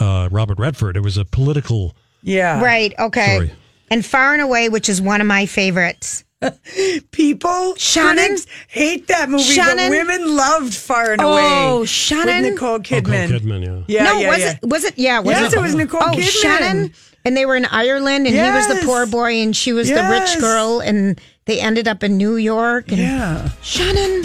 uh, 0.00 0.28
Robert 0.30 0.58
Redford. 0.58 0.96
It 0.96 1.00
was 1.00 1.16
a 1.18 1.24
political. 1.24 1.94
Yeah. 2.22 2.62
Right, 2.62 2.94
okay. 2.98 3.36
Sorry. 3.36 3.52
And 3.90 4.06
Far 4.06 4.32
and 4.32 4.40
Away, 4.40 4.68
which 4.70 4.88
is 4.88 5.02
one 5.02 5.20
of 5.20 5.26
my 5.26 5.44
favorites. 5.46 6.24
People, 7.10 7.74
Shannon? 7.76 8.16
critics 8.16 8.46
hate 8.68 9.06
that 9.08 9.28
movie, 9.28 9.42
Shannon? 9.44 9.90
but 9.90 9.90
women 9.90 10.34
loved 10.36 10.74
Far 10.74 11.12
and 11.12 11.20
Away. 11.20 11.42
Oh, 11.44 11.84
Shannon? 11.84 12.42
With 12.42 12.52
Nicole 12.54 12.78
Kidman. 12.78 13.30
Nicole 13.30 13.40
Kidman, 13.40 13.64
yeah. 13.86 13.98
Yeah, 13.98 14.04
no, 14.04 14.18
yeah, 14.20 14.28
was 14.28 14.38
yeah. 14.38 14.50
it? 14.52 14.58
Was 14.62 14.84
it? 14.84 14.98
Yeah, 14.98 15.18
was 15.20 15.28
Yes, 15.36 15.52
it? 15.52 15.58
it 15.58 15.62
was 15.62 15.74
Nicole 15.74 16.00
oh, 16.02 16.12
Kidman. 16.12 16.42
Shannon. 16.42 16.94
And 17.24 17.36
they 17.36 17.46
were 17.46 17.54
in 17.56 17.66
Ireland, 17.66 18.26
and 18.26 18.34
he 18.34 18.50
was 18.50 18.66
the 18.66 18.84
poor 18.84 19.06
boy, 19.06 19.40
and 19.42 19.54
she 19.54 19.72
was 19.72 19.88
the 19.88 20.02
rich 20.10 20.40
girl, 20.40 20.80
and 20.80 21.20
they 21.46 21.60
ended 21.60 21.86
up 21.86 22.02
in 22.02 22.16
New 22.16 22.36
York. 22.36 22.88
And 22.88 22.98
Yeah. 22.98 23.48
Shannon, 23.62 24.24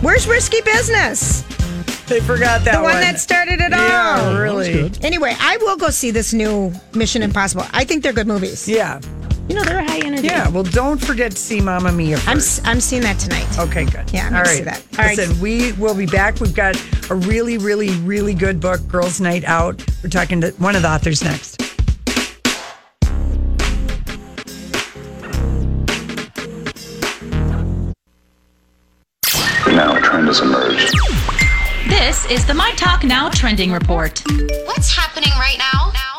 where's 0.00 0.26
Risky 0.26 0.60
Business? 0.62 1.42
They 2.06 2.20
forgot 2.20 2.64
that 2.64 2.76
The 2.76 2.82
one 2.82 2.94
that 3.00 3.20
started 3.20 3.60
it 3.60 3.70
Yeah, 3.70 4.20
all. 4.26 4.36
really. 4.36 4.90
Anyway, 5.02 5.34
I 5.38 5.56
will 5.58 5.76
go 5.76 5.90
see 5.90 6.10
this 6.10 6.32
new 6.32 6.72
Mission 6.94 7.22
Impossible. 7.22 7.64
I 7.72 7.84
think 7.84 8.02
they're 8.02 8.12
good 8.12 8.26
movies. 8.26 8.68
Yeah. 8.68 9.00
You 9.48 9.56
know, 9.56 9.64
they're 9.64 9.82
high 9.82 9.98
energy. 9.98 10.26
Yeah. 10.26 10.48
Well, 10.48 10.62
don't 10.62 10.98
forget 11.04 11.32
to 11.32 11.36
see 11.36 11.60
Mamma 11.60 11.92
Mia 11.92 12.16
I'm 12.26 12.36
first. 12.38 12.60
s- 12.60 12.64
I'm 12.64 12.80
seeing 12.80 13.02
that 13.02 13.18
tonight. 13.18 13.46
Okay, 13.58 13.84
good. 13.84 14.10
Yeah, 14.12 14.26
I'm 14.28 14.34
All 14.36 14.42
gonna 14.44 14.56
see 14.56 14.62
that. 14.62 14.82
All 14.98 15.04
right. 15.04 15.16
Listen, 15.16 15.38
we 15.40 15.72
will 15.72 15.94
be 15.94 16.06
back. 16.06 16.40
We've 16.40 16.54
got 16.54 16.76
a 17.10 17.14
really, 17.14 17.58
really, 17.58 17.90
really 18.00 18.34
good 18.34 18.60
book, 18.60 18.86
Girls 18.88 19.20
Night 19.20 19.44
Out. 19.44 19.82
We're 20.02 20.10
talking 20.10 20.40
to 20.42 20.50
one 20.58 20.76
of 20.76 20.82
the 20.82 20.88
authors 20.88 21.22
next. 21.24 21.60
Has 30.32 30.40
emerged. 30.40 30.96
This 31.88 32.24
is 32.30 32.46
the 32.46 32.54
My 32.54 32.72
Talk 32.72 33.04
Now 33.04 33.28
trending 33.28 33.70
report. 33.70 34.22
What's 34.64 34.90
happening 34.96 35.32
right 35.38 35.58
now? 35.58 36.11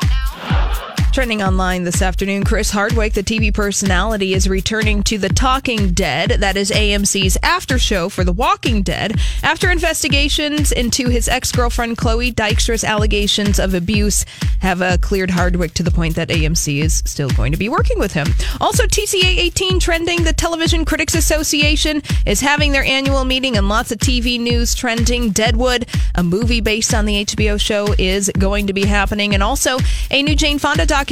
Trending 1.14 1.44
online 1.44 1.84
this 1.84 2.02
afternoon, 2.02 2.44
Chris 2.44 2.72
Hardwick, 2.72 3.14
the 3.14 3.22
TV 3.22 3.54
personality, 3.54 4.34
is 4.34 4.50
returning 4.50 5.04
to 5.04 5.20
The 5.20 5.30
Talking 5.30 5.92
Dead. 5.92 6.32
That 6.40 6.58
is 6.58 6.72
AMC's 6.72 7.38
after 7.44 7.78
show 7.78 8.10
for 8.10 8.24
The 8.24 8.34
Walking 8.34 8.82
Dead. 8.82 9.22
After 9.44 9.70
investigations 9.70 10.72
into 10.72 11.10
his 11.10 11.30
ex 11.30 11.52
girlfriend 11.52 12.00
Chloe 12.00 12.32
Dykstra's 12.32 12.84
allegations 12.84 13.60
of 13.60 13.76
abuse 13.76 14.26
have 14.62 14.82
uh, 14.82 14.98
cleared 14.98 15.30
Hardwick 15.30 15.76
to 15.76 15.84
the 15.84 15.92
point 15.92 16.16
that 16.16 16.30
AMC 16.30 16.82
is 16.82 17.04
still 17.06 17.30
going 17.30 17.52
to 17.52 17.60
be 17.60 17.70
working 17.70 18.00
with 18.00 18.14
him. 18.14 18.26
Also, 18.60 18.86
TCA 18.86 19.38
18 19.38 19.80
trending. 19.80 20.24
The 20.24 20.34
Television 20.34 20.84
Critics 20.84 21.14
Association 21.14 22.02
is 22.26 22.42
having 22.42 22.72
their 22.72 22.84
annual 22.84 23.24
meeting 23.24 23.56
and 23.56 23.70
lots 23.70 23.92
of 23.92 24.00
TV 24.00 24.40
news 24.40 24.74
trending. 24.74 25.30
Deadwood, 25.30 25.86
a 26.16 26.24
movie 26.24 26.62
based 26.62 26.96
on 26.96 27.06
the 27.06 27.24
HBO 27.24 27.62
show, 27.62 27.94
is 28.00 28.32
going 28.40 28.66
to 28.66 28.74
be 28.74 28.86
happening. 28.86 29.36
And 29.36 29.44
also, 29.44 29.78
a 30.10 30.24
new 30.24 30.36
Jane 30.36 30.58
Fonda 30.58 30.88
documentary, 30.88 31.03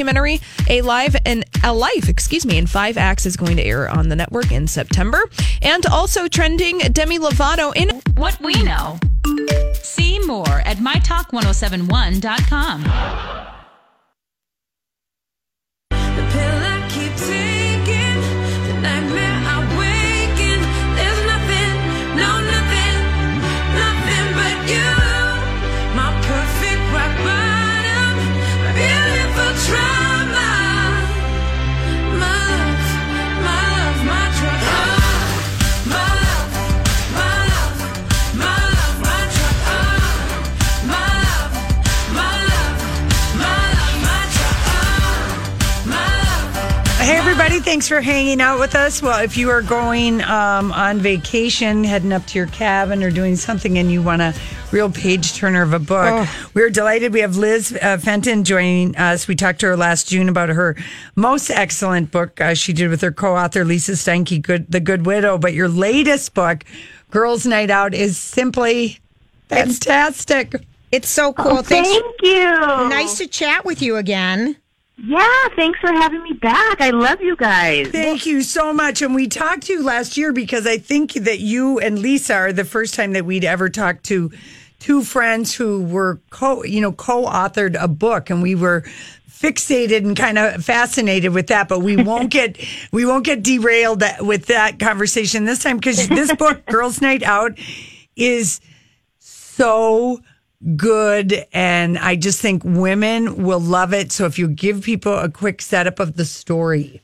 a 0.69 0.82
live 0.82 1.15
and 1.25 1.43
a 1.63 1.73
life, 1.73 2.10
excuse 2.10 2.45
me, 2.45 2.58
in 2.58 2.67
five 2.67 2.97
acts 2.97 3.25
is 3.25 3.36
going 3.36 3.58
to 3.58 3.63
air 3.63 3.89
on 3.89 4.10
the 4.10 4.15
network 4.15 4.51
in 4.51 4.67
September. 4.67 5.30
And 5.62 5.86
also 5.86 6.27
trending 6.27 6.80
Demi 6.80 7.19
Lovato 7.19 7.71
in 7.75 8.01
What 8.15 8.39
we 8.41 8.62
know. 8.63 8.99
See 9.73 10.19
more 10.19 10.62
at 10.65 10.77
mytalk1071.com. 10.77 13.61
thanks 47.71 47.88
for 47.88 48.01
hanging 48.01 48.41
out 48.41 48.60
with 48.60 48.75
us. 48.75 49.01
Well, 49.01 49.23
if 49.23 49.38
you 49.38 49.49
are 49.49 49.62
going 49.62 50.21
um, 50.23 50.73
on 50.73 50.99
vacation, 50.99 51.86
heading 51.86 52.12
up 52.12 52.25
to 52.25 52.38
your 52.38 52.47
cabin 52.47 53.01
or 53.01 53.10
doing 53.10 53.38
something 53.38 53.77
and 53.77 53.89
you 53.89 54.01
want 54.01 54.21
a 54.21 54.34
real 54.73 54.91
page 54.91 55.36
turner 55.36 55.62
of 55.62 55.71
a 55.71 55.79
book, 55.79 56.27
we're 56.53 56.69
delighted. 56.69 57.13
We 57.13 57.21
have 57.21 57.38
Liz 57.38 57.71
uh, 57.81 57.97
Fenton 57.97 58.43
joining 58.43 58.97
us. 58.97 59.25
We 59.25 59.36
talked 59.38 59.62
to 59.62 59.67
her 59.67 59.77
last 59.77 60.10
June 60.10 60.27
about 60.27 60.49
her 60.49 60.75
most 61.15 61.49
excellent 61.49 62.12
book 62.12 62.41
uh, 62.41 62.55
she 62.55 62.73
did 62.73 62.89
with 62.89 62.99
her 62.99 63.12
co 63.13 63.38
author, 63.38 63.63
Lisa 63.63 63.93
Steinke, 63.93 64.41
Good, 64.41 64.69
The 64.69 64.81
Good 64.81 65.05
Widow. 65.05 65.38
But 65.38 65.53
your 65.53 65.69
latest 65.69 66.34
book, 66.34 66.65
Girls 67.10 67.45
Night 67.45 67.69
Out, 67.69 67.93
is 67.93 68.17
simply 68.17 68.99
fantastic. 69.47 70.55
It's 70.91 71.07
so 71.07 71.31
cool. 71.31 71.60
Oh, 71.60 71.62
thank 71.62 71.88
you. 72.21 72.49
Nice 72.89 73.17
to 73.19 73.27
chat 73.27 73.63
with 73.63 73.81
you 73.81 73.95
again. 73.95 74.57
Yeah, 74.97 75.47
thanks 75.56 75.80
for 75.80 75.91
having 75.91 76.21
me 76.23 76.34
back. 76.34 76.80
I 76.80 76.91
love 76.91 77.21
you 77.21 77.36
guys. 77.36 77.88
Thank 77.88 78.25
you 78.25 78.43
so 78.43 78.71
much. 78.71 79.01
And 79.01 79.15
we 79.15 79.27
talked 79.27 79.63
to 79.63 79.73
you 79.73 79.84
last 79.84 80.15
year 80.15 80.32
because 80.32 80.67
I 80.67 80.77
think 80.77 81.13
that 81.13 81.39
you 81.39 81.80
and 81.80 81.99
Lisa 81.99 82.36
are 82.36 82.54
the 82.54 82.65
first 82.65 82.93
time 82.93 83.13
that 83.13 83.25
we'd 83.25 83.45
ever 83.45 83.67
talked 83.69 84.04
to 84.06 84.32
two 84.82 85.04
friends 85.04 85.54
who 85.54 85.84
were 85.84 86.19
co 86.32 86.63
you 86.63 86.82
know 86.82 86.91
co-authored 86.91 87.82
a 87.82 87.88
book 87.88 88.30
and 88.32 88.41
we 88.41 88.56
were 88.56 88.82
fixated 89.30 89.97
and 89.97 90.17
kind 90.17 90.39
of 90.39 90.65
fascinated 90.65 91.34
with 91.34 91.47
that 91.47 91.69
but 91.69 91.80
we 91.80 91.95
won't 92.04 92.32
get 92.32 92.58
we 92.91 93.06
won't 93.06 93.23
get 93.23 93.43
derailed 93.43 93.99
that, 93.99 94.25
with 94.25 94.47
that 94.47 94.80
conversation 94.80 95.45
this 95.45 95.62
time 95.62 95.77
because 95.77 96.08
this 96.10 96.36
book 96.36 96.65
girls 96.67 96.99
night 96.99 97.21
out 97.21 97.58
is 98.15 98.60
so 99.19 100.19
good 100.76 101.45
and 101.54 101.97
i 101.97 102.15
just 102.15 102.41
think 102.41 102.63
women 102.63 103.43
will 103.43 103.60
love 103.60 103.93
it 103.93 104.12
so 104.12 104.26
if 104.26 104.38
you 104.38 104.47
give 104.47 104.84
people 104.84 105.17
a 105.17 105.30
quick 105.30 105.62
setup 105.62 106.00
of 106.00 106.15
the 106.15 106.26
story 106.26 107.02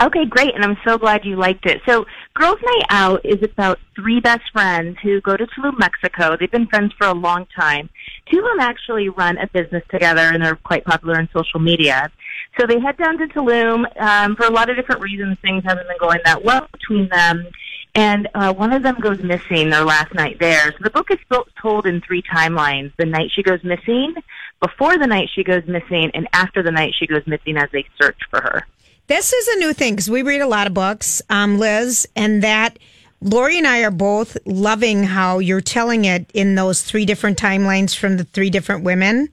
Okay, 0.00 0.26
great, 0.26 0.54
and 0.54 0.64
I'm 0.64 0.76
so 0.86 0.96
glad 0.96 1.24
you 1.24 1.34
liked 1.34 1.66
it. 1.66 1.80
So, 1.84 2.06
Girls 2.34 2.58
Night 2.62 2.84
Out 2.88 3.20
is 3.24 3.42
about 3.42 3.80
three 3.96 4.20
best 4.20 4.44
friends 4.52 4.96
who 5.02 5.20
go 5.20 5.36
to 5.36 5.44
Tulum, 5.44 5.76
Mexico. 5.76 6.36
They've 6.38 6.48
been 6.48 6.68
friends 6.68 6.92
for 6.96 7.08
a 7.08 7.14
long 7.14 7.46
time. 7.58 7.90
Two 8.30 8.38
of 8.38 8.44
them 8.44 8.60
actually 8.60 9.08
run 9.08 9.38
a 9.38 9.48
business 9.48 9.82
together, 9.90 10.20
and 10.20 10.40
they're 10.40 10.54
quite 10.54 10.84
popular 10.84 11.18
on 11.18 11.28
social 11.34 11.58
media. 11.58 12.12
So 12.60 12.66
they 12.68 12.78
head 12.78 12.96
down 12.96 13.18
to 13.18 13.26
Tulum 13.26 13.86
um, 14.00 14.36
for 14.36 14.46
a 14.46 14.50
lot 14.50 14.70
of 14.70 14.76
different 14.76 15.00
reasons. 15.00 15.36
Things 15.42 15.64
haven't 15.64 15.88
been 15.88 15.98
going 15.98 16.20
that 16.24 16.44
well 16.44 16.68
between 16.70 17.08
them, 17.08 17.48
and 17.98 18.28
uh, 18.32 18.54
one 18.54 18.72
of 18.72 18.84
them 18.84 18.94
goes 19.00 19.20
missing 19.24 19.70
their 19.70 19.84
last 19.84 20.14
night 20.14 20.38
there. 20.38 20.70
So 20.70 20.78
the 20.82 20.90
book 20.90 21.10
is 21.10 21.18
built, 21.28 21.48
told 21.60 21.84
in 21.84 22.00
three 22.00 22.22
timelines: 22.22 22.92
the 22.96 23.04
night 23.04 23.30
she 23.34 23.42
goes 23.42 23.62
missing, 23.64 24.14
before 24.60 24.96
the 24.96 25.06
night 25.06 25.28
she 25.34 25.42
goes 25.42 25.66
missing, 25.66 26.12
and 26.14 26.28
after 26.32 26.62
the 26.62 26.70
night 26.70 26.94
she 26.96 27.08
goes 27.08 27.26
missing 27.26 27.56
as 27.56 27.68
they 27.72 27.84
search 28.00 28.18
for 28.30 28.40
her. 28.40 28.66
This 29.08 29.32
is 29.32 29.48
a 29.48 29.58
new 29.58 29.72
thing 29.72 29.94
because 29.94 30.08
we 30.08 30.22
read 30.22 30.40
a 30.40 30.46
lot 30.46 30.68
of 30.68 30.74
books, 30.74 31.22
um, 31.28 31.58
Liz, 31.58 32.06
and 32.14 32.40
that 32.44 32.78
Lori 33.20 33.58
and 33.58 33.66
I 33.66 33.80
are 33.80 33.90
both 33.90 34.36
loving 34.46 35.02
how 35.02 35.40
you're 35.40 35.60
telling 35.60 36.04
it 36.04 36.30
in 36.34 36.54
those 36.54 36.82
three 36.82 37.04
different 37.04 37.36
timelines 37.36 37.96
from 37.96 38.16
the 38.16 38.24
three 38.24 38.50
different 38.50 38.84
women. 38.84 39.28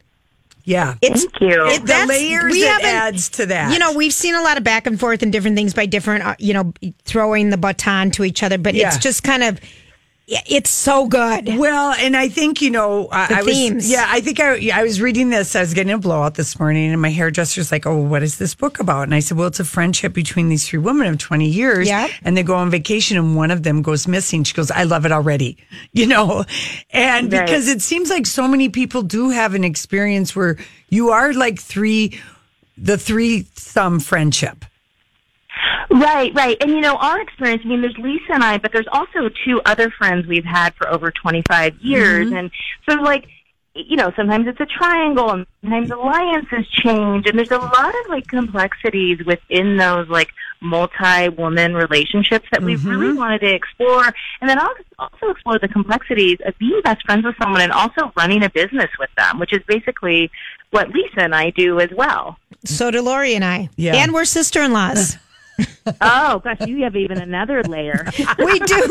Yeah. 0.65 0.95
It's, 1.01 1.21
Thank 1.25 1.41
you. 1.41 1.67
It, 1.67 1.85
the 1.85 2.05
layers 2.07 2.51
we 2.51 2.63
it 2.63 2.67
haven't- 2.67 2.85
adds 2.87 3.29
to 3.29 3.45
that 3.45 3.71
You 3.71 3.79
know, 3.79 3.93
we've 3.93 4.13
seen 4.13 4.33
a 4.35 4.41
lot 4.41 4.57
of 4.57 4.63
back 4.63 4.87
and 4.87 4.99
forth 4.99 5.21
and 5.23 5.31
different 5.31 5.55
things 5.55 5.73
by 5.73 5.85
different, 5.85 6.23
uh, 6.25 6.35
you 6.39 6.53
know, 6.53 6.73
throwing 7.03 7.51
the 7.51 7.57
baton 7.57 8.09
to 8.11 8.23
each 8.23 8.41
other, 8.43 8.57
but 8.57 8.73
Yeah. 8.73 8.87
it's 8.87 8.97
just 8.97 9.23
kind 9.23 9.43
of, 9.43 9.59
it's 10.27 10.69
so 10.71 11.07
good. 11.07 11.57
Well, 11.57 11.93
and 11.93 12.17
I 12.17 12.29
think 12.29 12.61
you 12.61 12.71
know, 12.71 13.07
I, 13.11 13.27
The 13.27 13.35
I 13.37 13.41
was 13.43 13.53
themes. 13.53 13.91
yeah, 13.91 14.05
I 14.07 14.21
think 14.21 14.39
I 14.39 14.69
I 14.73 14.83
was 14.83 14.99
reading 14.99 15.29
this. 15.29 15.55
I 15.55 15.59
was 15.59 15.73
getting 15.73 15.93
a 15.93 15.97
blowout 15.97 16.33
this 16.35 16.59
morning, 16.59 16.91
and 16.91 17.01
my 17.01 17.11
hairdresser's 17.11 17.71
like, 17.71 17.85
"Oh, 17.85 17.97
what 17.97 18.23
is 18.23 18.37
this 18.37 18.55
book 18.55 18.79
about?" 18.79 19.03
And 19.03 19.13
I 19.13 19.19
said, 19.19 19.37
"Well, 19.37 19.47
it's 19.47 19.59
a 19.59 19.65
friendship 19.65 20.13
between 20.13 20.49
these 20.49 20.67
three 20.67 20.79
women 20.79 21.05
of 21.07 21.17
twenty 21.19 21.47
years, 21.47 21.87
Yep. 21.87 22.09
and 22.23 22.35
they 22.35 22.43
go 22.43 22.55
on 22.55 22.71
vacation, 22.71 23.17
and 23.17 23.35
one 23.35 23.51
of 23.51 23.63
them 23.63 23.81
goes 23.83 24.07
missing." 24.07 24.43
She 24.43 24.53
goes, 24.53 24.71
"I 24.71 24.83
love 24.83 25.05
it 25.05 25.11
already," 25.11 25.57
you 25.93 26.07
know, 26.07 26.43
and 26.89 27.31
Right. 27.31 27.45
because 27.45 27.67
it 27.67 27.81
seems 27.81 28.09
like 28.09 28.25
so 28.25 28.47
many 28.47 28.69
people 28.69 29.03
do 29.03 29.29
have 29.29 29.53
an 29.53 29.63
experience 29.63 30.35
where 30.35 30.57
you 30.89 31.09
are 31.11 31.33
like 31.33 31.59
three, 31.59 32.19
the 32.77 32.97
three 32.97 33.45
some 33.55 33.99
friendship. 33.99 34.65
Right, 35.89 36.33
right. 36.33 36.57
And 36.61 36.71
you 36.71 36.81
know, 36.81 36.95
our 36.95 37.21
experience, 37.21 37.61
I 37.65 37.67
mean, 37.67 37.81
there's 37.81 37.97
Lisa 37.97 38.33
and 38.33 38.43
I, 38.43 38.57
but 38.57 38.71
there's 38.71 38.87
also 38.91 39.29
two 39.45 39.61
other 39.65 39.89
friends 39.91 40.27
we've 40.27 40.45
had 40.45 40.73
for 40.75 40.89
over 40.89 41.11
25 41.11 41.77
years. 41.79 42.27
Mm-hmm. 42.27 42.35
And 42.35 42.51
so, 42.89 42.95
like, 42.95 43.27
you 43.75 43.97
know, 43.97 44.11
sometimes 44.15 44.47
it's 44.47 44.59
a 44.59 44.65
triangle 44.65 45.31
and 45.31 45.45
sometimes 45.61 45.91
alliances 45.91 46.67
change. 46.69 47.27
And 47.27 47.37
there's 47.37 47.51
a 47.51 47.57
lot 47.57 47.89
of, 47.89 48.09
like, 48.09 48.25
complexities 48.27 49.19
within 49.25 49.77
those, 49.77 50.07
like, 50.07 50.29
multi 50.61 51.29
woman 51.29 51.75
relationships 51.75 52.47
that 52.51 52.63
we 52.63 52.75
really 52.77 53.07
mm-hmm. 53.07 53.17
wanted 53.17 53.39
to 53.39 53.53
explore. 53.53 54.05
And 54.41 54.49
then 54.49 54.57
also, 54.57 54.81
also 54.97 55.29
explore 55.29 55.59
the 55.59 55.67
complexities 55.67 56.39
of 56.45 56.57
being 56.57 56.81
best 56.83 57.05
friends 57.05 57.25
with 57.25 57.35
someone 57.41 57.61
and 57.61 57.71
also 57.71 58.11
running 58.15 58.43
a 58.43 58.49
business 58.49 58.89
with 58.97 59.09
them, 59.17 59.39
which 59.39 59.53
is 59.53 59.61
basically 59.67 60.31
what 60.71 60.89
Lisa 60.89 61.21
and 61.21 61.35
I 61.35 61.49
do 61.51 61.79
as 61.79 61.89
well. 61.95 62.37
So 62.63 62.91
do 62.91 63.01
Lori 63.01 63.35
and 63.35 63.45
I. 63.45 63.69
Yeah. 63.75 63.95
And 63.95 64.13
we're 64.13 64.25
sister 64.25 64.61
in 64.61 64.73
laws. 64.73 65.17
Oh, 66.01 66.39
gosh, 66.39 66.67
you 66.67 66.83
have 66.83 66.95
even 66.95 67.19
another 67.19 67.63
layer. 67.63 68.05
we 68.39 68.59
do. 68.59 68.89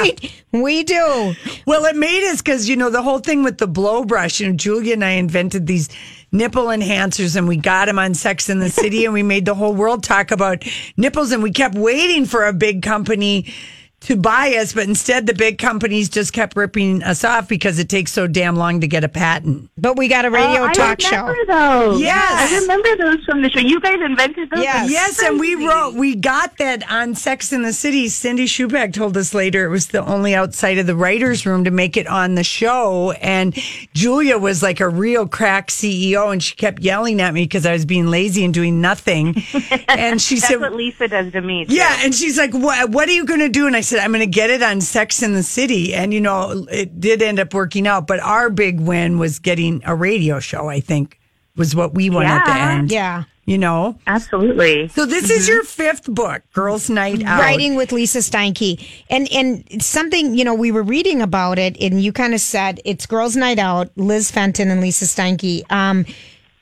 we, 0.00 0.16
we 0.52 0.82
do. 0.82 1.34
Well, 1.66 1.84
it 1.84 1.96
made 1.96 2.28
us 2.30 2.40
because, 2.40 2.68
you 2.68 2.76
know, 2.76 2.90
the 2.90 3.02
whole 3.02 3.18
thing 3.18 3.42
with 3.42 3.58
the 3.58 3.66
blow 3.66 4.04
brush, 4.04 4.40
you 4.40 4.48
know, 4.48 4.56
Julia 4.56 4.94
and 4.94 5.04
I 5.04 5.10
invented 5.10 5.66
these 5.66 5.88
nipple 6.32 6.66
enhancers 6.66 7.36
and 7.36 7.46
we 7.46 7.56
got 7.56 7.86
them 7.86 7.98
on 7.98 8.14
Sex 8.14 8.48
in 8.48 8.60
the 8.60 8.70
City 8.70 9.04
and 9.04 9.14
we 9.14 9.22
made 9.22 9.44
the 9.44 9.54
whole 9.54 9.74
world 9.74 10.02
talk 10.02 10.30
about 10.30 10.64
nipples 10.96 11.32
and 11.32 11.42
we 11.42 11.50
kept 11.50 11.74
waiting 11.74 12.24
for 12.24 12.46
a 12.46 12.52
big 12.52 12.82
company 12.82 13.52
to 13.98 14.14
buy 14.16 14.54
us, 14.60 14.72
but 14.74 14.84
instead 14.84 15.26
the 15.26 15.34
big 15.34 15.58
companies 15.58 16.08
just 16.08 16.32
kept 16.32 16.54
ripping 16.56 17.02
us 17.02 17.24
off 17.24 17.48
because 17.48 17.78
it 17.78 17.88
takes 17.88 18.12
so 18.12 18.26
damn 18.26 18.54
long 18.54 18.80
to 18.82 18.86
get 18.86 19.02
a 19.02 19.08
patent. 19.08 19.70
But 19.78 19.96
we 19.96 20.06
got 20.06 20.24
a 20.24 20.28
oh, 20.28 20.32
radio 20.32 20.64
Oh, 20.64 20.72
talk 20.72 21.00
show. 21.00 21.24
remember 21.26 21.44
those. 21.46 22.00
Yes. 22.00 22.52
I 22.52 22.58
remember 22.60 22.96
those 22.96 23.24
from 23.24 23.42
the 23.42 23.50
show. 23.50 23.58
You 23.60 23.80
guys 23.80 23.98
invented 24.04 24.50
those. 24.50 24.62
Yes. 24.62 24.90
Yes, 24.90 25.22
and 25.22 25.40
we 25.40 25.54
wrote, 25.54 25.94
we 25.94 26.14
got 26.14 26.58
that 26.58 26.88
on 26.90 27.14
Sex 27.14 27.52
in 27.52 27.62
the 27.62 27.72
City. 27.72 28.08
Cindy 28.08 28.44
Chupack 28.46 28.92
told 28.92 29.16
us 29.16 29.32
later 29.34 29.64
it 29.64 29.70
was 29.70 29.88
the 29.88 30.04
only 30.04 30.34
outside 30.34 30.78
of 30.78 30.86
the 30.86 30.94
writer's 30.94 31.46
room 31.46 31.64
to 31.64 31.70
make 31.70 31.96
it 31.96 32.06
on 32.06 32.34
the 32.34 32.44
show. 32.44 33.12
And 33.12 33.54
Julia 33.94 34.38
was 34.38 34.62
like 34.62 34.80
a 34.80 34.88
real 34.88 35.26
crack 35.26 35.68
CEO, 35.68 36.30
and 36.32 36.42
she 36.42 36.54
kept 36.54 36.82
yelling 36.82 37.20
at 37.20 37.32
me 37.34 37.44
because 37.44 37.64
I 37.66 37.72
was 37.72 37.84
being 37.86 38.06
lazy 38.08 38.44
and 38.44 38.52
doing 38.54 38.80
nothing. 38.80 39.42
And 39.88 40.20
she 40.20 40.34
That's 40.36 40.48
said, 40.48 40.60
what 40.60 40.74
Lisa 40.74 41.08
does 41.08 41.32
to 41.32 41.40
me. 41.40 41.64
too. 41.64 41.74
yeah, 41.74 42.00
and 42.02 42.14
she's 42.14 42.36
like, 42.36 42.52
"What? 42.52 42.90
What 42.90 43.08
are 43.08 43.12
you 43.12 43.24
going 43.24 43.40
to 43.40 43.48
do?" 43.48 43.66
And 43.66 43.74
I 43.74 43.80
said, 43.86 44.00
"I'm 44.00 44.10
going 44.12 44.20
to 44.20 44.26
get 44.26 44.50
it 44.50 44.62
on 44.62 44.80
Sex 44.80 45.22
in 45.22 45.32
the 45.32 45.42
City." 45.42 45.94
And 45.94 46.12
you 46.12 46.20
know, 46.20 46.66
it 46.70 47.00
did 47.00 47.22
end 47.22 47.38
up 47.38 47.54
working 47.54 47.86
out. 47.86 48.06
But 48.06 48.20
our 48.20 48.50
big 48.50 48.80
win 48.80 49.18
was 49.18 49.38
getting 49.38 49.82
a 49.84 49.94
radio 49.94 50.40
show. 50.40 50.68
I 50.68 50.80
think 50.80 51.18
was 51.56 51.74
what 51.74 51.94
we 51.94 52.10
want 52.10 52.28
at 52.28 52.44
the 52.44 52.50
Yeah. 52.52 52.70
end. 52.72 52.90
Yeah. 52.92 53.22
You 53.46 53.58
know? 53.58 53.96
Absolutely. 54.08 54.88
So 54.88 55.06
this 55.06 55.30
is 55.30 55.46
your 55.46 55.62
fifth 55.62 56.06
book, 56.12 56.42
Girls 56.52 56.90
Night 56.90 57.22
Out. 57.24 57.38
Writing 57.40 57.76
with 57.76 57.92
Lisa 57.92 58.18
Steinke. 58.18 58.84
And 59.08 59.30
and 59.32 59.80
something, 59.82 60.34
you 60.34 60.44
know, 60.44 60.52
we 60.54 60.72
were 60.72 60.82
reading 60.82 61.22
about 61.22 61.58
it 61.58 61.76
and 61.80 62.02
you 62.02 62.12
kind 62.12 62.34
of 62.34 62.40
said 62.40 62.80
it's 62.84 63.06
Girls 63.06 63.36
Night 63.36 63.60
Out, 63.60 63.90
Liz 63.96 64.32
Fenton 64.32 64.68
and 64.70 64.80
Lisa 64.80 65.04
Steinke. 65.04 65.62
Um, 65.70 66.04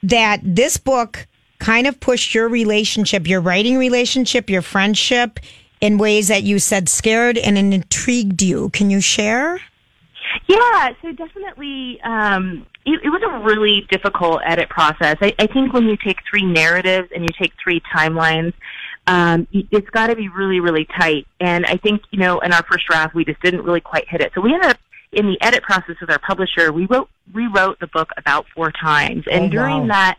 that 0.03 0.41
this 0.45 0.77
book 0.77 1.27
kind 1.59 1.87
of 1.87 1.99
pushed 2.01 2.35
your 2.35 2.49
relationship, 2.49 3.27
your 3.27 3.41
writing 3.41 3.79
relationship, 3.79 4.51
your 4.51 4.61
friendship 4.63 5.41
in 5.81 5.99
ways 5.99 6.29
that 6.29 6.43
you 6.43 6.59
said 6.59 6.89
scared 6.89 7.37
and 7.39 7.59
intrigued 7.59 8.43
you. 8.43 8.71
Can 8.71 8.91
you 8.91 9.01
share? 9.01 9.61
Yeah, 10.47 10.93
so 11.01 11.13
definitely, 11.13 12.01
um, 12.03 12.67
it, 12.85 13.01
it 13.05 13.09
was 13.09 13.23
a 13.23 13.45
really 13.45 13.87
difficult 13.91 14.41
edit 14.45 14.69
process. 14.69 15.17
I, 15.21 15.33
I 15.39 15.47
think 15.47 15.73
when 15.73 15.85
you 15.85 15.97
take 15.97 16.19
three 16.29 16.45
narratives 16.45 17.09
and 17.15 17.23
you 17.23 17.31
take 17.39 17.53
three 17.63 17.81
timelines, 17.95 18.53
um, 19.07 19.47
it's 19.53 19.89
got 19.91 20.09
to 20.09 20.17
be 20.17 20.29
really, 20.29 20.61
really 20.61 20.87
tight. 20.99 21.27
And 21.41 21.67
I 21.67 21.77
think, 21.77 22.03
you 22.11 22.19
know, 22.19 22.41
in 22.41 22.53
our 22.53 22.63
first 22.65 22.87
draft, 22.87 23.15
we 23.15 23.25
just 23.25 23.41
didn't 23.43 23.63
really 23.63 23.81
quite 23.81 24.09
hit 24.09 24.21
it. 24.23 24.33
So 24.35 24.41
we 24.41 24.53
ended 24.53 24.71
up 24.71 24.79
in 25.13 25.27
the 25.27 25.41
edit 25.41 25.63
process 25.63 25.97
with 26.01 26.11
our 26.11 26.19
publisher. 26.19 26.73
We 26.73 26.87
wrote 26.87 27.09
rewrote 27.33 27.79
the 27.81 27.87
book 27.87 28.11
about 28.17 28.47
four 28.55 28.73
times, 28.73 29.25
and 29.31 29.45
Oh, 29.45 29.49
during 29.49 29.81
wow. 29.83 29.87
that 29.89 30.19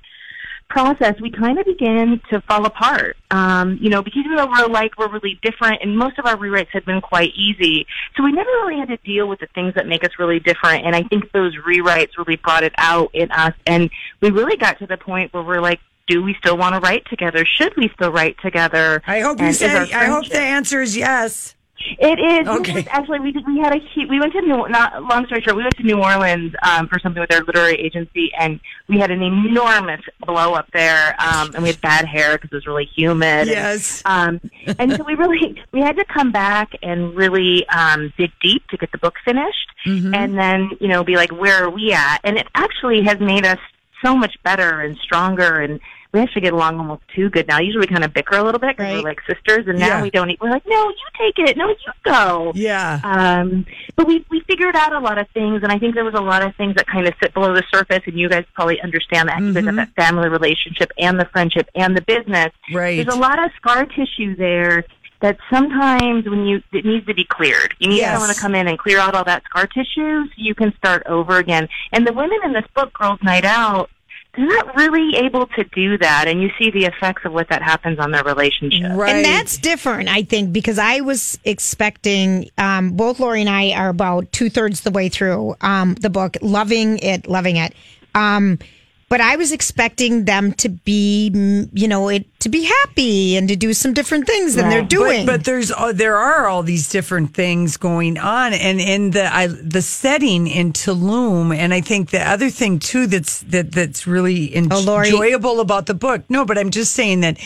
process, 0.69 1.15
we 1.21 1.31
kind 1.31 1.59
of 1.59 1.65
began 1.65 2.21
to 2.31 2.41
fall 2.41 2.65
apart. 2.65 3.17
Um, 3.31 3.77
you 3.81 3.89
know, 3.89 4.01
because 4.01 4.23
even 4.25 4.35
though 4.37 4.47
we're 4.47 4.67
like 4.67 4.97
we're 4.97 5.11
really 5.11 5.39
different, 5.41 5.81
and 5.81 5.97
most 5.97 6.17
of 6.19 6.25
our 6.25 6.35
rewrites 6.35 6.69
had 6.71 6.85
been 6.85 7.01
quite 7.01 7.33
easy, 7.35 7.85
so 8.15 8.23
we 8.23 8.31
never 8.31 8.49
really 8.49 8.79
had 8.79 8.89
to 8.89 8.97
deal 8.97 9.27
with 9.27 9.39
the 9.39 9.47
things 9.55 9.73
that 9.75 9.87
make 9.87 10.03
us 10.03 10.11
really 10.19 10.39
different. 10.39 10.85
And 10.85 10.95
I 10.95 11.03
think 11.03 11.31
those 11.31 11.55
rewrites 11.57 12.17
really 12.17 12.37
brought 12.37 12.63
it 12.63 12.73
out 12.77 13.11
in 13.13 13.31
us, 13.31 13.53
and 13.65 13.89
we 14.21 14.31
really 14.31 14.57
got 14.57 14.79
to 14.79 14.87
the 14.87 14.97
point 14.97 15.33
where 15.33 15.43
we're 15.43 15.61
like. 15.61 15.79
Do 16.07 16.21
we 16.21 16.35
still 16.35 16.55
want 16.55 16.75
to 16.75 16.81
write 16.81 17.03
together? 17.09 17.43
Should 17.45 17.75
we 17.75 17.89
still 17.95 18.11
write 18.11 18.35
together? 18.39 19.01
I 19.07 19.21
hope 19.21 19.39
you 19.39 19.47
And 19.47 19.55
said. 19.55 19.91
I 19.91 20.05
hope 20.05 20.29
the 20.29 20.39
answer 20.39 20.83
is 20.83 20.95
yes. 20.95 21.55
It 21.99 22.19
is. 22.19 22.47
Okay. 22.47 22.79
It. 22.79 22.87
Actually, 22.87 23.19
we 23.19 23.31
did, 23.31 23.45
we 23.45 23.59
had 23.59 23.75
a 23.75 23.79
we 24.09 24.19
went 24.19 24.33
to 24.33 24.41
New 24.41 24.67
not 24.69 25.03
long 25.03 25.25
story 25.25 25.41
short, 25.41 25.55
we 25.55 25.63
went 25.63 25.75
to 25.77 25.83
New 25.83 26.01
Orleans 26.01 26.53
um, 26.63 26.87
for 26.87 26.99
something 26.99 27.19
with 27.21 27.33
our 27.33 27.43
literary 27.43 27.75
agency, 27.75 28.31
and 28.39 28.59
we 28.87 28.97
had 28.97 29.11
an 29.11 29.21
enormous 29.21 30.01
blow 30.25 30.53
up 30.53 30.69
there, 30.73 31.15
um, 31.21 31.51
and 31.53 31.63
we 31.63 31.69
had 31.69 31.81
bad 31.81 32.05
hair 32.05 32.37
because 32.37 32.51
it 32.51 32.55
was 32.55 32.65
really 32.67 32.89
humid. 32.95 33.47
Yes. 33.47 34.01
And, 34.05 34.39
um, 34.43 34.75
and 34.79 34.93
so 34.93 35.03
we 35.03 35.15
really 35.15 35.61
we 35.71 35.81
had 35.81 35.95
to 35.97 36.05
come 36.05 36.31
back 36.31 36.71
and 36.81 37.15
really 37.15 37.67
um, 37.69 38.13
dig 38.17 38.31
deep 38.41 38.67
to 38.69 38.77
get 38.77 38.91
the 38.91 38.97
book 38.97 39.15
finished, 39.23 39.69
Mm-hmm. 39.85 40.15
and 40.15 40.35
then 40.37 40.71
you 40.79 40.87
know 40.87 41.03
be 41.03 41.15
like, 41.15 41.31
where 41.31 41.63
are 41.65 41.69
we 41.69 41.93
at? 41.93 42.19
And 42.23 42.37
it 42.37 42.47
actually 42.55 43.03
has 43.03 43.19
made 43.19 43.45
us 43.45 43.59
so 44.03 44.15
much 44.15 44.35
better 44.43 44.81
and 44.81 44.97
stronger 44.97 45.61
and. 45.61 45.79
We 46.15 46.21
actually 46.21 46.43
get 46.43 46.53
along 46.53 46.77
almost 46.79 47.01
too 47.13 47.29
good 47.29 47.45
now. 47.49 47.59
Usually 47.59 47.81
we 47.81 47.87
kind 47.87 48.05
of 48.05 48.13
bicker 48.13 48.37
a 48.37 48.43
little 48.43 48.57
bit 48.59 48.77
because 48.77 48.93
Right. 48.93 49.03
we're 49.03 49.09
like 49.09 49.19
sisters, 49.27 49.67
and 49.67 49.77
now 49.77 49.97
Yeah. 49.97 50.01
we 50.01 50.09
don't. 50.09 50.29
e- 50.31 50.37
We're 50.39 50.49
like, 50.49 50.65
no, 50.65 50.87
you 50.87 50.95
take 51.19 51.37
it. 51.39 51.57
No, 51.57 51.67
you 51.67 51.75
go. 52.03 52.53
Yeah. 52.55 53.01
Um, 53.03 53.65
but 53.97 54.07
we 54.07 54.23
we 54.29 54.39
figured 54.47 54.77
out 54.77 54.93
a 54.93 54.99
lot 54.99 55.17
of 55.17 55.27
things, 55.33 55.61
and 55.61 55.73
I 55.73 55.77
think 55.77 55.93
there 55.93 56.05
was 56.05 56.13
a 56.13 56.21
lot 56.21 56.41
of 56.41 56.55
things 56.55 56.75
that 56.75 56.87
kind 56.87 57.05
of 57.05 57.13
sit 57.21 57.33
below 57.33 57.53
the 57.53 57.63
surface, 57.73 58.01
and 58.05 58.17
you 58.17 58.29
guys 58.29 58.45
probably 58.53 58.79
understand 58.81 59.27
that. 59.27 59.41
You 59.41 59.53
guys 59.53 59.65
have 59.65 59.75
that 59.75 59.89
family 59.97 60.29
relationship 60.29 60.91
and 60.97 61.19
the 61.19 61.25
friendship 61.25 61.69
and 61.75 61.97
the 61.97 62.01
business. 62.01 62.53
Right. 62.71 63.03
There's 63.05 63.13
a 63.13 63.19
lot 63.19 63.37
of 63.43 63.51
scar 63.57 63.85
tissue 63.85 64.37
there 64.37 64.85
that 65.21 65.37
sometimes 65.51 66.29
when 66.29 66.45
you 66.45 66.61
it 66.71 66.85
needs 66.85 67.05
to 67.07 67.13
be 67.13 67.25
cleared. 67.25 67.73
You 67.79 67.89
need 67.89 67.97
Yes. 67.97 68.13
someone 68.13 68.33
to 68.33 68.39
come 68.39 68.55
in 68.55 68.67
and 68.69 68.77
clear 68.77 68.99
out 68.99 69.15
all 69.15 69.23
that 69.25 69.43
scar 69.49 69.65
tissue 69.67 70.25
so 70.27 70.31
you 70.37 70.55
can 70.55 70.73
start 70.77 71.03
over 71.07 71.37
again. 71.37 71.67
And 71.91 72.05
the 72.07 72.13
women 72.13 72.37
in 72.45 72.53
this 72.53 72.65
book, 72.73 72.93
Girls 72.93 73.19
Night 73.23 73.43
Out, 73.45 73.89
they're 74.35 74.45
not 74.45 74.75
really 74.75 75.17
able 75.17 75.47
to 75.47 75.63
do 75.63 75.97
that, 75.97 76.27
and 76.27 76.41
you 76.41 76.49
see 76.59 76.71
the 76.71 76.85
effects 76.85 77.23
of 77.25 77.33
what 77.33 77.49
that 77.49 77.61
happens 77.61 77.99
on 77.99 78.11
their 78.11 78.23
relationship. 78.23 78.91
Right. 78.93 79.15
And 79.15 79.25
that's 79.25 79.57
different, 79.57 80.09
I 80.09 80.23
think, 80.23 80.51
because 80.51 80.77
I 80.77 81.01
was 81.01 81.39
expecting 81.45 82.49
um, 82.57 82.91
both 82.91 83.19
Lori 83.19 83.41
and 83.41 83.49
I 83.49 83.71
are 83.71 83.89
about 83.89 84.31
two 84.31 84.49
thirds 84.49 84.81
the 84.81 84.91
way 84.91 85.09
through 85.09 85.55
um, 85.61 85.95
the 85.95 86.09
book, 86.09 86.37
loving 86.41 86.99
it, 86.99 87.27
loving 87.27 87.57
it. 87.57 87.73
Um, 88.13 88.59
but 89.07 89.21
I 89.21 89.35
was 89.35 89.51
expecting 89.51 90.25
them 90.25 90.51
to 90.53 90.69
be, 90.69 91.31
mm, 91.33 91.69
you 91.73 91.87
know, 91.87 92.09
it 92.09 92.25
to 92.39 92.49
be 92.49 92.63
happy 92.63 93.37
and 93.37 93.47
to 93.49 93.55
do 93.55 93.73
some 93.73 93.93
different 93.93 94.27
things 94.27 94.55
than 94.55 94.69
they're 94.69 94.81
doing. 94.81 95.25
But, 95.25 95.37
but 95.37 95.45
there's 95.45 95.71
uh, 95.71 95.93
there 95.93 96.17
are 96.17 96.47
all 96.47 96.63
these 96.63 96.89
different 96.89 97.33
things 97.33 97.77
going 97.77 98.17
on, 98.17 98.53
and 98.53 98.79
in 98.79 99.11
the 99.11 99.33
I, 99.33 99.47
the 99.47 99.81
setting 99.81 100.47
in 100.47 100.73
Tulum, 100.73 101.55
and 101.55 101.73
I 101.73 101.81
think 101.81 102.09
the 102.09 102.27
other 102.27 102.49
thing 102.49 102.79
too 102.79 103.07
that's 103.07 103.41
that 103.41 103.71
that's 103.71 104.07
really 104.07 104.55
Oh, 104.71 104.99
enjoyable 105.01 105.59
about 105.59 105.85
the 105.85 105.93
book. 105.93 106.23
No, 106.29 106.45
but 106.45 106.57
I'm 106.57 106.71
just 106.71 106.93
saying 106.93 107.21
that 107.21 107.37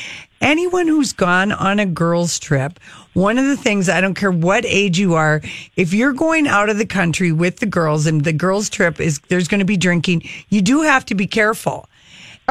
anyone 0.42 0.88
who's 0.88 1.14
gone 1.14 1.52
on 1.52 1.80
a 1.80 1.86
girls 1.86 2.40
trip, 2.40 2.80
one 3.14 3.38
of 3.38 3.46
the 3.46 3.58
things 3.58 3.90
I 3.90 4.02
don't 4.02 4.14
care 4.14 4.32
what 4.32 4.66
age 4.66 5.00
you 5.00 5.16
are, 5.16 5.42
if 5.76 5.94
you're 5.94 6.14
going 6.14 6.48
out 6.48 6.70
of 6.70 6.78
the 6.78 6.86
country 6.86 7.32
with 7.32 7.58
the 7.58 7.66
girls 7.66 8.06
and 8.06 8.24
the 8.24 8.34
girls 8.34 8.70
trip 8.70 9.00
is 9.00 9.20
there's 9.30 9.48
going 9.48 9.60
to 9.60 9.66
be 9.66 9.78
drinking, 9.78 10.24
you 10.50 10.62
do 10.62 10.82
have 10.82 11.06
to 11.06 11.16
be 11.16 11.28
careful. 11.28 11.88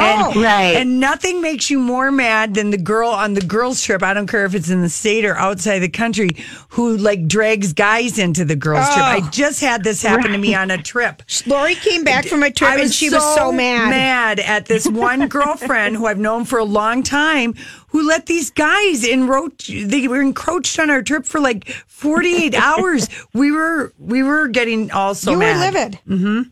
And, 0.00 0.36
Oh, 0.36 0.42
right. 0.42 0.76
And 0.76 1.00
nothing 1.00 1.40
makes 1.40 1.70
you 1.70 1.78
more 1.78 2.10
mad 2.10 2.54
than 2.54 2.70
the 2.70 2.78
girl 2.78 3.10
on 3.10 3.34
the 3.34 3.40
girls' 3.40 3.82
trip. 3.82 4.02
I 4.02 4.14
don't 4.14 4.26
care 4.26 4.44
if 4.44 4.54
it's 4.54 4.70
in 4.70 4.82
the 4.82 4.88
state 4.88 5.24
or 5.24 5.36
outside 5.36 5.78
the 5.80 5.88
country 5.88 6.30
who 6.70 6.96
like 6.96 7.26
drags 7.26 7.72
guys 7.72 8.18
into 8.18 8.44
the 8.44 8.56
girls' 8.56 8.86
trip. 8.92 9.04
I 9.04 9.20
Oh. 9.24 9.28
just 9.30 9.60
had 9.60 9.84
this 9.84 10.02
happen 10.02 10.32
to 10.32 10.38
me 10.38 10.54
on 10.54 10.70
a 10.70 10.78
trip. 10.82 11.22
Lori 11.46 11.74
came 11.74 12.04
back 12.04 12.26
from 12.26 12.42
a 12.42 12.50
trip 12.50 12.70
I 12.70 12.80
and 12.80 12.92
she 12.92 13.10
was 13.10 13.22
so 13.34 13.52
mad. 13.52 13.90
mad 13.90 14.40
at 14.40 14.66
this 14.66 14.86
one 14.88 15.28
girlfriend 15.28 15.96
who 15.96 16.06
I've 16.06 16.18
known 16.18 16.44
for 16.44 16.58
a 16.58 16.64
long 16.64 17.02
time 17.02 17.54
who 17.88 18.06
let 18.06 18.26
these 18.26 18.50
guys 18.50 19.04
encroach. 19.04 19.68
They 19.68 20.06
were 20.08 20.20
encroached 20.20 20.78
on 20.78 20.90
our 20.90 21.02
trip 21.02 21.24
for 21.24 21.40
like 21.40 21.68
48 21.86 22.54
hours. 22.56 23.08
We 23.32 23.50
were 23.50 23.92
we 23.98 24.22
were 24.22 24.48
getting 24.48 24.90
all 24.90 25.14
so 25.14 25.30
you 25.32 25.38
mad. 25.38 25.54
were 25.74 25.80
livid. 25.80 25.98
Mm-hmm. 26.08 26.42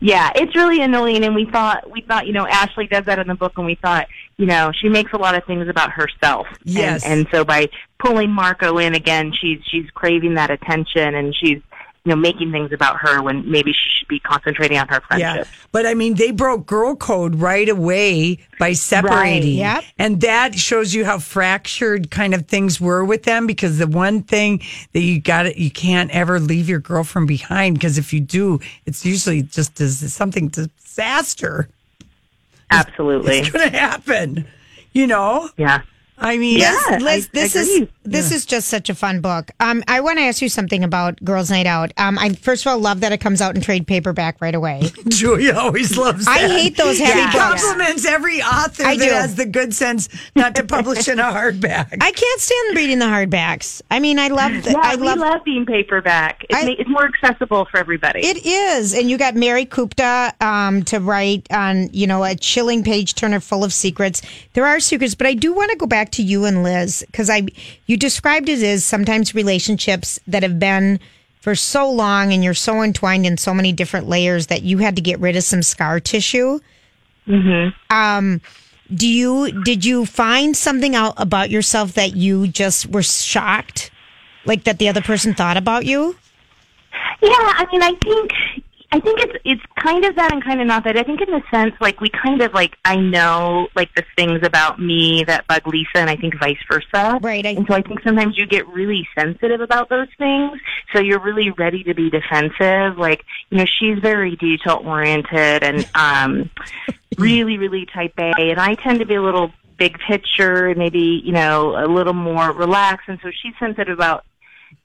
Yeah, 0.00 0.30
it's 0.34 0.54
really 0.54 0.80
annoying, 0.80 1.24
and 1.24 1.34
we 1.34 1.46
thought 1.46 1.90
we 1.90 2.02
thought 2.02 2.26
you 2.26 2.32
know 2.32 2.46
Ashley 2.46 2.86
does 2.86 3.04
that 3.06 3.18
in 3.18 3.26
the 3.26 3.34
book, 3.34 3.52
and 3.56 3.66
we 3.66 3.74
thought 3.76 4.06
you 4.36 4.46
know 4.46 4.72
she 4.74 4.88
makes 4.88 5.12
a 5.12 5.18
lot 5.18 5.34
of 5.34 5.44
things 5.44 5.68
about 5.68 5.90
herself. 5.90 6.46
Yes. 6.64 7.04
and, 7.04 7.20
and 7.20 7.28
so 7.30 7.44
by 7.44 7.68
pulling 7.98 8.30
Marco 8.30 8.78
in 8.78 8.94
again, 8.94 9.32
she's 9.38 9.60
she's 9.70 9.88
craving 9.90 10.34
that 10.34 10.50
attention, 10.50 11.14
and 11.14 11.34
she's 11.34 11.60
you 12.04 12.10
know 12.10 12.16
making 12.16 12.50
things 12.50 12.72
about 12.72 12.96
her 12.96 13.22
when 13.22 13.50
maybe 13.50 13.72
she 13.72 13.88
should 13.90 14.08
be 14.08 14.20
concentrating 14.20 14.78
on 14.78 14.88
her 14.88 15.02
Yeah, 15.16 15.44
but 15.70 15.84
I 15.84 15.94
mean, 15.94 16.14
they 16.14 16.30
broke 16.30 16.66
girl 16.66 16.96
code 16.96 17.36
right 17.36 17.68
away 17.68 18.38
by 18.58 18.72
separating. 18.72 19.58
Yep. 19.58 19.84
And 19.98 20.20
that 20.22 20.54
shows 20.54 20.94
you 20.94 21.04
how 21.04 21.18
fractured 21.18 22.10
kind 22.10 22.34
of 22.34 22.46
things 22.46 22.80
were 22.80 23.04
with 23.04 23.24
them 23.24 23.46
because 23.46 23.78
the 23.78 23.86
one 23.86 24.22
thing 24.22 24.62
that 24.92 25.00
you 25.00 25.20
got 25.20 25.46
it, 25.46 25.56
you 25.56 25.70
can't 25.70 26.10
ever 26.10 26.40
leave 26.40 26.68
your 26.68 26.80
girlfriend 26.80 27.28
behind 27.28 27.74
because 27.74 27.98
if 27.98 28.12
you 28.12 28.20
do, 28.20 28.60
it's 28.86 29.04
usually 29.04 29.42
just 29.42 29.80
as 29.80 30.12
something 30.12 30.48
disaster. 30.48 31.68
Absolutely. 32.70 33.38
It's 33.38 33.50
going 33.50 33.70
to 33.70 33.76
happen. 33.76 34.46
You 34.92 35.06
know? 35.06 35.50
Yeah. 35.56 35.82
I 36.20 36.36
mean, 36.36 36.58
Yeah. 36.58 36.76
Liz, 37.00 37.26
I 37.26 37.28
this 37.32 37.54
agree. 37.56 37.82
is 37.82 37.88
this 38.04 38.32
is 38.32 38.46
just 38.46 38.68
such 38.68 38.88
a 38.90 38.94
fun 38.94 39.20
book. 39.20 39.50
Um, 39.60 39.84
I 39.86 40.00
want 40.00 40.18
to 40.18 40.22
ask 40.24 40.42
you 40.42 40.48
something 40.48 40.82
about 40.82 41.22
Girls 41.24 41.50
Night 41.50 41.66
Out. 41.66 41.92
Um, 41.96 42.18
I 42.18 42.30
first 42.30 42.66
of 42.66 42.70
all 42.72 42.78
love 42.78 43.00
that 43.00 43.12
it 43.12 43.18
comes 43.18 43.40
out 43.40 43.54
in 43.54 43.60
trade 43.60 43.86
paperback 43.86 44.40
right 44.40 44.54
away. 44.54 44.82
Julia 45.08 45.54
always 45.54 45.96
loves 45.96 46.26
I 46.26 46.38
hate 46.48 46.76
those 46.76 46.98
heavy 46.98 47.20
She 47.20 47.38
books. 47.38 47.62
compliments 47.62 48.04
every 48.06 48.42
author 48.42 48.84
I 48.84 48.96
that 48.96 49.04
do. 49.04 49.10
has 49.12 49.34
the 49.36 49.46
good 49.46 49.74
sense 49.74 50.08
not 50.34 50.54
to 50.56 50.64
publish 50.64 51.08
in 51.08 51.18
a 51.20 51.24
hardback. 51.24 51.96
I 52.00 52.10
can't 52.12 52.40
stand 52.40 52.76
reading 52.76 52.98
the 52.98 53.06
hardbacks. 53.06 53.80
I 53.90 54.00
mean, 54.00 54.18
I 54.18 54.28
love 54.28 54.50
the, 54.64 54.70
Yeah, 54.72 54.80
I 54.82 54.96
we 54.96 55.06
love 55.06 55.18
love 55.18 55.44
being 55.44 55.64
paperback. 55.66 56.44
It 56.48 56.56
I- 56.56 56.64
ma- 56.64 56.74
it's 56.78 56.88
more 56.90 57.04
accessible 57.06 57.66
for 57.70 57.78
everybody. 57.78 58.20
It 58.20 58.44
is, 58.44 58.92
and 58.94 59.08
you 59.10 59.18
got 59.18 59.34
Mary 59.36 59.66
Kubica 59.66 60.40
um, 60.42 60.82
to 60.84 60.98
write 61.00 61.46
on, 61.52 61.88
you 61.92 62.06
know, 62.06 62.24
a 62.24 62.34
chilling 62.34 62.82
page 62.82 63.14
turner 63.14 63.40
full 63.40 63.62
of 63.64 63.72
secrets. 63.72 64.22
There 64.54 64.66
are 64.66 64.80
secrets, 64.80 65.14
but 65.14 65.26
I 65.26 65.34
do 65.34 65.52
want 65.54 65.70
to 65.70 65.76
go 65.76 65.86
back 65.86 66.09
to 66.12 66.22
you 66.22 66.44
and 66.44 66.62
Liz 66.62 67.04
because 67.06 67.30
I, 67.30 67.46
you 67.86 67.96
described 67.96 68.48
it 68.48 68.62
as 68.62 68.84
sometimes 68.84 69.34
relationships 69.34 70.18
that 70.26 70.42
have 70.42 70.58
been 70.58 71.00
for 71.40 71.54
so 71.54 71.90
long, 71.90 72.32
and 72.32 72.44
you're 72.44 72.54
so 72.54 72.82
entwined 72.82 73.24
in 73.26 73.38
so 73.38 73.54
many 73.54 73.72
different 73.72 74.08
layers 74.08 74.48
that 74.48 74.62
you 74.62 74.78
had 74.78 74.96
to 74.96 75.02
get 75.02 75.18
rid 75.20 75.36
of 75.36 75.42
some 75.42 75.62
scar 75.62 75.98
tissue. 75.98 76.60
mm-hmm. 77.26 77.94
Um, 77.94 78.40
do 78.94 79.08
you 79.08 79.62
did 79.62 79.84
you 79.84 80.04
find 80.04 80.56
something 80.56 80.94
out 80.94 81.14
about 81.16 81.48
yourself 81.50 81.94
that 81.94 82.16
you 82.16 82.48
just 82.48 82.86
were 82.86 83.02
shocked, 83.02 83.90
like 84.44 84.64
that 84.64 84.78
the 84.78 84.88
other 84.88 85.00
person 85.00 85.32
thought 85.32 85.56
about 85.56 85.86
you? 85.86 86.16
Yeah, 87.22 87.30
I 87.32 87.66
mean, 87.70 87.82
I 87.82 87.94
think 88.02 88.32
I 88.92 88.98
think 88.98 89.20
it's 89.20 89.32
it's 89.44 89.62
kind 89.78 90.04
of 90.04 90.16
that 90.16 90.32
and 90.32 90.42
kind 90.42 90.60
of 90.60 90.66
not 90.66 90.82
that. 90.84 90.96
I 90.96 91.04
think 91.04 91.20
in 91.20 91.30
the 91.30 91.42
sense 91.50 91.74
like 91.80 92.00
we 92.00 92.08
kind 92.08 92.42
of 92.42 92.52
like 92.52 92.76
I 92.84 92.96
know 92.96 93.68
like 93.76 93.94
the 93.94 94.04
things 94.16 94.40
about 94.42 94.80
me 94.80 95.22
that 95.24 95.46
bug 95.46 95.66
Lisa, 95.66 95.98
and 95.98 96.10
I 96.10 96.16
think 96.16 96.38
vice 96.40 96.58
versa. 96.70 97.20
Right. 97.22 97.46
I, 97.46 97.50
And 97.50 97.66
so 97.68 97.74
I 97.74 97.82
think 97.82 98.02
sometimes 98.02 98.36
you 98.36 98.46
get 98.46 98.66
really 98.68 99.06
sensitive 99.16 99.60
about 99.60 99.90
those 99.90 100.08
things. 100.18 100.58
So 100.92 101.00
you're 101.00 101.20
really 101.20 101.50
ready 101.50 101.84
to 101.84 101.94
be 101.94 102.10
defensive. 102.10 102.98
Like, 102.98 103.24
you 103.50 103.58
know, 103.58 103.66
she's 103.78 103.98
very 104.00 104.34
detail 104.34 104.82
oriented 104.84 105.62
and 105.62 105.88
um 105.94 106.50
really, 107.16 107.58
really 107.58 107.86
type 107.86 108.14
A. 108.18 108.32
And 108.36 108.58
I 108.58 108.74
tend 108.74 108.98
to 108.98 109.06
be 109.06 109.14
a 109.14 109.22
little 109.22 109.52
big 109.78 109.98
picture 110.00 110.66
and 110.66 110.78
maybe, 110.78 111.22
you 111.24 111.32
know, 111.32 111.76
a 111.76 111.86
little 111.86 112.12
more 112.12 112.52
relaxed. 112.52 113.08
And 113.08 113.18
so 113.22 113.30
she's 113.30 113.54
sensitive 113.58 113.94
about 113.94 114.24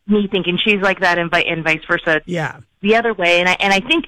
me 0.08 0.28
thinking 0.32 0.58
she's 0.58 0.82
like 0.82 1.00
that 1.02 1.18
and, 1.18 1.30
vi- 1.32 1.42
and 1.44 1.64
vice 1.64 1.82
versa 1.88 2.22
Yeah. 2.26 2.60
the 2.82 2.96
other 2.96 3.14
way. 3.14 3.40
And 3.40 3.50
I, 3.50 3.54
and 3.60 3.74
I 3.74 3.80
think, 3.80 4.06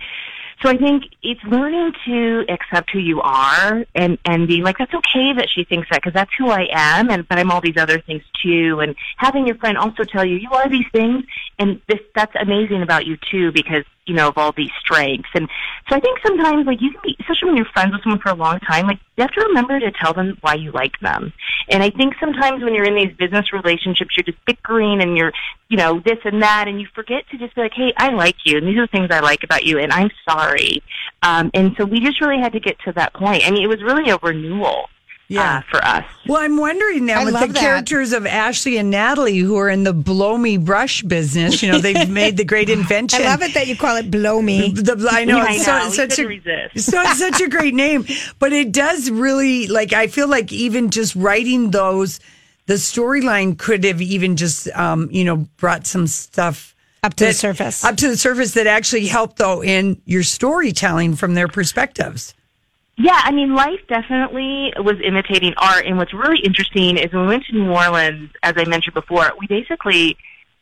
so 0.64 0.70
I 0.70 0.78
think 0.78 1.04
it's 1.22 1.44
learning 1.44 1.94
to 2.06 2.46
accept 2.50 2.90
who 2.92 3.00
you 3.00 3.22
are 3.22 3.86
and, 3.94 4.18
and 4.26 4.48
being 4.48 4.64
like, 4.64 4.78
that's 4.80 4.94
okay 4.94 5.34
that 5.38 5.48
she 5.54 5.64
thinks 5.64 5.88
that 5.92 6.02
because 6.02 6.14
that's 6.14 6.32
who 6.38 6.50
I 6.50 6.68
am. 6.72 7.10
And, 7.12 7.28
but 7.28 7.38
I'm 7.38 7.52
all 7.52 7.62
these 7.62 7.78
other 7.78 8.00
things 8.02 8.24
too. 8.44 8.80
And 8.80 8.96
having 9.18 9.46
your 9.46 9.56
friend 9.58 9.78
also 9.78 10.04
tell 10.04 10.26
you, 10.26 10.36
you 10.36 10.50
are 10.52 10.68
these 10.70 10.88
things. 10.92 11.24
And 11.60 11.80
this, 11.88 12.00
that's 12.16 12.34
amazing 12.40 12.82
about 12.82 13.06
you 13.06 13.18
too 13.30 13.52
because, 13.52 13.84
you 14.08 14.14
know, 14.14 14.30
of 14.30 14.38
all 14.38 14.52
these 14.54 14.72
strengths. 14.80 15.30
And 15.34 15.48
so 15.90 15.96
I 15.96 16.00
think 16.00 16.20
sometimes 16.26 16.66
like 16.66 16.82
you 16.82 16.92
can 16.92 17.02
be, 17.04 17.16
especially 17.20 17.50
when 17.50 17.58
you're 17.58 17.66
friends 17.74 17.92
with 17.92 18.02
someone 18.04 18.20
for 18.20 18.30
a 18.30 18.36
long 18.36 18.60
time, 18.62 18.88
like 18.88 19.00
you 19.18 19.22
have 19.22 19.32
to 19.32 19.42
remember 19.42 19.80
to 19.80 19.92
tell 19.92 20.14
them 20.14 20.38
why 20.42 20.56
you 20.56 20.72
like 20.72 21.00
them. 21.02 21.34
And 21.70 21.84
I 21.84 21.90
think 21.90 22.16
sometimes 22.20 22.64
when 22.64 22.74
you're 22.74 22.86
in 22.86 22.96
these 22.96 23.16
business 23.18 23.52
relationships, 23.52 24.16
you're 24.16 24.24
just 24.24 24.44
bickering 24.46 25.02
and 25.02 25.18
you're, 25.18 25.34
you 25.70 25.78
know, 25.78 26.00
this 26.00 26.20
and 26.24 26.42
that, 26.42 26.68
and 26.68 26.80
you 26.80 26.88
forget 26.96 27.28
to 27.32 27.38
just 27.38 27.56
be 27.56 27.62
like, 27.62 27.74
hey, 27.74 27.94
I 27.98 28.10
like 28.10 28.36
you, 28.46 28.58
and 28.58 28.68
these 28.68 28.78
are 28.78 28.88
the 28.88 28.92
things 28.92 29.10
I 29.12 29.20
like 29.20 29.44
about 29.44 29.66
you, 29.66 29.80
and 29.80 29.92
I'm 29.92 30.10
sorry. 30.28 30.82
Um, 31.22 31.52
and 31.54 31.76
so 31.78 31.86
we 31.86 32.00
just 32.00 32.22
really 32.22 32.40
had 32.40 32.54
to 32.54 32.60
get 32.60 32.80
to 32.86 32.94
that 32.94 33.14
point. 33.14 33.46
I 33.46 33.52
mean, 33.52 33.64
it 33.64 33.68
was 33.68 33.84
really 33.84 34.10
a 34.10 34.18
renewal 34.18 34.90
Yeah. 35.30 35.58
uh, 35.58 35.62
for 35.70 35.84
us. 35.84 36.06
Well, 36.26 36.38
I'm 36.42 36.56
wondering 36.58 37.06
now 37.06 37.22
I 37.22 37.26
with 37.26 37.34
the 37.40 37.48
that. 37.48 37.56
characters 37.56 38.14
of 38.14 38.26
Ashley 38.26 38.78
and 38.78 38.90
Natalie 38.90 39.38
who 39.40 39.58
are 39.58 39.70
in 39.70 39.84
the 39.84 39.92
blow 39.94 40.38
me 40.38 40.56
brush 40.58 41.02
business. 41.04 41.62
You 41.62 41.72
know, 41.72 41.80
they've 41.80 42.10
made 42.10 42.38
the 42.38 42.46
great 42.46 42.70
invention. 42.80 43.22
I 43.24 43.26
love 43.26 43.42
it 43.42 43.54
that 43.54 43.68
you 43.68 43.76
call 43.76 43.98
it 43.98 44.10
blow 44.10 44.42
me. 44.42 44.72
The, 44.72 45.08
I 45.12 45.26
know, 45.26 45.38
Yeah, 45.38 45.44
I 45.44 45.54
it's 45.56 45.68
know. 45.68 45.90
So, 45.90 46.04
We 46.06 46.10
such 46.10 46.20
a 46.20 46.28
resist. 46.28 46.90
so 46.92 47.02
it's 47.02 47.20
such 47.28 47.42
a 47.42 47.50
great 47.50 47.74
name, 47.74 48.06
but 48.40 48.54
it 48.54 48.72
does 48.72 49.10
really 49.12 49.68
like. 49.68 49.92
I 49.92 50.08
feel 50.08 50.30
like 50.30 50.54
even 50.54 50.92
just 50.92 51.14
writing 51.16 51.72
those, 51.72 52.22
the 52.68 52.76
storyline 52.76 53.58
could 53.58 53.84
have 53.84 54.02
even 54.02 54.38
just 54.38 54.70
um, 54.78 55.10
you 55.12 55.26
know 55.26 55.38
brought 55.58 55.86
some 55.86 56.08
stuff 56.08 56.74
Up 57.04 57.16
to 57.16 57.26
the 57.26 57.34
surface. 57.34 57.84
up 57.84 57.98
to 57.98 58.08
the 58.08 58.18
surface 58.18 58.54
that 58.54 58.66
actually 58.68 59.08
helped 59.08 59.38
though 59.38 59.62
in 59.62 60.02
your 60.06 60.24
storytelling 60.24 61.16
from 61.18 61.34
their 61.34 61.50
perspectives. 61.50 62.34
Yeah, 62.98 63.20
I 63.24 63.32
mean, 63.32 63.54
life 63.54 63.80
definitely 63.88 64.74
was 64.78 64.96
imitating 65.04 65.54
art. 65.58 65.86
And 65.86 65.98
what's 65.98 66.14
really 66.14 66.40
interesting 66.40 66.98
is 66.98 67.14
when 67.14 67.24
we 67.24 67.28
went 67.28 67.46
to 67.46 67.54
New 67.54 67.72
Orleans, 67.72 68.32
as 68.42 68.54
I 68.58 68.66
mentioned 68.66 68.96
before, 68.96 69.32
we 69.40 69.46
basically 69.46 70.18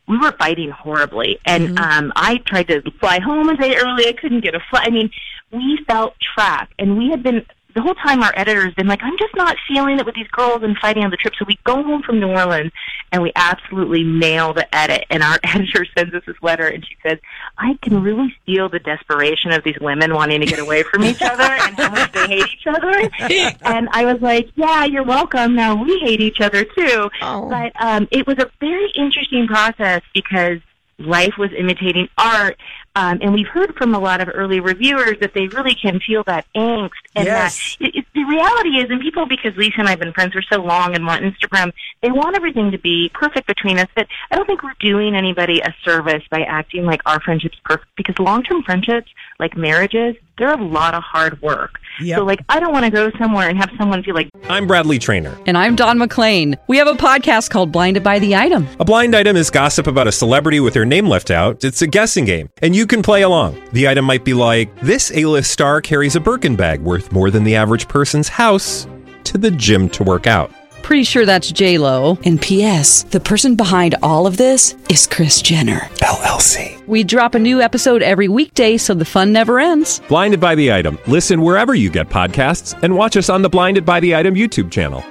we 0.06 0.18
were 0.18 0.32
fighting 0.32 0.70
horribly, 0.70 1.38
and 1.46 1.78
um, 1.80 2.12
I 2.14 2.36
tried 2.36 2.68
to 2.68 2.80
fly 3.00 3.18
home 3.18 3.48
a 3.48 3.56
day 3.56 3.74
early. 3.74 4.06
I 4.06 4.12
couldn't 4.12 4.42
get 4.42 4.54
a 4.54 4.60
flight. 4.70 4.86
I 4.86 4.90
mean, 4.90 5.10
we 5.50 5.80
felt 5.88 6.14
trapped, 6.20 6.74
and 6.78 6.96
we 6.96 7.10
had 7.10 7.24
been 7.24 7.44
the 7.76 7.82
whole 7.82 7.94
time. 7.94 8.22
Our 8.22 8.32
editor's 8.34 8.74
been 8.74 8.88
like, 8.88 9.02
"I'm 9.02 9.16
just 9.18 9.36
not 9.36 9.56
feeling 9.68 9.98
it 9.98 10.06
with 10.06 10.16
these 10.16 10.26
girls 10.28 10.62
and 10.62 10.76
fighting 10.78 11.04
on 11.04 11.10
the 11.10 11.16
trip." 11.16 11.34
So 11.38 11.44
we 11.46 11.58
go 11.62 11.82
home 11.82 12.02
from 12.02 12.18
New 12.18 12.28
Orleans, 12.28 12.72
and 13.12 13.22
we 13.22 13.30
absolutely 13.36 14.02
nail 14.02 14.54
the 14.54 14.66
edit. 14.74 15.04
And 15.10 15.22
our 15.22 15.38
editor 15.44 15.86
sends 15.96 16.14
us 16.14 16.22
this 16.26 16.36
letter, 16.42 16.66
and 16.66 16.84
she 16.84 16.96
says, 17.06 17.18
"I 17.58 17.78
can 17.82 18.02
really 18.02 18.34
feel 18.46 18.68
the 18.68 18.78
desperation 18.78 19.52
of 19.52 19.62
these 19.62 19.78
women 19.80 20.14
wanting 20.14 20.40
to 20.40 20.46
get 20.46 20.58
away 20.58 20.82
from 20.82 21.04
each 21.04 21.22
other 21.22 21.42
and 21.42 21.76
how 21.76 21.90
much 21.90 22.12
they 22.12 22.26
hate 22.26 22.46
each 22.46 22.66
other." 22.66 23.10
and 23.62 23.88
I 23.92 24.04
was 24.06 24.20
like, 24.22 24.48
"Yeah, 24.56 24.86
you're 24.86 25.04
welcome. 25.04 25.54
Now 25.54 25.80
we 25.80 25.98
hate 26.00 26.20
each 26.20 26.40
other 26.40 26.64
too." 26.64 27.10
Oh. 27.20 27.48
But 27.48 27.72
um, 27.78 28.08
it 28.10 28.26
was 28.26 28.38
a 28.38 28.50
very 28.58 28.90
interesting 28.96 29.46
process 29.46 30.02
because 30.14 30.60
life 30.98 31.34
was 31.38 31.50
imitating 31.56 32.08
art. 32.18 32.56
Um, 32.94 33.18
and 33.20 33.34
we've 33.34 33.46
heard 33.46 33.74
from 33.76 33.94
a 33.94 33.98
lot 33.98 34.22
of 34.22 34.30
early 34.32 34.60
reviewers 34.60 35.18
that 35.20 35.34
they 35.34 35.48
really 35.48 35.74
can 35.74 36.00
feel 36.00 36.24
that 36.24 36.46
angst. 36.54 36.90
And 37.14 37.26
Yes. 37.26 37.76
that 37.78 37.88
it, 37.88 37.96
it, 37.96 38.04
the 38.14 38.24
reality 38.24 38.78
is, 38.78 38.90
and 38.90 39.00
people, 39.00 39.26
because 39.26 39.54
Lisa 39.56 39.80
and 39.80 39.86
I 39.88 39.90
have 39.90 40.00
been 40.00 40.14
friends 40.14 40.32
for 40.32 40.40
so 40.40 40.62
long 40.62 40.94
and 40.94 41.06
want 41.06 41.22
Instagram, 41.22 41.72
they 42.00 42.10
want 42.10 42.36
everything 42.36 42.70
to 42.70 42.78
be 42.78 43.10
perfect 43.12 43.46
between 43.46 43.78
us. 43.78 43.88
But 43.94 44.06
I 44.30 44.36
don't 44.36 44.46
think 44.46 44.62
we're 44.62 44.72
doing 44.80 45.14
anybody 45.14 45.60
a 45.60 45.74
service 45.84 46.22
by 46.30 46.40
acting 46.42 46.86
like 46.86 47.02
our 47.04 47.20
friendship's 47.20 47.60
perfect 47.64 47.88
because 47.96 48.18
long 48.18 48.42
term 48.42 48.62
friendships, 48.62 49.10
like 49.38 49.56
marriages, 49.56 50.16
they're 50.38 50.54
a 50.54 50.64
lot 50.64 50.94
of 50.94 51.02
hard 51.02 51.42
work. 51.42 51.78
Yep. 52.00 52.18
So, 52.18 52.24
like, 52.24 52.40
I 52.48 52.60
don't 52.60 52.72
want 52.72 52.84
to 52.84 52.90
go 52.90 53.10
somewhere 53.18 53.48
and 53.48 53.58
have 53.58 53.70
someone 53.78 54.02
feel 54.02 54.14
like, 54.14 54.28
I'm 54.48 54.66
Bradley 54.66 54.98
Trainer. 54.98 55.36
And 55.46 55.56
I'm 55.56 55.76
Don 55.76 55.98
McClain. 55.98 56.56
We 56.68 56.76
have 56.76 56.88
a 56.88 56.94
podcast 56.94 57.50
called 57.50 57.72
Blinded 57.72 58.02
by 58.04 58.18
the 58.18 58.36
Item. 58.36 58.66
A 58.78 58.84
blind 58.84 59.16
item 59.16 59.36
is 59.36 59.50
gossip 59.50 59.86
about 59.86 60.06
a 60.06 60.12
celebrity 60.12 60.60
with 60.60 60.74
their 60.74 60.84
name 60.84 61.08
left 61.08 61.30
out. 61.30 61.64
It's 61.64 61.82
a 61.82 61.86
guessing 61.86 62.24
game, 62.24 62.50
and 62.60 62.76
you 62.76 62.86
can 62.86 63.02
play 63.02 63.22
along. 63.22 63.60
The 63.72 63.88
item 63.88 64.04
might 64.04 64.24
be 64.24 64.34
like 64.34 64.78
this: 64.80 65.10
A-list 65.14 65.50
star 65.50 65.80
carries 65.80 66.16
a 66.16 66.20
Birkin 66.20 66.56
bag 66.56 66.80
worth 66.80 67.12
more 67.12 67.30
than 67.30 67.44
the 67.44 67.56
average 67.56 67.88
person's 67.88 68.28
house 68.28 68.86
to 69.24 69.38
the 69.38 69.50
gym 69.50 69.88
to 69.90 70.04
work 70.04 70.26
out. 70.26 70.50
Pretty 70.86 71.02
sure 71.02 71.26
that's 71.26 71.50
J 71.50 71.78
Lo. 71.78 72.16
And 72.24 72.40
P.S. 72.40 73.02
The 73.02 73.18
person 73.18 73.56
behind 73.56 73.96
all 74.04 74.24
of 74.24 74.36
this 74.36 74.76
is 74.88 75.04
Kris 75.08 75.42
Jenner. 75.42 75.80
LLC. 75.96 76.80
We 76.86 77.02
drop 77.02 77.34
a 77.34 77.40
new 77.40 77.60
episode 77.60 78.02
every 78.04 78.28
weekday, 78.28 78.76
so 78.76 78.94
the 78.94 79.04
fun 79.04 79.32
never 79.32 79.58
ends. 79.58 80.00
Blinded 80.08 80.38
by 80.38 80.54
the 80.54 80.72
item. 80.72 80.96
Listen 81.08 81.42
wherever 81.42 81.74
you 81.74 81.90
get 81.90 82.08
podcasts, 82.08 82.80
and 82.84 82.94
watch 82.94 83.16
us 83.16 83.28
on 83.28 83.42
the 83.42 83.48
Blinded 83.48 83.84
by 83.84 83.98
the 83.98 84.14
Item 84.14 84.36
YouTube 84.36 84.70
channel. 84.70 85.02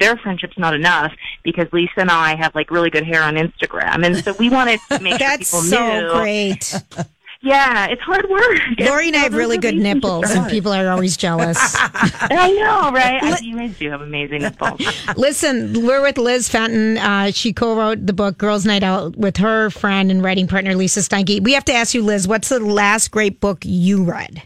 their 0.00 0.16
friendship's 0.18 0.56
not 0.56 0.74
enough 0.74 1.12
because 1.42 1.66
Lisa 1.72 1.92
and 1.98 2.08
I 2.10 2.36
have 2.36 2.54
like 2.54 2.70
really 2.70 2.88
good 2.88 3.04
hair 3.04 3.20
on 3.22 3.34
Instagram. 3.34 4.06
And 4.06 4.16
so 4.16 4.32
we 4.38 4.48
wanted 4.48 4.78
to 4.90 5.00
make 5.00 5.18
sure 5.18 5.28
That's 5.28 5.50
people 5.50 5.60
so 5.62 6.00
knew. 6.00 6.12
great. 6.12 6.74
Yeah, 7.40 7.86
it's 7.86 8.02
hard 8.02 8.28
work. 8.28 8.58
Lori 8.80 9.06
and 9.08 9.16
I 9.16 9.20
have 9.20 9.32
really 9.34 9.58
good 9.58 9.76
nipples, 9.76 10.28
and 10.32 10.50
people 10.50 10.72
are 10.72 10.88
always 10.88 11.16
jealous. 11.16 11.56
I 11.78 12.50
know, 12.52 12.90
right? 12.90 13.22
I, 13.22 13.38
you 13.40 13.56
guys 13.56 13.78
do 13.78 13.88
have 13.90 14.00
amazing 14.00 14.40
nipples. 14.42 14.80
Listen, 15.16 15.86
we're 15.86 16.02
with 16.02 16.18
Liz 16.18 16.48
Fenton. 16.48 16.98
Uh, 16.98 17.30
she 17.30 17.52
co-wrote 17.52 18.04
the 18.04 18.12
book 18.12 18.38
"Girls' 18.38 18.66
Night 18.66 18.82
Out" 18.82 19.16
with 19.16 19.36
her 19.36 19.70
friend 19.70 20.10
and 20.10 20.22
writing 20.22 20.48
partner 20.48 20.74
Lisa 20.74 20.98
Steinke. 21.00 21.40
We 21.40 21.52
have 21.52 21.64
to 21.66 21.72
ask 21.72 21.94
you, 21.94 22.02
Liz, 22.02 22.26
what's 22.26 22.48
the 22.48 22.58
last 22.58 23.12
great 23.12 23.38
book 23.40 23.58
you 23.64 24.02
read? 24.02 24.42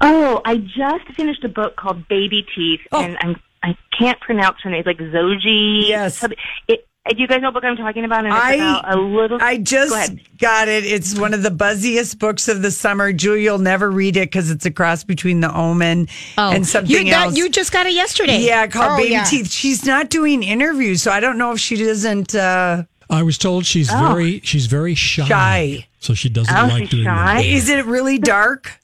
Oh, 0.00 0.40
I 0.44 0.56
just 0.56 1.06
finished 1.16 1.44
a 1.44 1.48
book 1.48 1.76
called 1.76 2.08
Baby 2.08 2.44
Teeth, 2.56 2.80
Oh. 2.90 3.02
and 3.02 3.16
I'm 3.20 3.36
I 3.62 3.76
can't 3.96 4.18
pronounce 4.20 4.56
her 4.62 4.70
name. 4.70 4.80
It's 4.80 4.86
like 4.86 4.98
Zoji. 4.98 5.86
Yes. 5.88 6.24
It, 6.68 6.86
do 7.08 7.20
you 7.22 7.26
guys 7.26 7.40
know 7.40 7.48
what 7.48 7.54
book 7.54 7.64
I'm 7.64 7.76
talking 7.76 8.04
about? 8.04 8.24
And 8.24 8.34
it's 8.34 8.36
I- 8.42 8.54
about 8.54 8.94
a 8.96 9.00
little. 9.00 9.38
I 9.40 9.58
just 9.58 9.94
ahead. 9.94 10.20
got 10.38 10.68
it. 10.68 10.84
It's 10.84 11.18
one 11.18 11.34
of 11.34 11.42
the 11.42 11.50
buzziest 11.50 12.18
books 12.18 12.48
of 12.48 12.62
the 12.62 12.70
summer. 12.70 13.12
Julie 13.12 13.44
you'll 13.44 13.58
never 13.58 13.90
read 13.90 14.16
it 14.16 14.30
because 14.30 14.50
it's 14.50 14.66
a 14.66 14.70
cross 14.70 15.04
between 15.04 15.40
The 15.40 15.54
Omen 15.54 16.08
and 16.36 16.66
something 16.66 16.94
Oh, 16.96 16.98
you, 17.00 17.04
that- 17.10 17.26
else. 17.26 17.36
you 17.36 17.48
just 17.48 17.72
got 17.72 17.86
it 17.86 17.92
yesterday. 17.94 18.38
yeah, 18.40 18.66
called 18.66 18.92
Oh, 18.92 18.96
Baby 18.96 19.10
yeah. 19.12 19.24
Teeth. 19.24 19.50
She's 19.50 19.84
not 19.84 20.10
doing 20.10 20.42
interviews, 20.42 21.02
so 21.02 21.10
I 21.10 21.20
don't 21.20 21.38
know 21.38 21.52
if 21.52 21.60
she 21.60 21.76
doesn't. 21.76 22.34
Uh, 22.34 22.84
I 23.10 23.22
was 23.22 23.38
told 23.38 23.64
she's 23.64 23.88
Oh. 23.92 24.12
very 24.12 24.40
she's 24.44 24.66
very 24.66 24.94
shy, 24.94 25.24
Shy. 25.26 25.86
so 25.98 26.12
she 26.14 26.28
doesn't 26.28 26.54
Oh, 26.54 26.66
like 26.66 26.80
she's 26.82 26.90
doing 26.90 27.04
shy? 27.04 27.36
that. 27.42 27.44
is 27.46 27.68
it 27.70 27.84
really 27.86 28.18
dark? 28.18 28.77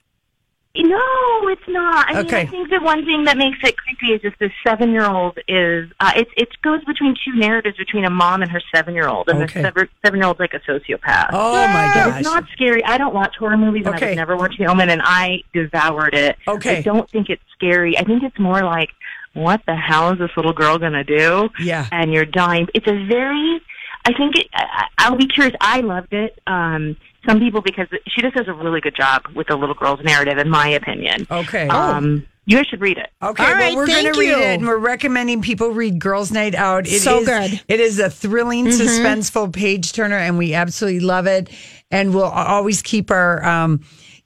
No, 0.76 1.48
it's 1.48 1.62
not. 1.68 2.06
I 2.08 2.22
mean, 2.24 2.34
I 2.34 2.46
think 2.46 2.68
the 2.68 2.80
one 2.80 3.04
thing 3.04 3.24
that 3.24 3.36
makes 3.36 3.58
it 3.62 3.76
creepy 3.76 4.12
is 4.12 4.22
just 4.22 4.36
this 4.40 4.50
seven-year-old 4.66 5.38
is. 5.46 5.88
Uh, 6.00 6.12
it 6.16 6.26
it 6.36 6.48
goes 6.62 6.82
between 6.84 7.14
two 7.24 7.38
narratives 7.38 7.76
between 7.76 8.04
a 8.04 8.10
mom 8.10 8.42
and 8.42 8.50
her 8.50 8.60
seven-year-old, 8.74 9.28
and 9.28 9.42
Okay. 9.44 9.62
the 9.62 9.68
seven, 9.68 9.88
seven-year-old's 10.04 10.40
like 10.40 10.52
a 10.52 10.58
sociopath. 10.68 11.28
Oh 11.32 11.52
my 11.68 11.86
But 11.86 11.94
gosh! 11.94 12.20
It's 12.20 12.28
not 12.28 12.44
scary. 12.52 12.84
I 12.84 12.98
don't 12.98 13.14
watch 13.14 13.36
horror 13.38 13.56
movies, 13.56 13.86
and 13.86 13.94
I've 13.94 14.16
never 14.16 14.36
watched 14.36 14.58
The 14.58 14.66
Omen, 14.66 14.88
and 14.90 15.00
I 15.04 15.42
devoured 15.52 16.14
it. 16.14 16.36
Okay. 16.48 16.78
I 16.78 16.82
don't 16.82 17.08
think 17.08 17.30
it's 17.30 17.42
scary. 17.54 17.96
I 17.96 18.02
think 18.02 18.24
it's 18.24 18.38
more 18.40 18.62
like, 18.62 18.90
what 19.32 19.60
the 19.66 19.76
hell 19.76 20.10
is 20.12 20.18
this 20.18 20.30
little 20.36 20.52
girl 20.52 20.78
going 20.78 20.92
to 20.94 21.04
do? 21.04 21.50
Yeah. 21.60 21.86
And 21.92 22.12
you're 22.12 22.24
dying. 22.26 22.66
It's 22.74 22.88
a 22.88 23.06
very, 23.06 23.60
I 24.06 24.12
think, 24.12 24.36
it, 24.38 24.48
I, 24.52 24.86
I'll 24.98 25.16
be 25.16 25.26
curious. 25.28 25.54
I 25.60 25.80
loved 25.82 26.12
it. 26.12 26.36
Um, 26.48 26.96
some 27.26 27.38
people, 27.40 27.60
because 27.60 27.88
she 28.08 28.20
just 28.22 28.34
does 28.34 28.48
a 28.48 28.52
really 28.52 28.80
good 28.80 28.94
job 28.96 29.22
with 29.34 29.46
the 29.48 29.56
little 29.56 29.74
girl's 29.74 30.00
narrative, 30.02 30.38
in 30.38 30.48
my 30.48 30.68
opinion. 30.68 31.26
Okay. 31.30 31.68
Um, 31.68 32.26
you 32.46 32.58
guys 32.58 32.66
should 32.66 32.80
read 32.82 32.98
it. 32.98 33.10
Okay, 33.22 33.42
All 33.42 33.50
well, 33.50 33.58
right, 33.58 33.74
we're 33.74 33.86
going 33.86 34.04
to 34.12 34.18
read 34.20 34.28
it, 34.32 34.38
and 34.58 34.66
we're 34.66 34.76
recommending 34.76 35.40
people 35.40 35.70
read 35.70 35.98
Girls' 35.98 36.30
Night 36.30 36.54
Out. 36.54 36.86
It 36.86 37.00
So 37.00 37.20
is- 37.20 37.26
good. 37.26 37.50
Mm-hmm. 37.52 37.64
It 37.72 37.80
is 37.80 37.98
a 37.98 38.10
thrilling, 38.10 38.66
suspenseful 38.66 39.52
page 39.52 39.92
turner, 39.92 40.18
and 40.18 40.36
we 40.36 40.52
absolutely 40.52 41.00
love 41.00 41.26
it. 41.26 41.48
And 41.90 42.14
we'll 42.14 42.24
always 42.24 42.82
keep 42.82 43.10
our, 43.10 43.42
um, 43.44 43.80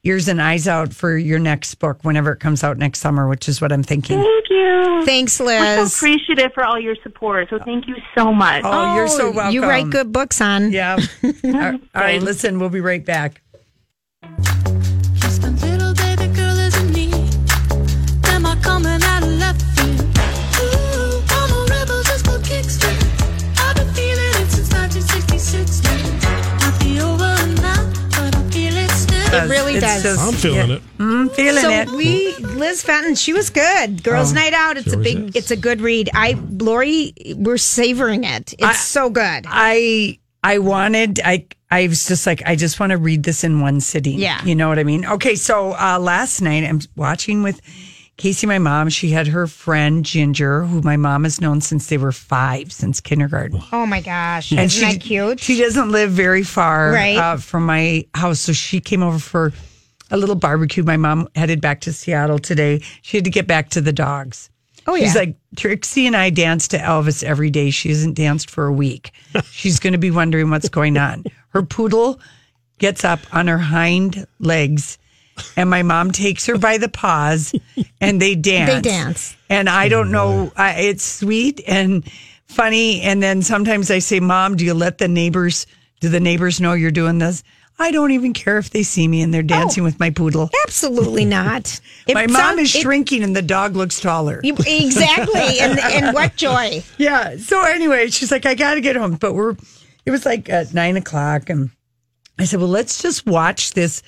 ears 0.04 0.28
and 0.28 0.40
eyes 0.40 0.68
out 0.68 0.92
for 0.92 1.16
your 1.16 1.38
next 1.38 1.74
book 1.76 2.04
whenever 2.04 2.32
it 2.32 2.38
comes 2.38 2.62
out 2.62 2.78
next 2.78 3.00
summer, 3.00 3.28
which 3.28 3.48
is 3.48 3.60
what 3.60 3.72
I'm 3.72 3.82
thinking. 3.82 4.18
Thank 4.22 4.50
you. 4.50 5.02
Thanks, 5.04 5.38
We're 5.40 5.46
Liz. 5.80 5.94
so 5.94 6.06
appreciative 6.06 6.52
for 6.52 6.64
all 6.64 6.78
your 6.78 6.96
support. 7.02 7.48
So 7.50 7.58
thank 7.64 7.86
you 7.88 7.96
so 8.16 8.32
much. 8.32 8.62
Oh, 8.64 8.94
you're 8.94 9.08
so 9.08 9.30
welcome. 9.30 9.54
You 9.54 9.62
write 9.62 9.90
good 9.90 10.12
books 10.12 10.40
on. 10.40 10.72
Yeah. 10.72 10.98
all 11.24 11.32
all 11.54 11.78
right, 11.94 12.22
listen, 12.22 12.58
we'll 12.58 12.68
be 12.68 12.80
right 12.80 13.04
back. 13.04 13.42
It. 29.42 29.46
It 29.46 29.50
really 29.50 29.74
It's 29.74 29.84
does. 29.86 30.02
just- 30.02 30.20
I'm 30.20 30.34
feeling 30.34 30.70
yeah. 30.70 30.76
it. 30.76 30.82
Mm, 30.98 31.34
feeling 31.34 31.62
so 31.62 31.70
it. 31.70 31.88
we 31.90 32.34
Liz 32.36 32.82
Fenton, 32.82 33.14
she 33.14 33.32
was 33.32 33.50
good. 33.50 34.02
Girls' 34.02 34.32
Oh, 34.32 34.34
Night 34.34 34.52
Out. 34.52 34.76
It's 34.76 34.92
a 34.92 34.96
big. 34.96 35.18
is. 35.30 35.36
It's 35.36 35.50
a 35.50 35.56
good 35.56 35.80
read. 35.80 36.10
I 36.14 36.36
Lori, 36.50 37.12
we're 37.36 37.56
savoring 37.58 38.24
it. 38.24 38.52
It's 38.54 38.62
I- 38.64 38.72
so 38.74 39.10
good. 39.10 39.46
I 39.48 40.18
I 40.42 40.58
wanted 40.58 41.20
I 41.24 41.46
I 41.70 41.86
was 41.88 42.06
just 42.06 42.26
like 42.26 42.42
I 42.46 42.56
just 42.56 42.80
want 42.80 42.90
to 42.90 42.96
read 42.98 43.24
this 43.24 43.44
in 43.44 43.60
one 43.60 43.80
sitting. 43.80 44.18
Yeah. 44.18 44.42
you 44.44 44.54
know 44.54 44.68
what 44.68 44.78
I 44.78 44.84
mean. 44.84 45.04
Okay, 45.04 45.34
so 45.34 45.72
uh, 45.74 45.98
last 45.98 46.40
night 46.40 46.64
I'm 46.64 46.80
watching 46.96 47.42
with 47.42 47.60
Casey, 48.18 48.46
my 48.46 48.58
mom. 48.58 48.88
She 48.90 49.10
had 49.10 49.28
her 49.28 49.46
friend 49.46 50.04
Ginger, 50.04 50.64
who 50.64 50.82
my 50.82 50.96
mom 50.96 51.22
has 51.24 51.40
known 51.40 51.60
since 51.60 51.86
they 51.86 51.96
were 51.98 52.12
five, 52.12 52.72
since 52.72 53.00
kindergarten. 53.00 53.62
oh 53.72 53.86
my 53.86 54.00
gosh, 54.00 54.50
And 54.50 54.60
isn't 54.60 54.70
she- 54.88 54.92
that 54.92 55.00
cute? 55.00 55.40
She 55.40 55.58
doesn't 55.58 55.90
live 55.90 56.10
very 56.10 56.42
far 56.42 56.92
Right. 56.92 57.16
uh, 57.16 57.36
from 57.36 57.64
my 57.64 58.04
house, 58.14 58.40
so 58.40 58.52
she 58.52 58.80
came 58.80 59.02
over 59.02 59.18
for 59.20 59.52
a 60.10 60.16
little 60.16 60.34
barbecue. 60.34 60.82
My 60.82 60.96
mom 60.96 61.28
headed 61.36 61.60
back 61.60 61.80
to 61.82 61.92
Seattle 61.92 62.38
today. 62.38 62.82
She 63.02 63.16
had 63.16 63.24
to 63.24 63.30
get 63.30 63.46
back 63.46 63.70
to 63.70 63.80
the 63.80 63.92
dogs. 63.92 64.50
Oh, 64.88 64.94
yeah, 64.94 65.04
She's 65.04 65.14
like 65.16 65.36
Trixie 65.56 66.06
and 66.06 66.16
I 66.16 66.30
dance 66.30 66.66
to 66.68 66.78
Elvis 66.78 67.22
every 67.22 67.50
day. 67.50 67.70
She 67.70 67.90
hasn't 67.90 68.14
danced 68.16 68.50
for 68.50 68.66
a 68.66 68.72
week. 68.72 69.12
She's 69.52 69.78
going 69.78 69.92
to 69.92 69.98
be 69.98 70.10
wondering 70.10 70.50
what's 70.50 70.68
going 70.70 70.96
on. 70.96 71.24
Her 71.50 71.62
poodle 71.62 72.18
gets 72.78 73.04
up 73.04 73.20
on 73.32 73.46
her 73.48 73.58
hind 73.58 74.26
legs, 74.40 74.96
and 75.56 75.68
my 75.70 75.82
mom 75.82 76.10
takes 76.12 76.46
her 76.46 76.58
by 76.58 76.78
the 76.78 76.88
paws, 76.88 77.54
and 78.00 78.20
they 78.20 78.34
dance. 78.36 78.72
They 78.72 78.80
dance. 78.80 79.36
And 79.50 79.68
I 79.68 79.88
don't 79.88 80.10
know. 80.10 80.46
Mm-hmm. 80.46 80.60
I, 80.60 80.80
it's 80.80 81.04
sweet 81.04 81.60
and 81.66 82.04
funny. 82.46 83.00
And 83.02 83.22
then 83.22 83.42
sometimes 83.42 83.90
I 83.90 83.98
say, 83.98 84.20
"Mom, 84.20 84.56
do 84.56 84.64
you 84.64 84.74
let 84.74 84.98
the 84.98 85.08
neighbors? 85.08 85.66
Do 86.00 86.08
the 86.08 86.20
neighbors 86.20 86.60
know 86.60 86.74
you're 86.74 86.90
doing 86.90 87.18
this?" 87.18 87.42
I 87.80 87.92
don't 87.92 88.10
even 88.10 88.32
care 88.32 88.58
if 88.58 88.70
they 88.70 88.82
see 88.82 89.06
me 89.06 89.22
and 89.22 89.32
they're 89.32 89.40
oh, 89.40 89.46
dancing 89.46 89.84
with 89.84 90.00
my 90.00 90.10
poodle. 90.10 90.50
Absolutely 90.64 91.24
not. 91.38 91.80
It 92.08 92.14
my 92.14 92.26
mom 92.26 92.36
sound- 92.36 92.60
is 92.60 92.74
it- 92.74 92.80
shrinking 92.80 93.22
and 93.22 93.36
the 93.36 93.42
dog 93.42 93.76
looks 93.76 94.00
taller. 94.00 94.40
You- 94.42 94.56
exactly, 94.66 95.58
and 95.60 95.78
and 95.78 96.14
what 96.14 96.34
joy. 96.36 96.82
Yeah. 96.96 97.36
So 97.36 97.62
anyway, 97.62 98.08
she's 98.08 98.32
like, 98.32 98.46
I 98.46 98.54
got 98.54 98.74
to 98.74 98.80
get 98.80 98.96
home. 98.96 99.14
But 99.14 99.34
we're, 99.34 99.54
it 100.04 100.10
was 100.10 100.26
like 100.26 100.48
at 100.48 100.74
nine 100.74 100.96
o'clock. 100.96 101.50
And 101.50 101.70
I 102.38 102.44
said, 102.44 102.58
well, 102.58 102.68
let's 102.68 103.00
just 103.00 103.26
watch 103.26 103.74
this 103.74 104.02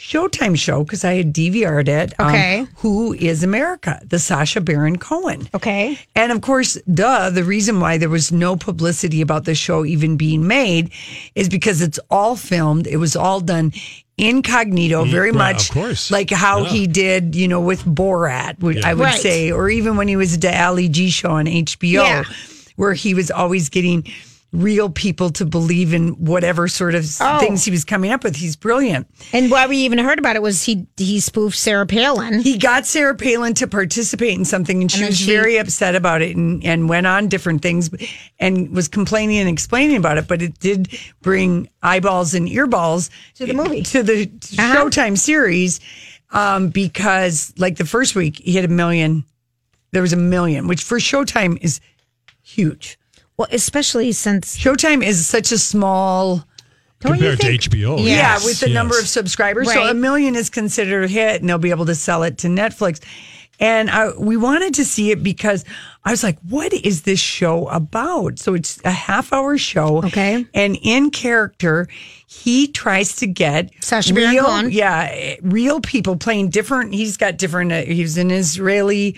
Showtime 0.00 0.56
show 0.58 0.82
because 0.82 1.04
I 1.04 1.12
had 1.12 1.34
DVR'd 1.34 1.86
it. 1.86 2.14
um, 2.18 2.28
Okay. 2.28 2.66
Who 2.76 3.12
is 3.12 3.44
America? 3.44 4.00
The 4.08 4.18
Sacha 4.18 4.62
Baron 4.62 4.96
Cohen. 4.96 5.46
Okay. 5.54 5.98
And 6.16 6.32
of 6.32 6.40
course, 6.40 6.78
duh, 6.92 7.28
the 7.28 7.44
reason 7.44 7.80
why 7.80 7.98
there 7.98 8.08
was 8.08 8.32
no 8.32 8.56
publicity 8.56 9.20
about 9.20 9.44
the 9.44 9.54
show 9.54 9.84
even 9.84 10.16
being 10.16 10.46
made 10.48 10.90
is 11.34 11.50
because 11.50 11.82
it's 11.82 11.98
all 12.10 12.34
filmed. 12.34 12.86
It 12.86 12.96
was 12.96 13.14
all 13.14 13.40
done 13.40 13.74
incognito, 14.16 15.04
very 15.04 15.32
Mm, 15.32 15.38
right, 15.38 15.52
much 15.54 15.68
of 15.68 15.74
course. 15.74 16.10
like 16.10 16.30
how 16.30 16.62
Yeah. 16.62 16.68
he 16.70 16.86
did, 16.86 17.34
you 17.34 17.46
know, 17.46 17.60
with 17.60 17.84
Borat, 17.84 18.58
would 18.60 18.82
I 18.84 18.94
would 18.94 19.04
Right. 19.04 19.20
say, 19.20 19.50
or 19.50 19.68
even 19.68 19.96
when 19.96 20.08
he 20.08 20.16
was 20.16 20.34
at 20.34 20.40
the 20.40 20.62
Ali 20.62 20.88
G 20.88 21.10
show 21.10 21.32
on 21.32 21.46
HBO, 21.46 22.02
Yeah. 22.04 22.24
where 22.76 22.94
he 22.94 23.12
was 23.12 23.30
always 23.30 23.68
getting 23.68 24.04
real 24.52 24.90
people 24.90 25.30
to 25.30 25.44
believe 25.46 25.94
in 25.94 26.08
whatever 26.24 26.66
sort 26.66 26.96
of 26.96 27.04
Oh. 27.20 27.38
things 27.38 27.64
he 27.64 27.70
was 27.70 27.84
coming 27.84 28.10
up 28.10 28.24
with. 28.24 28.34
He's 28.34 28.56
brilliant. 28.56 29.06
And 29.32 29.48
why 29.48 29.68
we 29.68 29.76
even 29.78 29.98
heard 29.98 30.18
about 30.18 30.34
it 30.34 30.42
was 30.42 30.64
he 30.64 30.86
he 30.96 31.20
spoofed 31.20 31.56
Sarah 31.56 31.86
Palin. 31.86 32.40
He 32.40 32.58
got 32.58 32.84
Sarah 32.84 33.14
Palin 33.14 33.54
to 33.54 33.68
participate 33.68 34.36
in 34.36 34.44
something, 34.44 34.80
and 34.80 34.90
she 34.90 34.98
And 35.02 35.06
was 35.10 35.18
she- 35.18 35.26
very 35.26 35.56
upset 35.58 35.94
about 35.94 36.20
it, 36.20 36.36
and, 36.36 36.64
and 36.64 36.88
went 36.88 37.06
on 37.06 37.28
different 37.28 37.62
things, 37.62 37.90
and 38.40 38.70
was 38.74 38.88
complaining 38.88 39.38
and 39.38 39.48
explaining 39.48 39.96
about 39.96 40.18
it. 40.18 40.26
But 40.26 40.42
it 40.42 40.58
did 40.58 40.88
bring 41.22 41.68
eyeballs 41.82 42.34
and 42.34 42.48
earballs 42.48 43.08
To 43.36 43.46
the 43.46 43.54
movie. 43.54 43.82
to 43.82 44.02
the 44.02 44.28
Uh-huh. 44.58 44.74
Showtime 44.76 45.16
series, 45.16 45.78
um, 46.32 46.70
because 46.70 47.52
like 47.56 47.76
the 47.76 47.86
first 47.86 48.16
week 48.16 48.40
he 48.42 48.54
had 48.56 48.64
a 48.64 48.68
million. 48.68 49.24
There 49.92 50.02
was 50.02 50.12
a 50.12 50.16
million, 50.16 50.66
which 50.66 50.82
for 50.82 50.98
Showtime 50.98 51.56
is 51.60 51.80
huge. 52.42 52.96
Well, 53.40 53.48
especially 53.52 54.12
since 54.12 54.54
Showtime 54.58 55.02
is 55.02 55.26
such 55.26 55.50
a 55.50 55.56
small. 55.56 56.44
Don't 57.00 57.12
you 57.12 57.30
Compared 57.30 57.40
to 57.40 57.46
think- 57.46 57.62
HBO. 57.62 57.96
Yeah, 57.98 58.04
yes, 58.04 58.44
with 58.44 58.60
the 58.60 58.68
yes. 58.68 58.74
number 58.74 58.98
of 58.98 59.08
subscribers. 59.08 59.72
So 59.72 59.84
a 59.84 59.94
million 59.94 60.36
is 60.36 60.50
considered 60.50 61.04
a 61.04 61.08
hit 61.08 61.40
and 61.40 61.48
they'll 61.48 61.56
be 61.56 61.70
able 61.70 61.86
to 61.86 61.94
sell 61.94 62.22
it 62.22 62.36
to 62.38 62.48
Netflix. 62.48 63.00
And 63.58 63.88
I, 63.88 64.10
we 64.18 64.36
wanted 64.36 64.74
to 64.74 64.84
see 64.84 65.10
it 65.10 65.22
because 65.22 65.64
I 66.04 66.10
was 66.10 66.22
like, 66.22 66.38
what 66.40 66.74
is 66.74 67.02
this 67.02 67.18
show 67.18 67.66
about? 67.68 68.38
So 68.38 68.52
it's 68.52 68.78
a 68.84 68.90
half 68.90 69.32
hour 69.32 69.56
show. 69.56 70.02
Okay. 70.04 70.44
And 70.52 70.78
in 70.82 71.10
character, 71.10 71.88
he 72.26 72.68
tries 72.68 73.16
to 73.16 73.26
get 73.26 73.70
Sacha 73.82 74.12
Baron 74.12 74.36
Cohen. 74.36 74.70
yeah, 74.70 75.36
real 75.40 75.80
people 75.80 76.16
playing 76.16 76.50
different. 76.50 76.92
He's 76.92 77.16
got 77.16 77.38
different, 77.38 77.72
uh, 77.72 77.80
he's 77.80 78.18
an 78.18 78.30
Israeli 78.30 79.16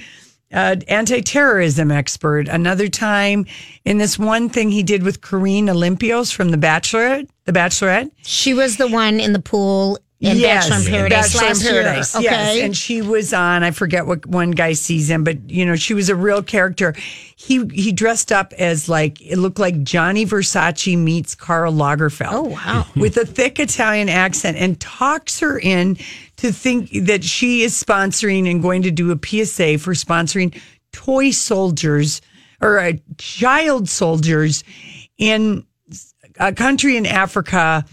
uh, 0.53 0.77
anti-terrorism 0.89 1.91
expert. 1.91 2.49
Another 2.49 2.89
time 2.89 3.47
in 3.85 3.99
this 3.99 4.19
one 4.19 4.49
thing 4.49 4.71
he 4.71 4.83
did 4.83 5.03
with 5.03 5.21
Corinne 5.21 5.67
Olympios 5.67 6.33
from 6.33 6.51
The 6.51 6.57
Bachelorette, 6.57 7.29
The 7.45 7.53
Bachelorette. 7.53 8.11
she 8.23 8.55
was 8.55 8.77
the 8.77 8.89
one 8.89 9.21
in 9.21 9.33
the 9.33 9.41
pool 9.41 9.99
in 10.23 10.41
Bachelor 10.41 10.77
in 10.77 10.85
Paradise 10.85 11.35
Bachelor 11.35 11.49
in 11.51 11.83
Paradise, 11.85 12.15
year. 12.15 12.23
Yes, 12.23 12.51
Okay. 12.55 12.65
and 12.65 12.77
she 12.77 13.03
was 13.03 13.33
on. 13.33 13.63
I 13.63 13.73
forget 13.73 14.07
what 14.07 14.25
one 14.27 14.53
guy 14.53 14.73
sees 14.73 15.11
him, 15.11 15.25
but 15.25 15.51
you 15.51 15.67
know 15.67 15.75
she 15.77 15.95
was 15.95 16.09
a 16.09 16.15
real 16.15 16.43
character. 16.43 16.95
He 17.37 17.67
he 17.73 17.91
dressed 17.93 18.31
up 18.31 18.53
as 18.55 18.89
like 18.89 19.21
it 19.21 19.37
looked 19.37 19.59
like 19.59 19.83
Gianni 19.83 20.25
Versace 20.25 20.97
meets 20.97 21.35
Karl 21.35 21.73
Lagerfeld. 21.73 22.29
Oh, 22.33 22.43
wow. 22.43 22.87
with 22.97 23.17
a 23.17 23.27
thick 23.27 23.59
Italian 23.59 24.09
accent, 24.09 24.57
and 24.57 24.79
talks 24.81 25.41
her 25.41 25.59
in 25.59 25.97
to 26.37 26.53
think 26.53 26.91
that 27.07 27.25
she 27.25 27.63
is 27.63 27.81
sponsoring 27.81 28.51
and 28.51 28.63
going 28.63 28.83
to 28.83 28.91
do 28.91 29.11
a 29.11 29.17
PSA 29.19 29.79
for 29.79 29.93
sponsoring 29.95 30.59
toy 30.93 31.31
soldiers 31.31 32.21
or 32.61 32.79
uh, 32.79 32.93
child 33.19 33.89
soldiers 33.89 34.63
in 35.19 35.67
a 36.39 36.53
country 36.53 36.97
in 36.97 37.07
Africa 37.07 37.85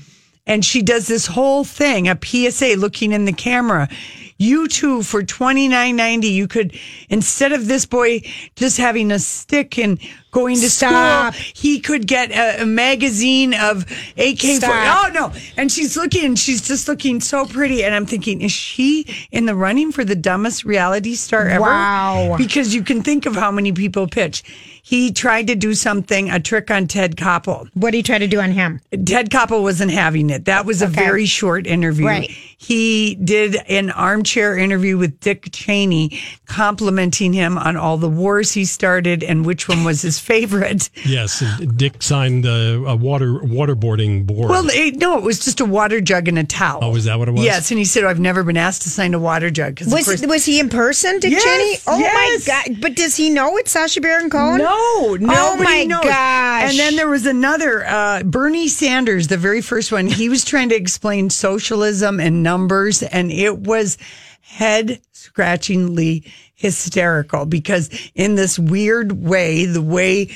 and 0.46 0.64
she 0.66 0.82
does 0.82 1.08
this 1.08 1.28
whole 1.28 1.64
thing, 1.64 2.08
a 2.08 2.18
PSA 2.22 2.76
looking 2.78 3.12
in 3.12 3.26
the 3.26 3.34
camera. 3.34 3.90
You 4.38 4.68
too, 4.68 5.04
for 5.04 5.22
twenty 5.22 5.68
nine 5.68 5.96
ninety, 5.96 6.30
you 6.30 6.48
could 6.48 6.74
instead 7.10 7.52
of 7.52 7.68
this 7.68 7.86
boy 7.86 8.22
just 8.56 8.78
having 8.78 9.12
a 9.12 9.20
stick 9.20 9.78
and 9.78 10.00
going 10.32 10.56
to 10.56 10.70
Stop. 10.70 11.34
school, 11.34 11.46
he 11.56 11.80
could 11.80 12.08
get 12.08 12.32
a, 12.32 12.64
a 12.64 12.66
magazine 12.66 13.54
of 13.54 13.84
AK. 14.18 14.40
Stop. 14.40 15.10
Oh 15.10 15.12
no! 15.14 15.34
And 15.58 15.72
she's 15.72 15.96
looking, 15.98 16.26
and 16.26 16.40
she's 16.40 16.62
just 16.62 16.88
looking 16.88 17.20
so 17.22 17.46
pretty. 17.46 17.84
And 17.84 17.94
I'm 17.96 18.06
thinking, 18.06 18.42
is 18.42 18.52
she 18.52 19.06
in 19.32 19.46
the 19.46 19.56
running 19.56 19.92
for 19.92 20.04
the 20.06 20.16
dumbest 20.16 20.64
reality 20.66 21.16
star 21.16 21.48
ever? 21.48 21.62
Wow. 21.62 22.36
Because 22.38 22.74
you 22.76 22.84
can 22.84 23.02
think 23.04 23.26
of 23.26 23.36
how 23.36 23.52
many 23.52 23.72
people 23.72 24.08
pitch. 24.08 24.44
He 24.82 25.12
tried 25.12 25.48
to 25.48 25.56
do 25.56 25.76
something, 25.76 26.32
a 26.32 26.40
trick 26.40 26.72
on 26.72 26.88
Ted 26.88 27.16
Koppel. 27.16 27.70
what 27.76 27.92
do 27.92 27.98
you 27.98 28.04
try 28.04 28.18
to 28.18 28.28
do 28.28 28.40
on 28.40 28.52
him? 28.52 28.80
Ted 29.06 29.30
Koppel 29.30 29.62
wasn't 29.62 29.92
having 29.92 30.30
it. 30.32 30.46
That 30.46 30.66
was 30.66 30.82
a 30.82 30.86
Okay. 30.88 30.96
very 31.04 31.26
short 31.28 31.68
interview. 31.68 32.08
Right. 32.08 32.32
He 32.62 33.16
did 33.16 33.56
an 33.70 33.90
armchair 33.90 34.58
interview 34.58 34.98
with 34.98 35.18
Dick 35.22 35.48
Cheney, 35.54 36.20
complimenting 36.46 37.32
him 37.32 37.58
on 37.58 37.78
all 37.78 37.98
the 37.98 38.10
wars 38.10 38.52
he 38.52 38.66
started 38.66 39.24
and 39.24 39.46
which 39.46 39.70
one 39.70 39.86
was 39.86 40.02
his 40.02 40.20
favorite. 40.20 40.90
Yes, 41.06 41.42
Dick 41.78 42.04
signed 42.04 42.44
the 42.44 42.84
a 42.86 42.98
water 42.98 43.32
waterboarding 43.40 44.26
board. 44.26 44.50
Well, 44.50 44.66
it, 44.70 44.98
no, 44.98 45.18
it 45.18 45.24
was 45.24 45.40
just 45.40 45.62
a 45.62 45.66
water 45.66 46.02
jug 46.02 46.28
and 46.28 46.38
a 46.38 46.44
towel. 46.44 46.80
oh, 46.84 46.96
is 46.98 47.06
that 47.06 47.18
what 47.18 47.30
it 47.30 47.32
was? 47.32 47.46
Yes, 47.46 47.72
and 47.72 47.78
he 47.80 47.86
said, 47.86 48.04
"I've 48.04 48.20
never 48.20 48.44
been 48.44 48.58
asked 48.58 48.82
to 48.82 48.90
sign 48.90 49.14
a 49.14 49.20
water 49.20 49.50
jug." 49.50 49.80
Was 49.82 50.06
course- 50.06 50.26
was 50.28 50.44
he 50.46 50.60
in 50.60 50.68
person, 50.68 51.20
Dick 51.22 51.32
Yes, 51.32 51.44
Cheney? 51.44 51.78
Oh 51.88 51.98
yes. 51.98 52.46
my 52.46 52.54
god! 52.68 52.82
But 52.82 52.96
does 52.96 53.16
he 53.16 53.30
know 53.30 53.56
it's 53.58 53.72
Sacha 53.72 54.02
Baron 54.02 54.30
Cohen? 54.30 54.58
No, 54.58 55.16
nobody 55.16 55.26
Oh 55.30 55.58
my 55.64 55.84
knows. 55.86 56.04
gosh! 56.04 56.70
And 56.70 56.78
then 56.78 56.98
there 56.98 57.08
was 57.08 57.26
another 57.26 57.86
uh, 57.86 58.24
Bernie 58.24 58.68
Sanders, 58.68 59.28
the 59.30 59.38
very 59.38 59.62
first 59.62 59.94
one. 59.94 60.08
He 60.08 60.28
was 60.28 60.44
trying 60.44 60.68
to 60.70 60.76
explain 60.76 61.30
socialism 61.30 62.20
and 62.20 62.44
numbers, 62.50 63.04
and 63.04 63.32
it 63.32 63.60
was 63.60 63.98
head 64.42 65.00
scratchingly 65.12 66.24
hysterical 66.56 67.46
because 67.46 67.90
in 68.16 68.36
this 68.36 68.58
weird 68.58 69.12
way, 69.12 69.66
the 69.66 69.82
way 69.82 70.30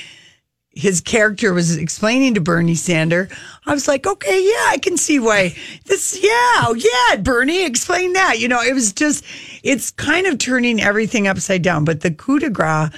his 0.76 1.00
character 1.00 1.52
was 1.52 1.76
explaining 1.76 2.34
to 2.34 2.40
Bernie 2.40 2.74
Sander, 2.74 3.28
I 3.66 3.72
was 3.72 3.86
like, 3.88 4.06
okay, 4.06 4.40
yeah, 4.42 4.66
I 4.70 4.78
can 4.80 4.96
see 4.96 5.18
why 5.18 5.54
this. 5.86 6.18
Yeah, 6.22 6.72
yeah, 6.76 7.16
Bernie, 7.20 7.64
explain 7.64 8.12
that. 8.14 8.38
You 8.38 8.48
know, 8.48 8.60
it 8.60 8.74
was 8.74 8.92
just, 8.92 9.24
it's 9.62 9.90
kind 9.90 10.26
of 10.26 10.38
turning 10.38 10.80
everything 10.80 11.26
upside 11.28 11.62
down. 11.62 11.84
But 11.84 12.00
the 12.00 12.10
coup 12.10 12.38
de 12.38 12.50
grace 12.50 12.90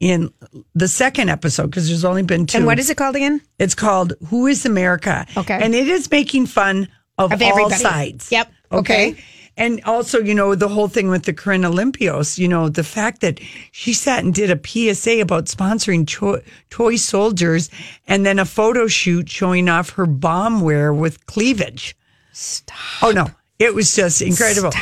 in 0.00 0.30
the 0.74 0.88
second 0.88 1.28
episode, 1.28 1.70
because 1.70 1.88
there's 1.88 2.04
only 2.04 2.22
been 2.22 2.46
two. 2.46 2.58
And 2.58 2.66
what 2.66 2.78
is 2.78 2.90
it 2.90 2.96
called 2.96 3.16
again? 3.16 3.40
It's 3.58 3.74
called 3.74 4.14
Who 4.28 4.46
is 4.46 4.66
America? 4.66 5.26
Okay. 5.36 5.58
And 5.60 5.74
it 5.74 5.88
is 5.88 6.10
making 6.10 6.46
fun 6.46 6.88
of, 7.18 7.32
Of 7.32 7.40
all 7.42 7.48
everybody. 7.48 7.82
sides. 7.82 8.30
Yep. 8.30 8.52
Okay. 8.72 9.10
Okay. 9.12 9.24
And 9.56 9.80
also, 9.84 10.18
you 10.20 10.34
know, 10.34 10.54
the 10.56 10.68
whole 10.68 10.88
thing 10.88 11.08
with 11.08 11.24
the 11.24 11.32
Corinne 11.32 11.62
Olympios, 11.62 12.38
you 12.38 12.48
know, 12.48 12.68
the 12.68 12.82
fact 12.82 13.20
that 13.20 13.38
she 13.70 13.92
sat 13.92 14.24
and 14.24 14.34
did 14.34 14.50
a 14.50 14.58
PSA 14.58 15.20
about 15.20 15.44
sponsoring 15.46 16.08
cho- 16.08 16.40
toy 16.70 16.96
soldiers 16.96 17.70
and 18.08 18.26
then 18.26 18.40
a 18.40 18.44
photo 18.44 18.88
shoot 18.88 19.28
showing 19.28 19.68
off 19.68 19.90
her 19.90 20.06
bomb 20.06 20.60
wear 20.60 20.92
with 20.92 21.24
cleavage. 21.26 21.96
Stop. 22.32 22.76
Oh, 23.02 23.10
no. 23.12 23.30
It 23.60 23.74
was 23.74 23.94
just 23.94 24.20
incredible. 24.20 24.72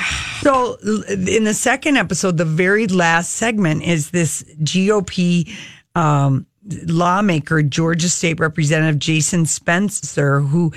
So, 0.41 0.76
in 1.09 1.45
the 1.45 1.53
second 1.53 1.99
episode, 1.99 2.39
the 2.39 2.47
very 2.47 2.87
last 2.87 3.35
segment 3.35 3.83
is 3.83 4.11
this 4.11 4.43
GOP 4.62 5.53
um, 5.95 6.47
lawmaker, 6.87 7.62
Georgia 7.62 8.09
State 8.09 8.41
Representative 8.41 8.99
Jason 8.99 9.45
Spencer, 9.45 10.41
who 10.41 10.72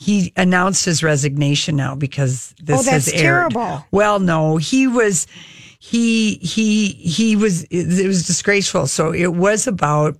he 0.00 0.32
announced 0.36 0.84
his 0.84 1.02
resignation 1.02 1.74
now 1.74 1.96
because 1.96 2.54
this 2.62 2.78
Oh, 2.80 2.82
that's 2.84 3.06
has 3.06 3.08
aired. 3.08 3.50
terrible. 3.52 3.84
Well, 3.90 4.20
no, 4.20 4.56
he 4.56 4.86
was 4.86 5.26
he 5.80 6.36
he 6.36 6.88
he 6.90 7.34
was 7.34 7.64
it 7.64 8.06
was 8.06 8.24
disgraceful. 8.26 8.86
So 8.86 9.12
it 9.12 9.34
was 9.34 9.66
about 9.66 10.16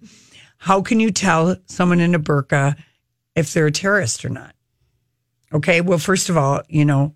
how 0.57 0.83
can 0.83 0.99
you 0.99 1.12
tell 1.12 1.57
someone 1.66 2.01
in 2.01 2.14
a 2.16 2.18
burqa 2.18 2.76
if 3.37 3.53
they're 3.53 3.66
a 3.66 3.70
terrorist 3.72 4.24
or 4.24 4.31
not? 4.31 4.53
Okay, 5.53 5.81
well, 5.81 5.99
first 5.99 6.29
of 6.29 6.37
all, 6.37 6.62
you 6.68 6.85
know, 6.85 7.14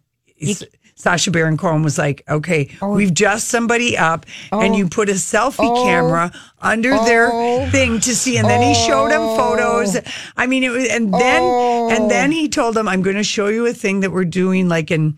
Sacha 1.03 1.32
Baron 1.32 1.57
Cohen 1.57 1.82
was 1.82 1.98
like, 1.98 2.22
okay, 2.28 2.68
oh. 2.80 2.94
we've 2.94 3.12
just 3.12 3.48
somebody 3.48 3.98
up, 3.98 4.24
and 4.53 4.72
oh. 4.72 4.76
you 4.76 4.88
put 4.88 5.09
a 5.09 5.14
selfie 5.14 5.68
Oh. 5.68 5.82
camera 5.82 6.30
under 6.61 6.94
Oh. 6.94 7.05
their 7.05 7.70
thing 7.70 7.98
to 7.98 8.14
see, 8.14 8.36
and 8.36 8.48
then 8.48 8.62
he 8.62 8.72
showed 8.72 9.09
him 9.09 9.20
oh. 9.20 9.36
photos. 9.36 9.96
I 10.36 10.46
mean, 10.46 10.62
it 10.62 10.70
was, 10.70 10.88
and 10.88 11.12
then 11.12 11.42
and 11.90 12.09
then 12.09 12.30
he 12.30 12.48
told 12.48 12.76
them, 12.76 12.86
I'm 12.86 13.03
going 13.03 13.16
to 13.16 13.24
show 13.24 13.48
you 13.48 13.66
a 13.66 13.72
thing 13.72 13.98
that 14.00 14.12
we're 14.12 14.24
doing, 14.24 14.68
like 14.68 14.92
in. 14.92 15.16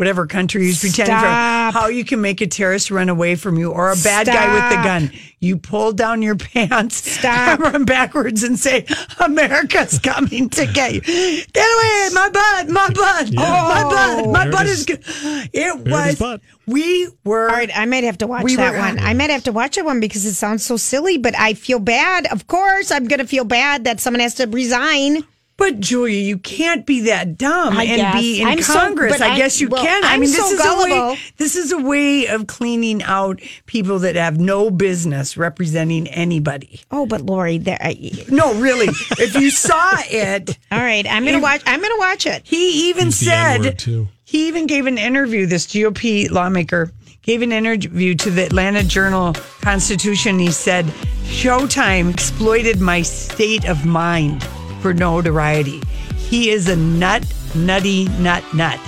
Whatever 0.00 0.26
country 0.26 0.62
he's 0.62 0.80
pretending 0.80 1.14
Stop. 1.14 1.74
for, 1.74 1.78
how 1.78 1.88
you 1.88 2.06
can 2.06 2.22
make 2.22 2.40
a 2.40 2.46
terrorist 2.46 2.90
run 2.90 3.10
away 3.10 3.34
from 3.36 3.58
you 3.58 3.70
or 3.70 3.92
a 3.92 3.96
bad 3.96 4.26
guy 4.26 4.54
with 4.54 4.70
the 4.78 4.82
gun. 4.82 5.12
You 5.40 5.58
pull 5.58 5.92
down 5.92 6.22
your 6.22 6.36
pants, 6.36 6.96
Stop. 7.18 7.58
run 7.60 7.84
backwards, 7.84 8.42
and 8.42 8.58
say, 8.58 8.86
"America's 9.18 9.98
coming 9.98 10.48
to 10.50 10.64
get 10.72 10.94
you." 10.94 11.00
Get 11.02 11.54
away, 11.56 12.08
my 12.14 12.30
butt, 12.32 12.68
my 12.70 12.88
butt, 12.94 13.28
Yeah. 13.28 13.40
my 13.40 13.82
oh. 13.84 13.90
butt, 14.24 14.32
my 14.32 14.42
There 14.44 14.52
butt 14.52 14.66
it 14.66 14.70
is 14.70 14.78
is. 14.80 14.86
good. 14.86 15.00
It 15.04 15.52
There 15.52 15.76
it 15.78 15.86
is, 15.86 15.92
was. 15.92 16.18
butt. 16.18 16.40
We 16.66 17.08
were. 17.24 17.50
All 17.50 17.56
right, 17.56 17.70
I 17.76 17.84
might 17.84 18.04
have 18.04 18.16
to 18.18 18.26
watch 18.26 18.44
We 18.44 18.56
that 18.56 18.72
were- 18.72 18.78
one. 18.78 18.98
I 19.00 19.12
might 19.12 19.28
have 19.28 19.44
to 19.44 19.52
watch 19.52 19.76
that 19.76 19.84
one 19.84 20.00
because 20.00 20.24
it 20.24 20.32
sounds 20.34 20.64
so 20.64 20.78
silly, 20.78 21.18
but 21.18 21.38
I 21.38 21.52
feel 21.52 21.78
bad. 21.78 22.26
Of 22.28 22.46
course, 22.46 22.90
I'm 22.90 23.04
going 23.06 23.18
to 23.20 23.26
feel 23.26 23.44
bad 23.44 23.84
that 23.84 24.00
someone 24.00 24.20
has 24.20 24.34
to 24.36 24.46
resign. 24.46 25.24
But 25.60 25.78
Julia, 25.78 26.18
you 26.18 26.38
can't 26.38 26.86
be 26.86 27.02
that 27.02 27.36
dumb 27.36 27.76
I 27.76 27.84
and 27.84 27.96
guess. 27.98 28.14
be 28.14 28.40
in 28.40 28.48
I'm 28.48 28.58
Congress. 28.62 29.12
but 29.12 29.20
I 29.20 29.28
I'm- 29.28 29.36
guess 29.36 29.60
you 29.60 29.68
well, 29.68 29.84
can. 29.84 30.02
I 30.04 30.14
I'm 30.14 30.20
mean, 30.20 30.30
this 30.30 30.38
so 30.38 30.54
is 30.54 30.60
a 30.64 30.76
way. 31.12 31.18
This 31.36 31.54
is 31.54 31.70
a 31.70 31.76
way 31.78 32.28
of 32.28 32.46
cleaning 32.46 33.02
out 33.02 33.42
people 33.66 33.98
that 33.98 34.16
have 34.16 34.40
no 34.40 34.70
business 34.70 35.36
representing 35.36 36.06
anybody. 36.08 36.80
Oh, 36.90 37.04
but 37.04 37.20
Lori, 37.20 37.58
there. 37.58 37.76
I, 37.78 38.10
No, 38.30 38.54
really. 38.54 38.86
if 39.18 39.34
you 39.34 39.50
saw 39.50 39.90
it, 40.08 40.58
all 40.72 40.78
right, 40.78 41.06
I'm 41.06 41.24
going 41.24 41.36
to 41.36 41.42
watch. 41.42 41.60
I'm 41.66 41.80
going 41.80 41.92
to 41.94 41.98
watch 42.00 42.24
it. 42.24 42.40
He 42.46 42.88
even 42.88 43.06
Use 43.08 43.20
the 43.20 43.24
said 43.26 44.10
he 44.24 44.48
even 44.48 44.66
gave 44.66 44.86
an 44.86 44.96
interview. 44.96 45.44
This 45.44 45.66
GOP 45.66 46.30
lawmaker 46.30 46.90
gave 47.20 47.42
an 47.42 47.52
interview 47.52 48.14
to 48.14 48.30
the 48.30 48.46
Atlanta 48.46 48.82
Journal 48.82 49.34
Constitution. 49.60 50.38
He 50.38 50.52
said, 50.52 50.86
"Showtime 51.26 52.10
exploited 52.14 52.80
my 52.80 53.02
state 53.02 53.68
of 53.68 53.84
mind 53.84 54.42
for 54.80 54.92
notoriety. 54.94 55.80
He 56.16 56.50
is 56.50 56.68
a 56.68 56.76
nut, 56.76 57.24
nutty, 57.54 58.08
nut, 58.18 58.44
nut." 58.54 58.80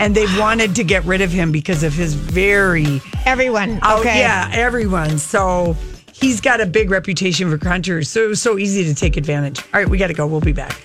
And 0.00 0.14
they 0.14 0.26
wanted 0.38 0.76
to 0.76 0.84
get 0.84 1.04
rid 1.04 1.20
of 1.20 1.30
him 1.30 1.52
because 1.52 1.82
of 1.82 1.92
his 1.92 2.14
very 2.14 3.00
Everyone. 3.28 3.78
Oh 3.82 4.00
okay. 4.00 4.20
yeah, 4.20 4.48
everyone. 4.54 5.18
So 5.18 5.76
he's 6.14 6.40
got 6.40 6.62
a 6.62 6.66
big 6.66 6.90
reputation 6.90 7.50
for 7.50 7.58
controversy. 7.58 8.06
So 8.06 8.24
it 8.24 8.28
was 8.28 8.40
so 8.40 8.56
easy 8.56 8.84
to 8.84 8.94
take 8.94 9.18
advantage. 9.18 9.60
All 9.60 9.80
right, 9.80 9.88
we 9.88 9.98
got 9.98 10.06
to 10.06 10.14
go. 10.14 10.26
We'll 10.26 10.40
be 10.40 10.52
back. 10.52 10.80